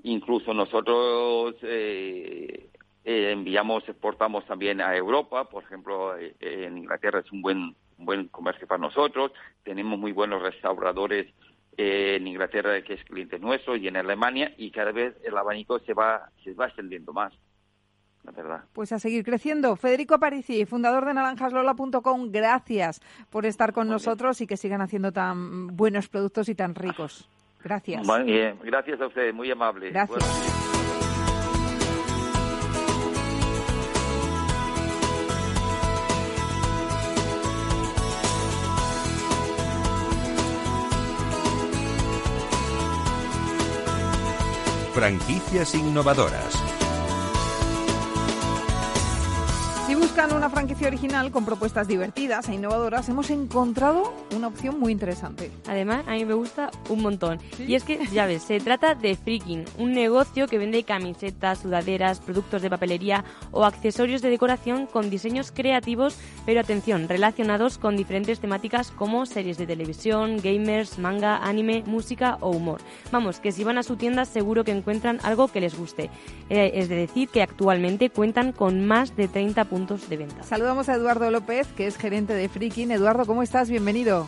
Incluso 0.03 0.55
nosotros 0.55 1.57
eh, 1.63 2.71
eh, 3.05 3.33
enviamos, 3.33 3.87
exportamos 3.87 4.47
también 4.47 4.81
a 4.81 4.97
Europa, 4.97 5.45
por 5.45 5.63
ejemplo, 5.63 6.17
eh, 6.17 6.35
en 6.41 6.79
Inglaterra 6.79 7.21
es 7.21 7.31
un 7.31 7.43
buen, 7.43 7.77
buen 7.99 8.29
comercio 8.29 8.67
para 8.67 8.81
nosotros, 8.81 9.33
tenemos 9.63 9.99
muy 9.99 10.13
buenos 10.13 10.43
restauradores 10.43 11.27
eh, 11.77 12.17
en 12.17 12.27
Inglaterra 12.27 12.81
que 12.83 12.95
es 12.95 13.05
cliente 13.05 13.39
nuestro 13.39 13.77
y 13.77 13.89
en 13.89 13.97
Alemania 13.97 14.55
y 14.57 14.71
cada 14.71 14.93
vez 14.93 15.15
el 15.23 15.37
abanico 15.37 15.79
se 15.81 15.93
va, 15.93 16.31
se 16.43 16.55
va 16.55 16.67
extendiendo 16.67 17.13
más. 17.13 17.35
la 18.23 18.33
verdad. 18.33 18.65
Pues 18.73 18.91
a 18.93 18.99
seguir 18.99 19.23
creciendo. 19.23 19.77
Federico 19.77 20.15
Aparici, 20.15 20.65
fundador 20.65 21.05
de 21.05 21.13
naranjaslola.com, 21.13 22.31
gracias 22.31 23.03
por 23.29 23.45
estar 23.45 23.75
con 23.75 23.89
nosotros 23.89 24.41
y 24.41 24.47
que 24.47 24.57
sigan 24.57 24.81
haciendo 24.81 25.13
tan 25.13 25.77
buenos 25.77 26.09
productos 26.09 26.49
y 26.49 26.55
tan 26.55 26.75
ricos. 26.75 27.29
Gracias. 27.63 28.07
Muy 28.07 28.23
bien, 28.23 28.59
gracias 28.63 28.99
a 29.01 29.07
ustedes, 29.09 29.35
muy 29.35 29.51
amable. 29.51 29.91
Gracias. 29.91 30.64
Franquicias 44.95 45.75
innovadoras. 45.75 46.74
Buscan 50.15 50.33
una 50.33 50.49
franquicia 50.49 50.87
original 50.87 51.33
con 51.33 51.45
propuestas 51.45 51.89
divertidas 51.89 52.49
e 52.49 52.55
innovadoras, 52.55 53.09
hemos 53.09 53.31
encontrado 53.31 54.15
una 54.33 54.47
opción 54.47 54.79
muy 54.79 54.93
interesante. 54.93 55.51
Además, 55.67 56.05
a 56.07 56.13
mí 56.13 56.25
me 56.25 56.35
gusta 56.35 56.71
un 56.89 57.03
montón. 57.03 57.41
Y 57.59 57.75
es 57.75 57.83
que, 57.83 57.99
ya 58.13 58.25
ves, 58.25 58.45
se 58.45 58.61
trata 58.61 58.95
de 58.95 59.17
Freaking, 59.17 59.65
un 59.77 59.93
negocio 59.93 60.47
que 60.47 60.59
vende 60.59 60.85
camisetas, 60.85 61.59
sudaderas, 61.59 62.21
productos 62.21 62.63
de 62.63 62.71
papelería 62.71 63.25
o 63.51 63.65
accesorios 63.65 64.23
de 64.23 64.31
decoración 64.31 64.87
con 64.87 65.11
diseños 65.11 65.51
creativos, 65.51 66.17
pero 66.47 66.61
atención, 66.61 67.09
relacionados 67.09 67.77
con 67.77 67.97
diferentes 67.97 68.39
temáticas 68.39 68.93
como 68.93 69.27
series 69.27 69.59
de 69.59 69.67
televisión, 69.67 70.37
gamers, 70.41 70.97
manga, 71.01 71.39
anime, 71.39 71.83
música 71.87 72.39
o 72.41 72.51
humor. 72.51 72.81
Vamos, 73.11 73.41
que 73.41 73.51
si 73.51 73.65
van 73.65 73.79
a 73.79 73.83
su 73.83 73.97
tienda 73.97 74.27
seguro 74.27 74.63
que 74.63 74.71
encuentran 74.71 75.19
algo 75.25 75.49
que 75.49 75.61
les 75.61 75.77
guste. 75.77 76.09
Eh, 76.51 76.71
es 76.75 76.89
de 76.89 76.95
decir, 76.95 77.31
que 77.31 77.43
actualmente 77.43 78.11
cuentan 78.11 78.53
con 78.53 78.87
más 78.87 79.17
de 79.17 79.27
30 79.27 79.65
puntos 79.65 80.04
de 80.09 80.17
venta. 80.17 80.43
Saludamos 80.43 80.89
a 80.89 80.95
Eduardo 80.95 81.31
López, 81.31 81.73
que 81.73 81.87
es 81.87 81.97
gerente 81.97 82.33
de 82.35 82.49
Freaking. 82.49 82.91
Eduardo, 82.91 83.27
¿cómo 83.27 83.43
estás? 83.43 83.71
Bienvenido. 83.71 84.27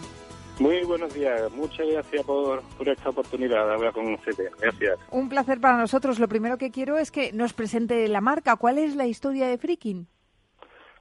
Muy 0.58 0.82
buenos 0.84 1.12
días. 1.12 1.52
Muchas 1.52 1.86
gracias 1.86 2.24
por, 2.24 2.62
por 2.78 2.88
esta 2.88 3.10
oportunidad 3.10 3.66
de 3.66 3.74
hablar 3.74 3.92
con 3.92 4.14
ustedes. 4.14 4.50
Gracias. 4.58 4.98
Un 5.10 5.28
placer 5.28 5.60
para 5.60 5.76
nosotros. 5.76 6.18
Lo 6.18 6.28
primero 6.28 6.56
que 6.56 6.70
quiero 6.70 6.96
es 6.96 7.10
que 7.10 7.32
nos 7.32 7.52
presente 7.52 8.08
la 8.08 8.22
marca. 8.22 8.56
¿Cuál 8.56 8.78
es 8.78 8.96
la 8.96 9.06
historia 9.06 9.48
de 9.48 9.58
Freaking? 9.58 10.06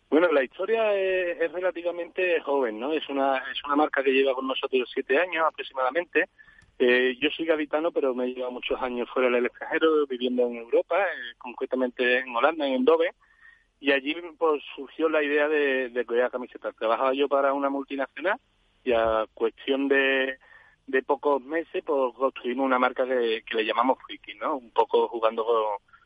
Bueno, 0.09 0.31
la 0.31 0.43
historia 0.43 0.93
es, 0.93 1.41
es, 1.41 1.51
relativamente 1.51 2.39
joven, 2.41 2.79
¿no? 2.79 2.91
Es 2.91 3.07
una, 3.09 3.37
es 3.37 3.63
una 3.65 3.75
marca 3.75 4.03
que 4.03 4.11
lleva 4.11 4.33
con 4.33 4.47
nosotros 4.47 4.89
siete 4.93 5.17
años 5.17 5.45
aproximadamente. 5.47 6.29
Eh, 6.77 7.17
yo 7.21 7.29
soy 7.29 7.45
gaditano, 7.45 7.91
pero 7.91 8.13
me 8.13 8.25
he 8.25 8.33
llevado 8.33 8.51
muchos 8.51 8.81
años 8.81 9.09
fuera 9.09 9.29
del 9.29 9.45
extranjero, 9.45 10.05
viviendo 10.05 10.45
en 10.47 10.57
Europa, 10.57 11.01
eh, 11.01 11.33
concretamente 11.37 12.19
en 12.19 12.35
Holanda, 12.35 12.67
en 12.67 12.73
Eindhoven 12.73 13.11
y 13.85 13.91
allí 13.91 14.15
pues, 14.39 14.63
surgió 14.75 15.07
la 15.09 15.21
idea 15.21 15.47
de, 15.47 15.89
de 15.89 16.05
crear 16.07 16.31
camisetas. 16.31 16.75
Trabajaba 16.75 17.13
yo 17.13 17.27
para 17.27 17.53
una 17.53 17.69
multinacional 17.69 18.39
y 18.83 18.93
a 18.93 19.27
cuestión 19.31 19.87
de, 19.87 20.39
pocos 21.05 21.39
meses 21.43 21.83
pues 21.85 22.15
construimos 22.15 22.65
una 22.65 22.79
marca 22.79 23.05
que, 23.05 23.43
le 23.47 23.63
llamamos 23.63 23.99
Freaky, 24.03 24.39
¿no? 24.39 24.55
Un 24.55 24.71
poco 24.71 25.07
jugando 25.07 25.45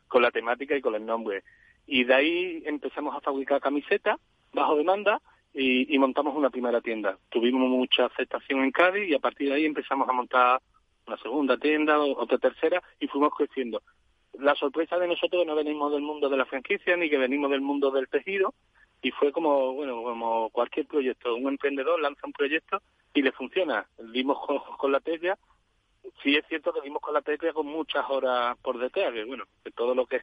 con, 0.08 0.20
la 0.20 0.30
temática 0.30 0.76
y 0.76 0.82
con 0.82 0.94
el 0.94 1.06
nombre. 1.06 1.42
Y 1.86 2.04
de 2.04 2.14
ahí 2.14 2.62
empezamos 2.66 3.16
a 3.16 3.22
fabricar 3.22 3.62
camisetas 3.62 4.18
bajo 4.52 4.76
demanda 4.76 5.18
y 5.54 5.98
montamos 5.98 6.36
una 6.36 6.50
primera 6.50 6.82
tienda. 6.82 7.16
Tuvimos 7.30 7.66
mucha 7.66 8.04
aceptación 8.04 8.62
en 8.62 8.72
Cádiz 8.72 9.08
y 9.08 9.14
a 9.14 9.20
partir 9.20 9.48
de 9.48 9.54
ahí 9.54 9.64
empezamos 9.64 10.06
a 10.06 10.12
montar 10.12 10.60
una 11.06 11.16
segunda 11.16 11.56
tienda, 11.56 11.98
otra 11.98 12.36
tercera 12.36 12.82
y 12.98 13.06
fuimos 13.06 13.32
creciendo 13.34 13.80
la 14.38 14.54
sorpresa 14.54 14.98
de 14.98 15.08
nosotros 15.08 15.46
no 15.46 15.54
venimos 15.54 15.92
del 15.92 16.02
mundo 16.02 16.28
de 16.28 16.36
la 16.36 16.46
franquicia 16.46 16.96
ni 16.96 17.10
que 17.10 17.18
venimos 17.18 17.50
del 17.50 17.60
mundo 17.60 17.90
del 17.90 18.08
tejido 18.08 18.54
y 19.02 19.10
fue 19.10 19.32
como 19.32 19.72
bueno 19.72 20.02
como 20.02 20.50
cualquier 20.50 20.86
proyecto 20.86 21.34
un 21.34 21.48
emprendedor 21.48 22.00
lanza 22.00 22.26
un 22.26 22.32
proyecto 22.32 22.80
y 23.12 23.22
le 23.22 23.32
funciona. 23.32 23.86
Dimos 24.12 24.38
con, 24.78 24.92
la 24.92 25.00
tecla 25.00 25.38
sí 26.22 26.36
es 26.36 26.46
cierto 26.48 26.72
que 26.72 26.80
dimos 26.80 27.02
con 27.02 27.14
la 27.14 27.22
tecla 27.22 27.52
con 27.52 27.66
muchas 27.66 28.04
horas 28.08 28.56
por 28.62 28.78
detrás 28.78 29.12
que 29.12 29.24
bueno 29.24 29.44
que 29.64 29.70
todo 29.72 29.94
lo 29.94 30.06
que 30.06 30.22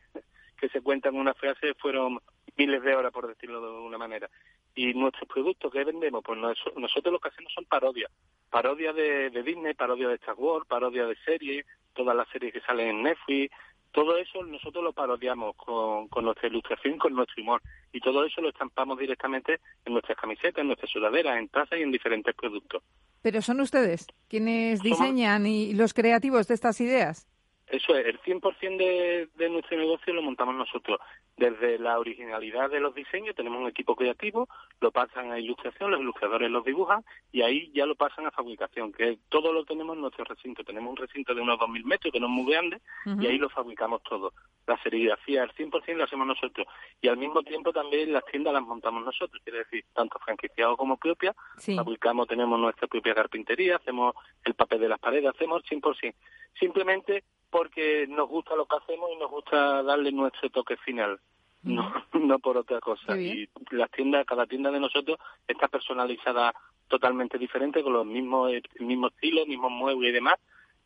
que 0.60 0.70
se 0.70 0.82
cuenta 0.82 1.10
en 1.10 1.18
una 1.18 1.36
frase 1.36 1.76
fueron 1.76 2.20
miles 2.56 2.82
de 2.82 2.96
horas 2.96 3.12
por 3.12 3.28
decirlo 3.28 3.62
de 3.62 3.86
una 3.86 3.98
manera. 3.98 4.28
Y 4.74 4.94
nuestros 4.94 5.28
productos 5.28 5.72
que 5.72 5.84
vendemos 5.84 6.24
pues 6.24 6.40
nosotros 6.40 7.12
lo 7.12 7.20
que 7.20 7.30
hacemos 7.30 7.52
son 7.54 7.66
parodias. 7.66 8.12
Parodias 8.50 8.96
de, 8.96 9.30
de 9.30 9.44
Disney 9.44 9.74
parodias 9.74 10.10
de 10.10 10.16
Star 10.16 10.36
Wars 10.38 10.66
parodias 10.68 11.10
de 11.10 11.16
series 11.18 11.66
todas 11.94 12.16
las 12.16 12.30
series 12.30 12.54
que 12.54 12.62
salen 12.62 12.90
en 12.90 13.04
Netflix 13.04 13.54
todo 13.92 14.18
eso 14.18 14.44
nosotros 14.44 14.84
lo 14.84 14.94
parodiamos 14.94 15.56
con, 15.56 16.08
con 16.08 16.26
nuestra 16.26 16.48
ilustración, 16.48 16.98
con 16.98 17.14
nuestro 17.14 17.42
humor. 17.42 17.62
Y 17.92 18.00
todo 18.00 18.26
eso 18.26 18.42
lo 18.42 18.50
estampamos 18.50 18.98
directamente 19.00 19.60
en 19.86 19.94
nuestras 19.94 20.18
camisetas, 20.18 20.60
en 20.60 20.68
nuestras 20.68 20.92
sudaderas, 20.92 21.38
en 21.38 21.48
tazas 21.50 21.80
y 21.80 21.84
en 21.84 21.92
diferentes 21.92 22.36
productos. 22.36 22.84
Pero 23.22 23.42
son 23.42 23.60
ustedes 23.62 24.08
quienes 24.28 24.82
diseñan 24.82 25.46
y 25.46 25.74
los 25.74 25.94
creativos 25.94 26.48
de 26.48 26.54
estas 26.54 26.80
ideas. 26.82 27.28
Eso 27.68 27.98
es, 27.98 28.06
el 28.06 28.20
100% 28.22 28.78
de, 28.78 29.28
de 29.36 29.50
nuestro 29.50 29.78
negocio 29.78 30.14
lo 30.14 30.22
montamos 30.22 30.56
nosotros. 30.56 31.00
Desde 31.36 31.78
la 31.78 32.00
originalidad 32.00 32.70
de 32.70 32.80
los 32.80 32.96
diseños, 32.96 33.36
tenemos 33.36 33.60
un 33.60 33.68
equipo 33.68 33.96
creativo, 33.96 34.48
lo 34.80 34.92
pasan 34.92 35.32
a 35.34 35.40
ilustración, 35.40 35.92
los 35.92 36.00
ilustradores 36.00 36.50
los 36.50 36.64
dibujan 36.64 37.04
y 37.32 37.42
ahí 37.42 37.70
ya 37.74 37.86
lo 37.86 37.96
pasan 37.96 38.26
a 38.26 38.32
fabricación, 38.32 38.94
que 38.94 39.20
todo 39.28 39.52
lo 39.52 39.66
tenemos 39.66 39.96
en 39.96 40.02
nuestro 40.02 40.24
recinto. 40.24 40.64
Tenemos 40.64 40.92
un 40.92 40.98
recinto 40.98 41.36
de 41.36 41.42
unos 41.42 41.60
2.000 41.60 41.84
metros, 41.84 42.14
que 42.14 42.20
no 42.22 42.28
es 42.28 42.32
muy 42.32 42.52
grande, 42.52 42.80
y 43.20 43.28
ahí 43.28 43.38
lo 43.38 43.50
fabricamos 43.50 44.02
todo. 44.04 44.34
La 44.66 44.82
serigrafía, 44.82 45.44
el 45.44 45.52
100% 45.52 45.96
lo 45.96 46.06
hacemos 46.06 46.26
nosotros. 46.26 46.68
Y 47.02 47.10
al 47.10 47.18
mismo 47.18 47.44
tiempo 47.44 47.74
también 47.74 48.14
las 48.14 48.26
tiendas 48.26 48.54
las 48.54 48.64
montamos 48.64 49.04
nosotros, 49.04 49.42
quiere 49.44 49.60
decir, 49.60 49.84
tanto 49.94 50.18
franquiciado 50.20 50.78
como 50.78 50.96
propia. 50.98 51.36
Fabricamos, 51.58 52.28
tenemos 52.28 52.58
nuestra 52.60 52.88
propia 52.88 53.14
carpintería, 53.14 53.76
hacemos 53.76 54.16
el 54.46 54.54
papel 54.54 54.80
de 54.80 54.90
las 54.90 55.00
paredes, 55.00 55.36
hacemos 55.36 55.62
el 55.70 55.82
100%. 55.82 56.14
Simplemente 56.60 57.24
porque 57.58 58.06
nos 58.08 58.30
gusta 58.30 58.56
lo 58.56 58.68
que 58.68 58.76
hacemos 58.76 59.10
y 59.12 59.18
nos 59.18 59.32
gusta 59.32 59.82
darle 59.82 60.12
nuestro 60.12 60.48
toque 60.52 60.78
final. 60.78 61.20
No, 61.64 61.92
no 62.14 62.38
por 62.38 62.56
otra 62.56 62.80
cosa. 62.80 63.18
Y 63.18 63.50
las 63.72 63.90
tiendas, 63.90 64.28
cada 64.28 64.46
tienda 64.46 64.70
de 64.70 64.80
nosotros 64.80 65.18
está 65.48 65.68
personalizada 65.68 66.54
totalmente 66.88 67.40
diferente, 67.40 67.82
con 67.82 67.94
los 67.94 68.06
mismos, 68.06 68.52
el 68.52 68.86
mismo 68.86 69.08
estilo, 69.08 69.46
mismos 69.48 69.72
muebles 69.72 70.12
y 70.12 70.14
demás, 70.14 70.36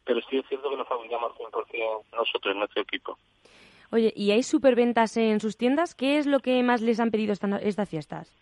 pero 0.06 0.22
sí 0.30 0.38
es 0.38 0.48
cierto 0.48 0.70
que 0.70 0.78
nos 0.78 0.88
fabricamos 0.88 1.34
100% 1.38 2.04
nosotros, 2.14 2.54
en 2.54 2.60
nuestro 2.60 2.82
equipo. 2.82 3.18
Oye, 3.92 4.14
¿y 4.16 4.32
hay 4.32 4.42
superventas 4.42 5.18
en 5.18 5.42
sus 5.42 5.58
tiendas? 5.58 5.94
¿Qué 5.94 6.18
es 6.18 6.26
lo 6.26 6.40
que 6.40 6.64
más 6.64 6.82
les 6.82 7.02
han 7.02 7.12
pedido 7.12 7.34
estas 7.34 7.90
fiestas? 7.90 8.34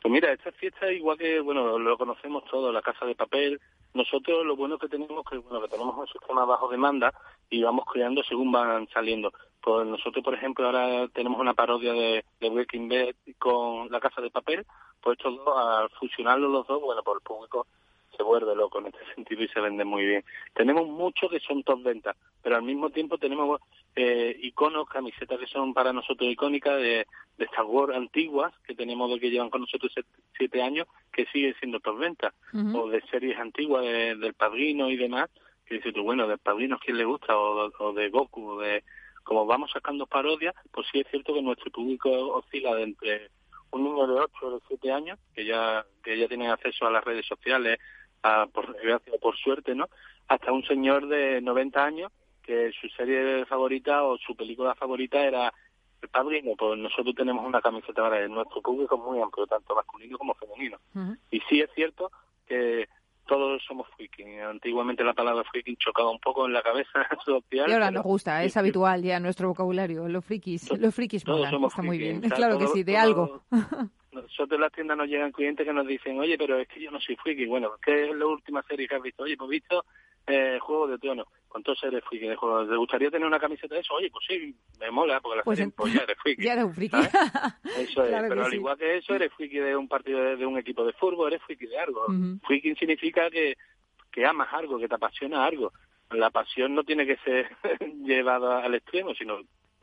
Pues 0.00 0.12
mira, 0.12 0.32
estas 0.32 0.54
fiestas 0.54 0.92
igual 0.92 1.18
que, 1.18 1.40
bueno, 1.40 1.78
lo 1.78 1.98
conocemos 1.98 2.44
todos, 2.50 2.72
la 2.72 2.80
casa 2.80 3.04
de 3.04 3.14
papel, 3.14 3.60
nosotros 3.92 4.46
lo 4.46 4.56
bueno 4.56 4.78
que 4.78 4.88
tenemos 4.88 5.24
que 5.28 5.36
bueno 5.36 5.60
que 5.60 5.68
tenemos 5.68 5.96
un 5.96 6.06
sistema 6.06 6.44
bajo 6.46 6.68
demanda 6.68 7.12
y 7.50 7.62
vamos 7.62 7.84
creando 7.92 8.22
según 8.24 8.50
van 8.50 8.88
saliendo. 8.88 9.32
Pues 9.60 9.86
nosotros, 9.86 10.24
por 10.24 10.34
ejemplo, 10.34 10.64
ahora 10.64 11.06
tenemos 11.08 11.38
una 11.38 11.52
parodia 11.52 11.92
de, 11.92 12.24
de 12.40 12.50
Breaking 12.50 12.88
Bad 12.88 13.14
con 13.38 13.90
La 13.90 14.00
Casa 14.00 14.22
de 14.22 14.30
Papel, 14.30 14.64
pues 15.02 15.18
estos 15.18 15.36
dos, 15.36 15.58
al 15.58 15.90
fusionarlos 15.90 16.50
los 16.50 16.66
dos, 16.66 16.80
bueno, 16.80 17.02
por 17.02 17.18
el 17.18 17.22
público 17.22 17.66
se 18.20 18.24
vuelve 18.24 18.54
loco 18.54 18.80
en 18.80 18.88
este 18.88 19.14
sentido 19.14 19.42
y 19.42 19.48
se 19.48 19.60
vende 19.60 19.82
muy 19.82 20.04
bien. 20.04 20.24
Tenemos 20.52 20.86
muchos 20.86 21.30
que 21.30 21.40
son 21.40 21.62
top 21.62 21.82
ventas, 21.82 22.16
pero 22.42 22.56
al 22.56 22.62
mismo 22.62 22.90
tiempo 22.90 23.16
tenemos 23.16 23.60
eh, 23.96 24.36
iconos, 24.42 24.86
camisetas 24.88 25.38
que 25.38 25.46
son 25.46 25.72
para 25.72 25.94
nosotros 25.94 26.30
icónicas 26.30 26.76
de, 26.76 27.06
de 27.38 27.44
Star 27.46 27.64
Wars 27.64 27.96
antiguas, 27.96 28.52
que 28.66 28.74
tenemos 28.74 29.10
de 29.10 29.18
que 29.18 29.30
llevan 29.30 29.48
con 29.48 29.62
nosotros 29.62 29.90
siete 30.36 30.62
años, 30.62 30.86
que 31.10 31.24
siguen 31.32 31.54
siendo 31.58 31.80
top 31.80 31.98
ventas, 31.98 32.34
o 32.74 32.88
de 32.90 33.00
series 33.10 33.38
antiguas 33.38 33.84
del 33.84 34.34
Padrino 34.34 34.90
y 34.90 34.96
demás, 34.96 35.30
que 35.64 35.76
dices 35.76 35.94
tú, 35.94 36.02
bueno, 36.02 36.28
del 36.28 36.38
Padrino 36.38 36.78
quién 36.78 36.98
le 36.98 37.04
gusta, 37.04 37.38
o, 37.38 37.70
o 37.78 37.92
de 37.94 38.10
Goku, 38.10 38.58
de 38.60 38.84
como 39.22 39.46
vamos 39.46 39.70
sacando 39.70 40.06
parodias, 40.06 40.54
pues 40.72 40.86
sí 40.92 41.00
es 41.00 41.06
cierto 41.08 41.32
que 41.32 41.40
nuestro 41.40 41.70
público 41.70 42.10
oscila 42.34 42.74
de 42.74 42.82
entre 42.82 43.30
un 43.72 43.84
niño 43.84 44.06
de 44.06 44.20
8 44.20 44.32
o 44.42 44.50
de 44.50 44.60
7 44.68 44.92
años, 44.92 45.18
que 45.34 45.44
ya, 45.44 45.84
que 46.02 46.18
ya 46.18 46.28
tienen 46.28 46.50
acceso 46.50 46.86
a 46.86 46.90
las 46.90 47.04
redes 47.04 47.26
sociales, 47.26 47.78
a, 48.22 48.46
por 48.46 48.72
desgracia 48.72 49.12
por 49.20 49.36
suerte, 49.36 49.74
¿no? 49.74 49.88
Hasta 50.28 50.52
un 50.52 50.64
señor 50.64 51.08
de 51.08 51.40
90 51.40 51.84
años 51.84 52.12
que 52.42 52.70
su 52.80 52.88
serie 52.88 53.44
favorita 53.46 54.04
o 54.04 54.16
su 54.18 54.34
película 54.34 54.74
favorita 54.74 55.20
era 55.20 55.52
El 56.02 56.08
Padrino. 56.08 56.52
Pues 56.56 56.78
nosotros 56.78 57.14
tenemos 57.14 57.44
una 57.44 57.60
camiseta 57.60 58.02
para 58.02 58.26
nuestro 58.28 58.62
público 58.62 58.96
muy 58.96 59.20
amplio, 59.20 59.46
tanto 59.46 59.74
masculino 59.74 60.18
como 60.18 60.34
femenino. 60.34 60.78
Y 61.30 61.40
sí 61.48 61.60
es 61.60 61.70
cierto 61.74 62.10
que 62.46 62.88
todos 63.26 63.62
somos 63.66 63.86
freaking. 63.96 64.40
Antiguamente 64.40 65.04
la 65.04 65.14
palabra 65.14 65.44
freaking 65.44 65.76
chocaba 65.76 66.10
un 66.10 66.18
poco 66.18 66.46
en 66.46 66.52
la 66.52 66.62
cabeza 66.62 67.06
social. 67.24 67.68
Y 67.68 67.72
ahora 67.72 67.90
nos 67.90 68.02
gusta, 68.02 68.42
es 68.42 68.56
habitual 68.56 69.02
ya 69.02 69.20
nuestro 69.20 69.48
vocabulario. 69.48 70.08
Los 70.08 70.24
frikis, 70.24 70.68
los 70.78 70.94
frikis 70.94 71.26
molan, 71.26 71.62
está 71.64 71.82
muy 71.82 71.98
bien. 71.98 72.20
claro 72.22 72.58
que 72.58 72.66
sí, 72.68 72.82
de 72.82 72.96
algo. 72.96 73.42
nosotros 74.12 74.52
en 74.56 74.60
las 74.60 74.72
tiendas 74.72 74.96
nos 74.96 75.08
llegan 75.08 75.32
clientes 75.32 75.66
que 75.66 75.72
nos 75.72 75.86
dicen, 75.86 76.18
oye, 76.18 76.36
pero 76.38 76.58
es 76.58 76.68
que 76.68 76.80
yo 76.80 76.90
no 76.90 77.00
soy 77.00 77.16
friki. 77.16 77.46
Bueno, 77.46 77.72
¿qué 77.84 78.08
es 78.10 78.16
la 78.16 78.26
última 78.26 78.62
serie 78.64 78.88
que 78.88 78.94
has 78.96 79.02
visto? 79.02 79.22
Oye, 79.24 79.36
pues 79.36 79.48
he 79.48 79.52
visto 79.52 79.84
eh, 80.26 80.58
Juego 80.60 80.86
de 80.88 80.98
Tronos. 80.98 81.26
¿Cuántos 81.48 81.82
eres 81.82 82.04
friki 82.04 82.26
de 82.28 82.36
juego? 82.36 82.64
¿Te 82.66 82.76
gustaría 82.76 83.10
tener 83.10 83.26
una 83.26 83.40
camiseta 83.40 83.74
de 83.74 83.80
eso? 83.80 83.94
Oye, 83.94 84.08
pues 84.10 84.24
sí, 84.28 84.54
me 84.78 84.90
mola, 84.90 85.20
porque 85.20 85.38
la 85.38 85.42
Pues, 85.42 85.58
gente, 85.58 85.74
pues 85.76 85.92
ya 85.94 86.02
eres 86.02 86.16
friki. 86.22 86.44
Ya 86.44 86.52
era 86.52 86.64
un 86.66 86.74
friki. 86.74 86.96
Eso 87.76 88.04
es, 88.04 88.08
Claro 88.10 88.26
pero 88.28 88.44
al 88.44 88.50
sí. 88.50 88.56
igual 88.56 88.78
que 88.78 88.96
eso, 88.98 89.14
eres 89.14 89.32
friki 89.32 89.58
de 89.58 89.76
un 89.76 89.88
partido 89.88 90.20
de, 90.22 90.36
de 90.36 90.46
un 90.46 90.58
equipo 90.58 90.84
de 90.84 90.92
fútbol, 90.92 91.32
eres 91.32 91.42
friki 91.44 91.66
de 91.66 91.78
algo. 91.78 92.04
Ujú. 92.06 92.38
Friki 92.46 92.74
significa 92.76 93.30
que, 93.30 93.56
que 94.12 94.24
amas 94.26 94.48
algo, 94.52 94.78
que 94.78 94.88
te 94.88 94.94
apasiona 94.94 95.44
algo. 95.44 95.72
La 96.10 96.30
pasión 96.30 96.74
no 96.74 96.82
tiene 96.84 97.06
que 97.06 97.16
ser 97.18 97.48
llevada 98.04 98.64
al 98.64 98.74
extremo, 98.74 99.14
sino 99.14 99.40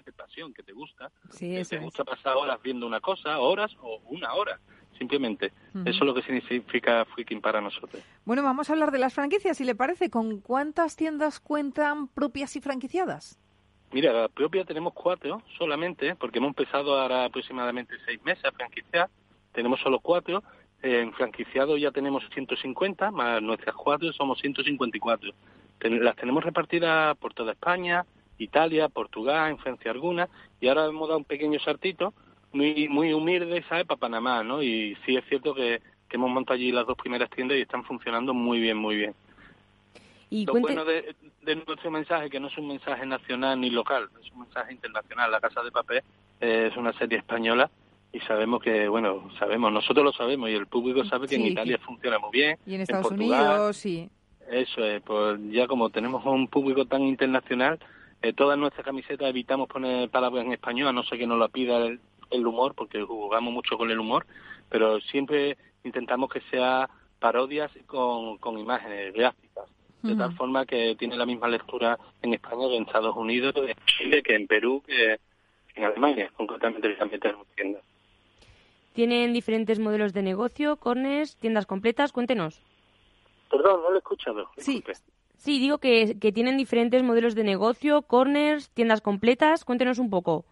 de 0.08 0.14
pasión, 0.14 0.54
que 0.54 0.64
te 0.64 0.72
gusta. 0.72 1.12
Sí, 1.30 1.50
que 1.50 1.60
eso 1.62 1.70
te 1.72 1.76
es. 1.78 1.82
gusta 1.84 2.04
pasar 2.04 2.36
horas 2.36 2.60
viendo 2.64 2.88
una 2.88 3.00
cosa, 3.02 3.40
horas 3.40 3.76
o 3.82 4.00
una 4.10 4.34
hora, 4.34 4.60
simplemente. 4.98 5.52
Ujú. 5.76 5.82
Eso 5.90 6.00
es 6.00 6.02
lo 6.06 6.14
que 6.14 6.22
significa 6.24 7.06
freaking 7.14 7.42
para 7.42 7.60
nosotros. 7.62 8.02
Bueno, 8.26 8.42
vamos 8.42 8.70
a 8.70 8.74
hablar 8.74 8.92
de 8.92 9.00
las 9.00 9.14
franquicias, 9.14 9.58
si 9.58 9.66
le 9.66 9.76
parece. 9.76 10.10
¿Con 10.10 10.40
cuántas 10.40 10.96
tiendas 10.96 11.40
cuentan 11.40 12.08
propias 12.08 12.56
y 12.56 12.62
franquiciadas? 12.62 13.38
Mira, 13.92 14.12
la 14.14 14.28
propia 14.30 14.64
tenemos 14.66 14.94
cuatro 14.94 15.42
solamente, 15.58 16.16
porque 16.16 16.40
hemos 16.40 16.50
empezado 16.50 16.98
ahora 17.00 17.26
aproximadamente 17.26 17.96
seis 18.06 18.22
meses 18.24 18.46
a 18.46 18.52
franquiciar. 18.52 19.10
Tenemos 19.52 19.80
solo 19.82 20.00
cuatro. 20.00 20.44
Eh, 20.84 21.02
en 21.02 21.12
franquiciado 21.14 21.76
ya 21.78 21.92
tenemos 21.92 22.24
150, 22.34 23.12
más 23.12 23.42
nuestras 23.42 23.76
cuatro 23.76 24.14
somos 24.14 24.40
154. 24.40 25.32
Ten- 25.80 26.04
las 26.04 26.16
tenemos 26.16 26.44
repartidas 26.44 27.18
por 27.18 27.34
toda 27.34 27.52
España, 27.54 28.06
Italia, 28.38 28.90
Portugal, 28.90 29.52
en 29.52 29.58
Francia 29.58 29.92
alguna, 29.92 30.28
y 30.62 30.68
ahora 30.68 30.86
hemos 30.86 31.08
dado 31.08 31.20
un 31.20 31.26
pequeño 31.26 31.60
saltito, 31.60 32.14
muy 32.54 32.88
muy 32.88 33.14
humilde, 33.14 33.64
¿sabes?, 33.68 33.86
para 33.86 34.00
Panamá, 34.00 34.44
¿no? 34.44 34.62
Y 34.64 34.96
sí 35.06 35.16
es 35.16 35.26
cierto 35.28 35.54
que, 35.54 35.82
que 36.10 36.16
hemos 36.16 36.30
montado 36.30 36.56
allí 36.56 36.72
las 36.72 36.86
dos 36.88 36.98
primeras 36.98 37.30
tiendas 37.30 37.58
y 37.58 37.62
están 37.62 37.84
funcionando 37.84 38.34
muy 38.34 38.60
bien, 38.60 38.78
muy 38.78 38.96
bien. 38.96 39.14
Y 40.30 40.46
Lo 40.46 40.54
cuente- 40.54 40.74
bueno 40.74 40.86
de, 40.86 41.16
de 41.42 41.56
nuestro 41.56 41.90
mensaje, 41.92 42.30
que 42.30 42.40
no 42.40 42.48
es 42.48 42.58
un 42.58 42.68
mensaje 42.68 43.06
nacional 43.06 43.60
ni 43.60 43.70
local, 43.70 44.10
es 44.24 44.32
un 44.32 44.42
mensaje 44.42 44.74
internacional. 44.74 45.32
La 45.32 45.40
Casa 45.40 45.64
de 45.64 45.72
Papel 45.72 46.02
eh, 46.42 46.68
es 46.72 46.78
una 46.78 46.92
serie 46.94 47.18
española 47.20 47.70
y 48.12 48.20
sabemos 48.22 48.62
que, 48.62 48.88
bueno, 48.88 49.30
sabemos, 49.40 49.72
nosotros 49.72 50.04
lo 50.04 50.12
sabemos 50.14 50.50
y 50.50 50.54
el 50.54 50.68
público 50.68 51.06
sabe 51.06 51.28
que 51.28 51.36
en 51.36 51.46
Italia 51.48 51.78
que- 51.78 51.84
funciona 51.84 52.20
muy 52.20 52.32
bien. 52.32 52.58
Y 52.66 52.76
en 52.76 52.82
Estados 52.82 53.08
Portugal, 53.08 53.46
Unidos, 53.46 53.78
sí. 53.78 54.10
Eso 54.50 54.84
es, 54.86 55.02
pues 55.04 55.40
ya 55.52 55.68
como 55.68 55.90
tenemos 55.90 56.26
un 56.26 56.48
público 56.48 56.86
tan 56.86 57.04
internacional, 57.04 57.80
eh, 58.22 58.34
todas 58.34 58.58
nuestras 58.58 58.86
camisetas 58.86 59.30
evitamos 59.30 59.68
poner 59.68 60.10
palabras 60.10 60.46
en 60.46 60.54
español, 60.54 60.88
a 60.88 60.94
no 60.94 61.04
ser 61.04 61.20
que 61.20 61.28
nos 61.28 61.40
la 61.40 61.48
pida 61.48 61.78
el, 61.86 62.00
el 62.32 62.48
humor, 62.48 62.74
porque 62.76 63.02
jugamos 63.04 63.54
mucho 63.54 63.78
con 63.78 63.92
el 63.92 64.00
humor, 64.00 64.26
pero 64.70 65.00
siempre 65.02 65.58
intentamos 65.84 66.30
que 66.30 66.42
sea 66.50 66.90
parodias 67.20 67.72
con, 67.86 68.38
con 68.38 68.58
imágenes 68.58 69.14
gráficas, 69.14 69.66
de 70.04 70.16
tal 70.16 70.34
forma 70.36 70.66
que 70.66 70.96
tiene 70.98 71.18
la 71.18 71.26
misma 71.26 71.48
lectura 71.48 71.98
en 72.22 72.34
España 72.34 72.68
que 72.70 72.78
en 72.78 72.84
Estados 72.84 73.16
Unidos, 73.16 73.54
en 73.58 73.76
Chile, 73.86 74.24
que 74.24 74.36
en 74.36 74.48
Perú, 74.48 74.82
que 74.86 75.20
en 75.76 75.84
Alemania, 75.84 76.32
concretamente 76.36 76.88
que 76.88 76.96
también 76.96 77.20
tenemos 77.20 77.48
tiendas. 77.56 77.84
Tienen 78.94 79.34
diferentes 79.34 79.80
modelos 79.80 80.14
de 80.14 80.24
negocio, 80.24 80.78
corners, 80.78 81.36
tiendas 81.36 81.66
completas. 81.68 82.12
Cuéntenos. 82.12 82.62
Perdón, 83.52 83.82
no 83.84 83.90
lo 83.90 83.96
he 83.96 84.00
escuchado. 84.00 84.50
Sí. 84.58 84.84
Sí, 85.38 85.60
digo 85.60 85.78
que, 85.78 86.16
tienen 86.34 86.58
diferentes 86.58 87.04
modelos 87.04 87.36
de 87.36 87.44
negocio, 87.44 88.02
corners, 88.02 88.70
tiendas 88.72 89.02
completas. 89.02 89.64
Cuéntenos 89.64 90.00
un 90.00 90.10
poco. 90.10 90.46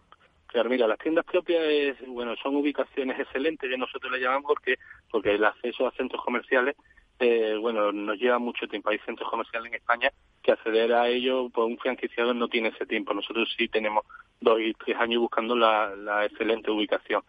Claro, 0.46 0.70
mira, 0.70 0.86
las 0.86 0.98
tiendas 0.98 1.24
propias 1.24 1.62
es, 1.64 2.06
bueno, 2.06 2.34
son 2.42 2.56
ubicaciones 2.56 3.18
excelentes 3.20 3.68
que 3.68 3.76
nosotros 3.76 4.10
le 4.12 4.20
llamamos 4.20 4.48
porque 4.48 4.76
porque 5.10 5.34
el 5.34 5.44
acceso 5.44 5.86
a 5.86 5.92
centros 5.92 6.22
comerciales, 6.24 6.76
eh, 7.18 7.56
bueno, 7.60 7.92
nos 7.92 8.18
lleva 8.18 8.38
mucho 8.38 8.66
tiempo. 8.68 8.90
Hay 8.90 8.98
centros 9.00 9.28
comerciales 9.28 9.68
en 9.68 9.74
España 9.74 10.10
que 10.42 10.52
acceder 10.52 10.92
a 10.92 11.08
ellos, 11.08 11.50
pues 11.52 11.66
un 11.66 11.78
franquiciado 11.78 12.32
no 12.32 12.48
tiene 12.48 12.68
ese 12.68 12.86
tiempo. 12.86 13.12
Nosotros 13.12 13.52
sí 13.56 13.68
tenemos 13.68 14.04
dos 14.40 14.60
y 14.60 14.72
tres 14.74 14.96
años 14.98 15.20
buscando 15.20 15.56
la, 15.56 15.94
la 15.96 16.24
excelente 16.24 16.70
ubicación. 16.70 17.22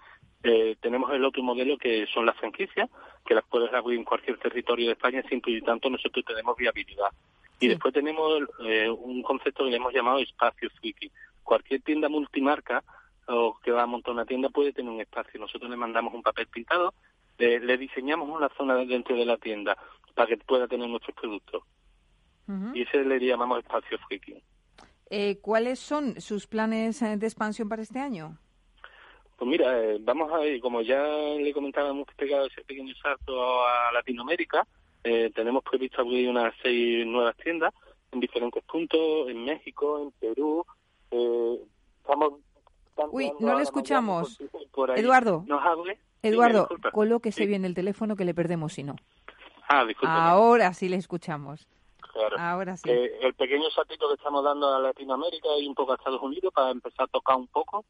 Eh, 0.43 0.77
tenemos 0.79 1.11
el 1.13 1.25
otro 1.25 1.41
modelo 1.43 1.77
que 1.77 2.05
son 2.13 2.25
las 2.25 2.37
franquicias, 2.37 2.89
que 3.25 3.33
las 3.33 3.43
puedes 3.45 3.73
abrir 3.73 3.97
en 3.97 4.05
cualquier 4.05 4.37
territorio 4.37 4.87
de 4.87 4.93
España, 4.93 5.23
siempre 5.27 5.53
y 5.53 5.61
tanto 5.61 5.89
nosotros 5.89 6.23
tenemos 6.25 6.55
viabilidad. 6.55 7.09
Y 7.59 7.67
después 7.67 7.93
tenemos 7.93 8.43
eh, 8.65 8.89
un 8.89 9.23
concepto 9.23 9.63
que 9.63 9.71
le 9.71 9.77
hemos 9.77 9.93
llamado 9.93 10.19
espacio 10.19 10.69
friki. 10.79 11.11
Cualquier 11.43 11.81
tienda 11.81 12.09
multimarca 12.09 12.83
o 13.27 13.57
que 13.63 13.71
va 13.71 13.83
a 13.83 13.87
montar 13.87 14.13
una 14.13 14.25
tienda 14.25 14.49
puede 14.49 14.73
tener 14.73 14.91
un 14.91 15.01
espacio. 15.01 15.39
Nosotros 15.39 15.69
le 15.69 15.77
mandamos 15.77 16.13
un 16.13 16.21
papel 16.21 16.47
pintado, 16.47 16.93
le, 17.37 17.59
le 17.59 17.77
diseñamos 17.77 18.29
una 18.29 18.49
zona 18.49 18.75
dentro 18.75 19.15
de 19.15 19.25
la 19.25 19.37
tienda 19.37 19.77
para 20.13 20.27
que 20.27 20.37
pueda 20.37 20.67
tener 20.67 20.87
nuestros 20.89 21.15
productos. 21.15 21.63
Y 22.73 22.83
ese 22.83 23.03
le 23.03 23.19
llamamos 23.19 23.59
espacio 23.59 23.97
friki. 24.07 24.41
Eh, 25.09 25.37
¿Cuáles 25.41 25.79
son 25.79 26.19
sus 26.21 26.47
planes 26.47 27.01
eh, 27.01 27.17
de 27.17 27.25
expansión 27.27 27.67
para 27.67 27.81
este 27.81 27.99
año? 27.99 28.37
Pues 29.37 29.49
mira, 29.49 29.79
eh, 29.79 29.97
vamos 30.01 30.31
a 30.31 30.39
ver, 30.39 30.59
como 30.59 30.81
ya 30.81 31.01
le 31.05 31.53
comentaba, 31.53 31.89
hemos 31.89 32.07
pegado 32.15 32.47
ese 32.47 32.61
pequeño 32.63 32.93
salto 32.95 33.67
a 33.67 33.91
Latinoamérica. 33.91 34.65
Eh, 35.09 35.31
tenemos 35.33 35.63
previsto 35.63 36.01
abrir 36.01 36.27
unas 36.27 36.53
seis 36.61 37.05
nuevas 37.07 37.33
tiendas 37.37 37.73
en 38.11 38.19
diferentes 38.19 38.61
puntos, 38.65 39.29
en 39.29 39.45
México, 39.45 40.01
en 40.01 40.11
Perú. 40.11 40.65
Eh, 41.11 41.61
estamos 42.01 42.33
Uy, 43.11 43.31
no 43.39 43.55
le 43.55 43.63
escuchamos. 43.63 44.37
Por 44.73 44.91
ahí 44.91 44.99
Eduardo. 44.99 45.45
¿Nos 45.47 45.63
hable? 45.63 45.97
Eduardo, 46.21 46.67
colóquese 46.91 47.45
bien 47.45 47.63
el 47.63 47.73
teléfono 47.73 48.17
que 48.17 48.25
le 48.25 48.33
perdemos 48.33 48.73
si 48.73 48.83
no. 48.83 48.97
Ah, 49.69 49.85
disculpe. 49.85 50.13
Ahora 50.13 50.73
sí 50.73 50.89
le 50.89 50.97
escuchamos. 50.97 51.65
Claro. 52.11 52.37
Ahora 52.37 52.75
sí. 52.75 52.89
Eh, 52.89 53.19
el 53.21 53.33
pequeño 53.33 53.69
saltito 53.69 54.09
que 54.09 54.15
estamos 54.15 54.43
dando 54.43 54.75
a 54.75 54.79
Latinoamérica 54.79 55.49
y 55.57 55.67
un 55.67 55.75
poco 55.75 55.93
a 55.93 55.95
Estados 55.95 56.21
Unidos 56.21 56.51
para 56.53 56.71
empezar 56.71 57.05
a 57.05 57.11
tocar 57.11 57.37
un 57.37 57.47
poco, 57.47 57.85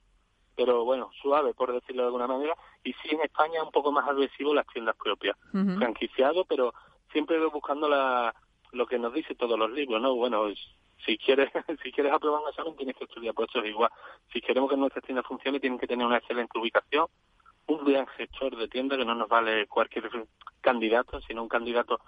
pero 0.55 0.85
bueno, 0.85 1.09
suave, 1.19 1.55
por 1.55 1.73
decirlo 1.73 2.03
de 2.03 2.07
alguna 2.07 2.27
manera. 2.27 2.53
Y 2.83 2.93
sí, 2.93 3.09
en 3.09 3.21
España 3.21 3.63
un 3.63 3.71
poco 3.71 3.91
más 3.91 4.07
agresivo 4.07 4.53
las 4.53 4.67
tiendas 4.67 4.95
propias. 4.97 5.35
Franquiciado, 5.51 6.45
pero 6.45 6.73
siempre 7.11 7.43
buscando 7.47 7.87
la, 7.87 8.33
lo 8.71 8.85
que 8.85 8.99
nos 8.99 9.13
dice 9.13 9.35
todos 9.35 9.57
los 9.57 9.71
libros, 9.71 10.01
¿no? 10.01 10.15
Bueno, 10.15 10.45
si 11.05 11.17
quieres 11.17 11.51
si 11.83 11.91
quieres 11.91 12.13
aprobar 12.13 12.41
un 12.41 12.49
examen 12.49 12.75
tienes 12.75 12.95
que 12.95 13.05
estudiar, 13.05 13.33
pues 13.33 13.49
eso 13.49 13.59
es 13.59 13.69
igual. 13.69 13.91
Si 14.31 14.41
queremos 14.41 14.69
que 14.69 14.77
nuestra 14.77 15.01
tienda 15.01 15.23
funcione, 15.23 15.59
tienen 15.59 15.79
que 15.79 15.87
tener 15.87 16.05
una 16.05 16.17
excelente 16.17 16.57
ubicación, 16.57 17.07
un 17.67 17.85
gran 17.85 18.07
gestor 18.07 18.55
de 18.55 18.67
tienda 18.67 18.97
que 18.97 19.05
no 19.05 19.15
nos 19.15 19.29
vale 19.29 19.67
cualquier 19.67 20.09
candidato, 20.61 21.21
sino 21.21 21.43
un 21.43 21.49
candidato 21.49 21.99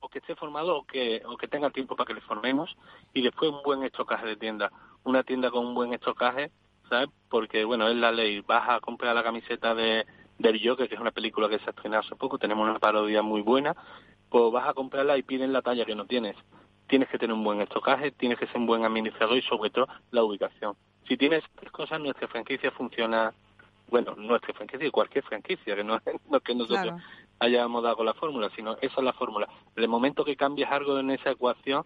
o 0.00 0.08
que 0.08 0.20
esté 0.20 0.36
formado 0.36 0.76
o 0.76 0.84
que, 0.84 1.22
o 1.26 1.36
que 1.36 1.48
tenga 1.48 1.70
tiempo 1.70 1.96
para 1.96 2.06
que 2.06 2.14
le 2.14 2.20
formemos 2.20 2.76
y 3.12 3.22
después 3.22 3.50
un 3.50 3.62
buen 3.62 3.82
estocaje 3.82 4.26
de 4.26 4.36
tienda. 4.36 4.70
Una 5.04 5.22
tienda 5.24 5.50
con 5.50 5.66
un 5.66 5.74
buen 5.74 5.92
estocaje, 5.92 6.50
¿sabes? 6.88 7.08
Porque, 7.28 7.64
bueno, 7.64 7.88
es 7.88 7.96
la 7.96 8.12
ley. 8.12 8.40
Vas 8.40 8.68
a 8.68 8.80
comprar 8.80 9.14
la 9.14 9.22
camiseta 9.24 9.74
de 9.74 10.06
del 10.38 10.60
Joker, 10.64 10.88
que 10.88 10.94
es 10.94 11.00
una 11.00 11.10
película 11.10 11.48
que 11.48 11.58
se 11.58 11.66
ha 11.66 11.70
estrenado 11.70 12.02
hace 12.02 12.14
poco, 12.14 12.38
tenemos 12.38 12.68
una 12.68 12.78
parodia 12.78 13.22
muy 13.22 13.42
buena, 13.42 13.74
pues 14.30 14.52
vas 14.52 14.68
a 14.68 14.74
comprarla 14.74 15.16
y 15.18 15.22
piden 15.22 15.52
la 15.52 15.62
talla 15.62 15.84
que 15.84 15.94
no 15.94 16.06
tienes. 16.06 16.36
Tienes 16.88 17.08
que 17.08 17.18
tener 17.18 17.34
un 17.34 17.44
buen 17.44 17.60
estocaje, 17.60 18.10
tienes 18.12 18.38
que 18.38 18.46
ser 18.46 18.56
un 18.56 18.66
buen 18.66 18.84
administrador 18.84 19.36
y 19.36 19.42
sobre 19.42 19.70
todo 19.70 19.86
la 20.10 20.22
ubicación. 20.24 20.74
Si 21.06 21.16
tienes 21.16 21.42
tres 21.56 21.70
cosas, 21.72 22.00
nuestra 22.00 22.28
franquicia 22.28 22.70
funciona, 22.70 23.32
bueno, 23.90 24.14
nuestra 24.16 24.54
franquicia 24.54 24.86
y 24.86 24.90
cualquier 24.90 25.24
franquicia, 25.24 25.74
que 25.76 25.84
no, 25.84 25.98
no 26.30 26.36
es 26.38 26.42
que 26.42 26.54
nosotros 26.54 26.82
Claro. 26.82 26.98
hayamos 27.40 27.82
dado 27.82 28.04
la 28.04 28.14
fórmula, 28.14 28.50
sino 28.56 28.76
esa 28.80 28.94
es 28.98 29.04
la 29.04 29.12
fórmula. 29.12 29.48
En 29.76 29.82
el 29.82 29.88
momento 29.88 30.24
que 30.24 30.36
cambias 30.36 30.70
algo 30.72 30.98
en 30.98 31.10
esa 31.10 31.30
ecuación, 31.30 31.84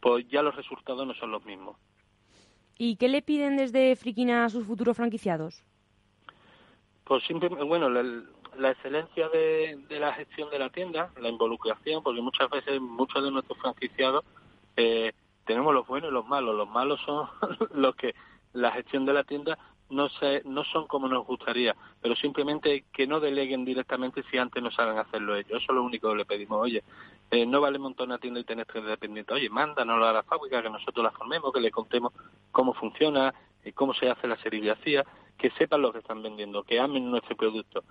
pues 0.00 0.26
ya 0.28 0.42
los 0.42 0.54
resultados 0.56 1.06
no 1.06 1.14
son 1.14 1.30
los 1.30 1.44
mismos. 1.44 1.76
¿Y 2.76 2.96
qué 2.96 3.08
le 3.08 3.22
piden 3.22 3.56
desde 3.56 3.94
Frikina 3.96 4.44
a 4.44 4.48
sus 4.50 4.66
futuros 4.66 4.96
franquiciados? 4.96 5.62
Pues 7.04 7.22
siempre, 7.24 7.48
bueno, 7.48 7.88
la, 7.88 8.02
la 8.58 8.70
excelencia 8.70 9.28
de, 9.28 9.78
de 9.88 10.00
la 10.00 10.12
gestión 10.12 10.50
de 10.50 10.58
la 10.58 10.70
tienda, 10.70 11.10
la 11.20 11.28
involucración, 11.28 12.02
porque 12.02 12.20
muchas 12.20 12.50
veces 12.50 12.80
muchos 12.80 13.22
de 13.22 13.30
nuestros 13.30 13.58
franquiciados 13.58 14.24
eh, 14.76 15.12
tenemos 15.44 15.74
los 15.74 15.86
buenos 15.86 16.10
y 16.10 16.14
los 16.14 16.26
malos. 16.26 16.54
Los 16.54 16.68
malos 16.68 17.00
son 17.04 17.28
los 17.74 17.94
que 17.96 18.14
la 18.52 18.72
gestión 18.72 19.04
de 19.04 19.12
la 19.12 19.24
tienda 19.24 19.58
no 19.90 20.08
se, 20.08 20.42
no 20.44 20.64
son 20.64 20.86
como 20.86 21.08
nos 21.08 21.26
gustaría, 21.26 21.76
pero 22.00 22.16
simplemente 22.16 22.84
que 22.92 23.06
no 23.06 23.20
deleguen 23.20 23.64
directamente 23.64 24.24
si 24.30 24.38
antes 24.38 24.62
no 24.62 24.70
saben 24.70 24.98
hacerlo 24.98 25.36
ellos. 25.36 25.62
Eso 25.62 25.72
es 25.72 25.74
lo 25.74 25.82
único 25.82 26.10
que 26.10 26.16
le 26.16 26.24
pedimos. 26.24 26.60
Oye, 26.60 26.82
eh, 27.30 27.46
no 27.46 27.60
vale 27.60 27.78
montar 27.78 28.06
una 28.06 28.18
tienda 28.18 28.40
y 28.40 28.44
tener 28.44 28.66
tres 28.66 28.84
dependientes. 28.84 29.34
Oye, 29.34 29.48
mándanoslo 29.50 30.06
a 30.06 30.12
la 30.12 30.22
fábrica, 30.22 30.62
que 30.62 30.70
nosotros 30.70 31.04
la 31.04 31.10
formemos, 31.10 31.52
que 31.52 31.60
le 31.60 31.70
contemos 31.70 32.12
cómo 32.50 32.74
funciona, 32.74 33.34
eh, 33.62 33.72
cómo 33.72 33.94
se 33.94 34.08
hace 34.08 34.26
la 34.26 34.36
serigrafía, 34.36 35.04
que 35.38 35.50
sepan 35.50 35.82
lo 35.82 35.92
que 35.92 35.98
están 35.98 36.22
vendiendo, 36.22 36.62
que 36.62 36.80
amen 36.80 37.10
nuestro 37.10 37.36
producto. 37.36 37.84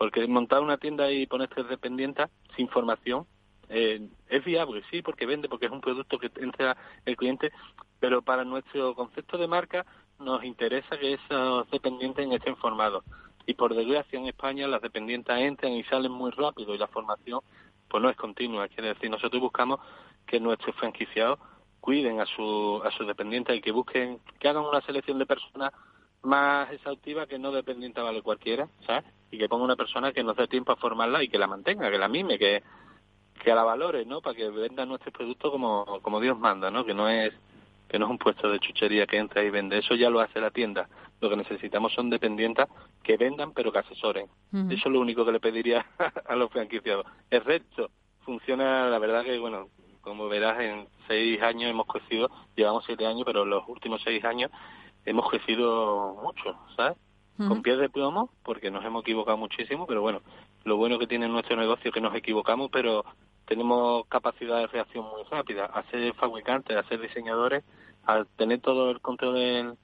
Porque 0.00 0.26
montar 0.26 0.62
una 0.62 0.78
tienda 0.78 1.12
y 1.12 1.26
poner 1.26 1.50
tres 1.50 1.68
dependientes 1.68 2.30
sin 2.56 2.68
formación 2.68 3.26
eh, 3.68 4.08
es 4.30 4.42
viable, 4.42 4.82
sí, 4.90 5.02
porque 5.02 5.26
vende, 5.26 5.46
porque 5.46 5.66
es 5.66 5.72
un 5.72 5.82
producto 5.82 6.18
que 6.18 6.30
entra 6.36 6.74
el 7.04 7.18
cliente, 7.18 7.52
pero 7.98 8.22
para 8.22 8.42
nuestro 8.42 8.94
concepto 8.94 9.36
de 9.36 9.46
marca 9.46 9.84
nos 10.18 10.42
interesa 10.42 10.96
que 10.96 11.12
esos 11.12 11.70
dependientes 11.70 12.26
estén 12.32 12.56
formados. 12.56 13.04
Y 13.44 13.52
por 13.52 13.74
desgracia 13.74 14.18
en 14.18 14.26
España 14.26 14.66
las 14.66 14.80
dependientes 14.80 15.36
entran 15.36 15.72
y 15.72 15.84
salen 15.84 16.12
muy 16.12 16.30
rápido 16.30 16.74
y 16.74 16.78
la 16.78 16.88
formación 16.88 17.40
pues 17.86 18.02
no 18.02 18.08
es 18.08 18.16
continua. 18.16 18.68
Quiere 18.68 18.94
decir, 18.94 19.10
nosotros 19.10 19.42
buscamos 19.42 19.80
que 20.26 20.40
nuestros 20.40 20.74
franquiciados 20.76 21.38
cuiden 21.78 22.20
a 22.20 22.24
su 22.24 22.80
a 22.82 22.90
sus 22.92 23.06
dependientes 23.06 23.54
y 23.54 23.60
que 23.60 23.70
busquen 23.70 24.18
que 24.38 24.48
hagan 24.48 24.64
una 24.64 24.80
selección 24.80 25.18
de 25.18 25.26
personas 25.26 25.74
más 26.22 26.72
exhaustiva 26.72 27.26
que 27.26 27.38
no 27.38 27.52
dependiente 27.52 28.00
vale 28.00 28.22
cualquiera, 28.22 28.66
¿sabes? 28.86 29.04
Y 29.30 29.38
que 29.38 29.48
ponga 29.48 29.64
una 29.64 29.76
persona 29.76 30.12
que 30.12 30.24
nos 30.24 30.36
dé 30.36 30.48
tiempo 30.48 30.72
a 30.72 30.76
formarla 30.76 31.22
y 31.22 31.28
que 31.28 31.38
la 31.38 31.46
mantenga, 31.46 31.90
que 31.90 31.98
la 31.98 32.08
mime, 32.08 32.38
que, 32.38 32.62
que 33.42 33.54
la 33.54 33.62
valore, 33.62 34.04
¿no? 34.04 34.20
Para 34.20 34.36
que 34.36 34.48
venda 34.50 34.84
nuestro 34.84 35.12
producto 35.12 35.50
como, 35.50 36.00
como 36.02 36.20
Dios 36.20 36.38
manda, 36.38 36.70
¿no? 36.70 36.84
Que 36.84 36.94
no 36.94 37.08
es 37.08 37.32
que 37.90 37.98
no 37.98 38.04
es 38.04 38.10
un 38.12 38.18
puesto 38.18 38.48
de 38.48 38.60
chuchería 38.60 39.04
que 39.04 39.18
entra 39.18 39.42
y 39.42 39.50
vende, 39.50 39.78
eso 39.78 39.96
ya 39.96 40.10
lo 40.10 40.20
hace 40.20 40.40
la 40.40 40.52
tienda. 40.52 40.88
Lo 41.20 41.28
que 41.28 41.36
necesitamos 41.36 41.92
son 41.92 42.08
dependientes 42.08 42.66
que 43.02 43.16
vendan 43.16 43.52
pero 43.52 43.72
que 43.72 43.80
asesoren. 43.80 44.28
Eso 44.52 44.88
es 44.88 44.92
lo 44.92 45.00
único 45.00 45.24
que 45.24 45.32
le 45.32 45.40
pediría 45.40 45.84
a 46.28 46.36
los 46.36 46.52
franquiciados. 46.52 47.04
El 47.30 47.44
resto 47.44 47.90
funciona, 48.24 48.88
la 48.88 48.98
verdad 49.00 49.24
que, 49.24 49.36
bueno, 49.40 49.68
como 50.02 50.28
verás, 50.28 50.60
en 50.60 50.86
seis 51.08 51.42
años 51.42 51.68
hemos 51.68 51.86
crecido, 51.86 52.30
llevamos 52.54 52.84
siete 52.86 53.06
años, 53.06 53.24
pero 53.26 53.44
los 53.44 53.64
últimos 53.66 54.00
seis 54.02 54.24
años 54.24 54.52
hemos 55.04 55.28
crecido 55.28 56.16
mucho, 56.22 56.56
¿sabes? 56.76 56.96
Con 57.48 57.62
pies 57.62 57.78
de 57.78 57.88
plomo, 57.88 58.30
porque 58.42 58.70
nos 58.70 58.84
hemos 58.84 59.02
equivocado 59.02 59.36
muchísimo, 59.36 59.86
pero 59.86 60.02
bueno, 60.02 60.20
lo 60.64 60.76
bueno 60.76 60.98
que 60.98 61.06
tiene 61.06 61.28
nuestro 61.28 61.56
negocio 61.56 61.88
es 61.88 61.94
que 61.94 62.00
nos 62.00 62.14
equivocamos, 62.14 62.70
pero 62.70 63.04
tenemos 63.46 64.06
capacidad 64.06 64.58
de 64.58 64.66
reacción 64.66 65.04
muy 65.04 65.22
rápida. 65.30 65.66
A 65.66 65.82
ser 65.90 66.14
fabricantes, 66.14 66.76
a 66.76 66.82
ser 66.84 67.00
diseñadores, 67.00 67.64
al 68.04 68.26
tener 68.26 68.60
todo 68.60 68.90
el 68.90 69.00
control 69.00 69.34
de, 69.34 69.74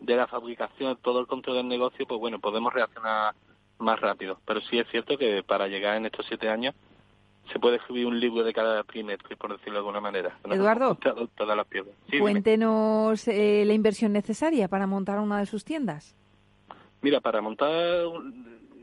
de 0.00 0.16
la 0.16 0.26
fabricación, 0.26 0.98
todo 1.02 1.20
el 1.20 1.26
control 1.26 1.56
del 1.56 1.68
negocio, 1.68 2.06
pues 2.06 2.20
bueno, 2.20 2.38
podemos 2.40 2.72
reaccionar 2.72 3.34
más 3.78 4.00
rápido. 4.00 4.38
Pero 4.44 4.60
sí 4.60 4.78
es 4.78 4.88
cierto 4.90 5.16
que 5.16 5.42
para 5.42 5.68
llegar 5.68 5.96
en 5.96 6.06
estos 6.06 6.26
siete 6.26 6.48
años 6.48 6.74
se 7.52 7.58
puede 7.58 7.76
escribir 7.76 8.06
un 8.06 8.20
libro 8.20 8.44
de 8.44 8.52
cada 8.52 8.82
trimestre, 8.84 9.36
por 9.36 9.52
decirlo 9.52 9.74
de 9.74 9.78
alguna 9.78 10.00
manera. 10.00 10.38
Eduardo, 10.44 10.96
todas 11.34 11.56
las 11.56 11.66
cuéntenos 12.18 13.26
eh, 13.28 13.64
la 13.66 13.72
inversión 13.72 14.12
necesaria 14.12 14.68
para 14.68 14.86
montar 14.86 15.18
una 15.18 15.38
de 15.38 15.46
sus 15.46 15.64
tiendas. 15.64 16.16
Mira, 17.02 17.20
para 17.20 17.40
montar 17.40 18.04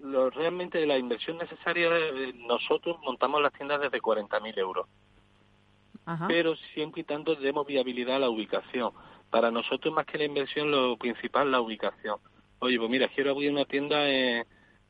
lo, 0.03 0.29
realmente 0.29 0.85
la 0.85 0.97
inversión 0.97 1.37
necesaria, 1.37 1.89
eh, 1.95 2.33
nosotros 2.47 2.97
montamos 3.03 3.41
las 3.41 3.53
tiendas 3.53 3.81
desde 3.81 4.01
40.000 4.01 4.57
euros. 4.57 4.87
Pero 6.29 6.55
siempre 6.73 7.01
y 7.01 7.03
tanto 7.03 7.35
demos 7.35 7.67
viabilidad 7.67 8.15
a 8.15 8.19
la 8.19 8.29
ubicación. 8.29 8.91
Para 9.29 9.51
nosotros, 9.51 9.93
más 9.93 10.05
que 10.05 10.17
la 10.17 10.23
inversión, 10.23 10.71
lo 10.71 10.95
principal 10.95 11.51
la 11.51 11.59
ubicación. 11.59 12.15
Oye, 12.59 12.77
pues 12.77 12.89
mira, 12.89 13.09
quiero 13.09 13.31
abrir 13.31 13.51
una 13.51 13.65
tienda 13.65 14.09
en 14.09 14.45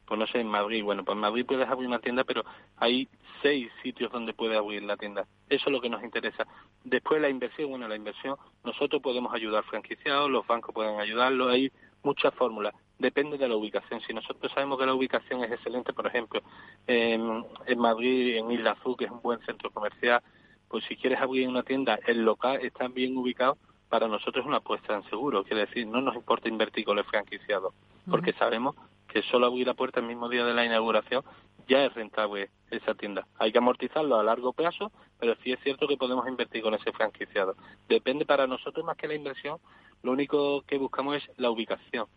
pues 0.08 0.18
no 0.18 0.26
sé, 0.28 0.40
en 0.40 0.48
Madrid. 0.48 0.84
Bueno, 0.84 1.04
pues 1.04 1.16
en 1.16 1.22
Madrid 1.22 1.46
puedes 1.46 1.68
abrir 1.68 1.88
una 1.88 2.00
tienda, 2.00 2.24
pero 2.24 2.44
hay 2.78 3.10
seis 3.42 3.70
sitios 3.84 4.12
donde 4.12 4.34
puedes 4.34 4.58
abrir 4.58 4.82
la 4.84 4.96
tienda. 4.96 5.28
Eso 5.50 5.66
es 5.66 5.72
lo 5.72 5.82
que 5.82 5.90
nos 5.90 6.02
interesa. 6.02 6.48
Después 6.86 7.22
la 7.22 7.30
inversión, 7.30 7.70
bueno, 7.70 7.88
la 7.88 7.96
inversión, 7.96 8.38
nosotros 8.64 9.02
podemos 9.02 9.34
ayudar 9.34 9.66
franquiciados, 9.66 10.30
los 10.30 10.48
bancos 10.48 10.74
pueden 10.74 11.00
ayudarlo, 11.00 11.50
hay 11.50 11.72
muchas 12.04 12.34
fórmulas. 12.36 12.74
Depende 13.00 13.38
de 13.38 13.48
la 13.48 13.56
ubicación. 13.56 14.02
Si 14.02 14.14
nosotros 14.14 14.52
sabemos 14.52 14.80
que 14.80 14.86
la 14.86 14.94
ubicación 14.94 15.44
es 15.44 15.52
excelente, 15.52 15.94
por 15.94 16.08
ejemplo, 16.08 16.42
en, 16.88 17.46
en 17.66 17.80
Madrid, 17.80 18.38
en 18.38 18.52
Isla 18.52 18.72
Azul, 18.72 18.96
que 18.98 19.06
es 19.06 19.12
un 19.12 19.22
buen 19.22 19.40
centro 19.42 19.70
comercial, 19.72 20.22
pues 20.68 20.84
si 20.86 20.96
quieres 20.96 21.20
abrir 21.22 21.48
una 21.48 21.64
tienda, 21.64 22.00
el 22.08 22.24
local 22.24 22.60
está 22.62 22.88
bien 22.88 23.16
ubicado, 23.18 23.58
para 23.90 24.08
nosotros 24.08 24.44
es 24.44 24.48
una 24.48 24.58
apuesta 24.58 24.96
en 24.96 25.04
seguro. 25.10 25.44
Quiere 25.44 25.66
decir, 25.66 25.88
no 25.88 26.02
nos 26.02 26.16
importa 26.16 26.50
invertir 26.50 26.86
con 26.86 26.98
el 26.98 27.06
franquiciado, 27.06 27.74
porque 28.10 28.34
sabemos 28.34 28.76
que 29.08 29.22
solo 29.24 29.48
abrir 29.48 29.68
la 29.68 29.74
puerta 29.74 30.00
el 30.00 30.06
mismo 30.06 30.28
día 30.28 30.44
de 30.44 30.54
la 30.54 30.66
inauguración 30.66 31.24
ya 31.68 31.86
es 31.86 31.94
rentable 31.94 32.50
esa 32.72 32.96
tienda. 32.96 33.28
Hay 33.38 33.52
que 33.52 33.58
amortizarlo 33.58 34.18
a 34.18 34.24
largo 34.24 34.54
plazo, 34.54 34.92
pero 35.20 35.36
sí 35.44 35.52
es 35.52 35.60
cierto 35.62 35.88
que 35.88 35.98
podemos 35.98 36.28
invertir 36.28 36.62
con 36.64 36.74
ese 36.74 36.92
franquiciado. 36.92 37.56
Depende 37.88 38.26
para 38.26 38.48
nosotros 38.48 38.86
más 38.86 38.98
que 38.98 39.08
la 39.08 39.16
inversión, 39.16 39.58
lo 40.04 40.12
único 40.12 40.62
que 40.62 40.78
buscamos 40.78 41.18
es 41.18 41.30
la 41.38 41.50
ubicación. 41.50 42.08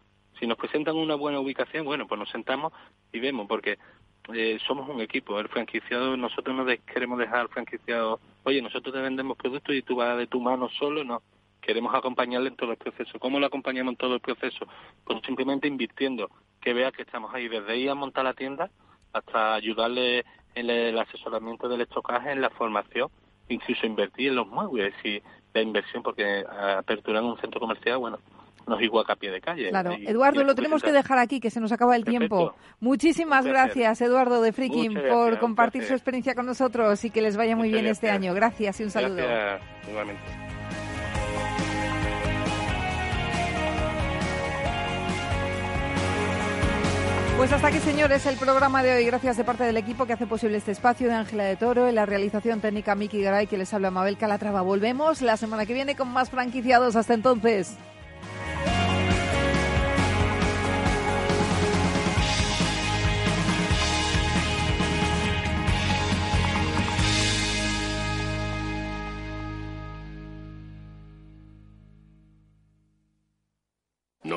Si 0.40 0.46
nos 0.46 0.58
presentan 0.58 0.96
una 0.96 1.14
buena 1.14 1.38
ubicación, 1.38 1.84
bueno, 1.84 2.06
pues 2.06 2.18
nos 2.18 2.30
sentamos 2.30 2.72
y 3.12 3.20
vemos, 3.20 3.46
porque 3.46 3.78
eh, 4.34 4.58
somos 4.66 4.88
un 4.88 5.00
equipo. 5.00 5.38
El 5.38 5.48
franquiciado, 5.48 6.16
nosotros 6.16 6.56
no 6.56 6.64
queremos 6.92 7.18
dejar 7.18 7.40
al 7.40 7.48
franquiciado, 7.50 8.20
oye, 8.44 8.62
nosotros 8.62 8.94
te 8.94 9.00
vendemos 9.00 9.36
productos 9.36 9.74
y 9.74 9.82
tú 9.82 9.96
vas 9.96 10.16
de 10.16 10.26
tu 10.26 10.40
mano 10.40 10.68
solo, 10.70 11.04
no 11.04 11.22
queremos 11.60 11.94
acompañarle 11.94 12.48
en 12.48 12.56
todo 12.56 12.72
el 12.72 12.78
proceso. 12.78 13.18
¿Cómo 13.18 13.38
lo 13.38 13.46
acompañamos 13.46 13.92
en 13.92 13.96
todo 13.96 14.14
el 14.14 14.20
proceso? 14.20 14.66
Pues 15.04 15.20
simplemente 15.26 15.68
invirtiendo, 15.68 16.30
que 16.60 16.72
vea 16.72 16.90
que 16.90 17.02
estamos 17.02 17.32
ahí 17.34 17.48
desde 17.48 17.76
ir 17.76 17.90
a 17.90 17.94
montar 17.94 18.24
la 18.24 18.34
tienda 18.34 18.70
hasta 19.12 19.54
ayudarle 19.54 20.24
en 20.54 20.70
el 20.70 20.98
asesoramiento 20.98 21.68
del 21.68 21.82
estocaje, 21.82 22.32
en 22.32 22.40
la 22.40 22.50
formación, 22.50 23.08
incluso 23.48 23.86
invertir 23.86 24.28
en 24.28 24.36
los 24.36 24.46
muebles 24.48 24.94
y 25.04 25.22
la 25.52 25.60
inversión, 25.60 26.02
porque 26.02 26.44
aperturar 26.78 27.22
un 27.22 27.38
centro 27.40 27.60
comercial, 27.60 27.98
bueno, 27.98 28.18
no 28.66 28.76
es 28.76 28.82
igual 28.82 29.04
que 29.04 29.12
a 29.12 29.16
pie 29.16 29.30
de 29.30 29.40
calle. 29.40 29.70
Claro, 29.70 29.92
Eduardo, 29.92 30.44
lo 30.44 30.54
tenemos 30.54 30.82
que 30.82 30.92
dejar 30.92 31.18
aquí, 31.18 31.40
que 31.40 31.50
se 31.50 31.60
nos 31.60 31.72
acaba 31.72 31.96
el 31.96 32.04
tiempo. 32.04 32.54
Muchísimas 32.80 33.46
gracias, 33.46 34.00
Eduardo 34.00 34.42
de 34.42 34.52
Freaking, 34.52 34.94
por 35.08 35.38
compartir 35.38 35.84
su 35.84 35.92
experiencia 35.92 36.34
con 36.34 36.46
nosotros 36.46 37.04
y 37.04 37.10
que 37.10 37.22
les 37.22 37.36
vaya 37.36 37.56
muy 37.56 37.70
bien 37.70 37.86
este 37.86 38.10
año. 38.10 38.34
Gracias 38.34 38.80
y 38.80 38.84
un 38.84 38.90
saludo. 38.90 39.16
Gracias, 39.16 39.88
igualmente. 39.88 40.50
Pues 47.40 47.50
hasta 47.54 47.68
aquí, 47.68 47.78
señores, 47.78 48.26
el 48.26 48.36
programa 48.36 48.82
de 48.82 48.94
hoy. 48.94 49.06
Gracias 49.06 49.38
de 49.38 49.44
parte 49.44 49.64
del 49.64 49.78
equipo 49.78 50.04
que 50.04 50.12
hace 50.12 50.26
posible 50.26 50.58
este 50.58 50.72
espacio 50.72 51.08
de 51.08 51.14
Ángela 51.14 51.44
de 51.44 51.56
Toro, 51.56 51.88
en 51.88 51.94
la 51.94 52.04
realización 52.04 52.60
técnica 52.60 52.94
Miki 52.94 53.22
Garay, 53.22 53.46
que 53.46 53.56
les 53.56 53.72
habla 53.72 53.90
Mabel 53.90 54.18
Calatrava. 54.18 54.60
Volvemos 54.60 55.22
la 55.22 55.38
semana 55.38 55.64
que 55.64 55.72
viene 55.72 55.96
con 55.96 56.08
más 56.08 56.28
franquiciados. 56.28 56.96
Hasta 56.96 57.14
entonces. 57.14 57.78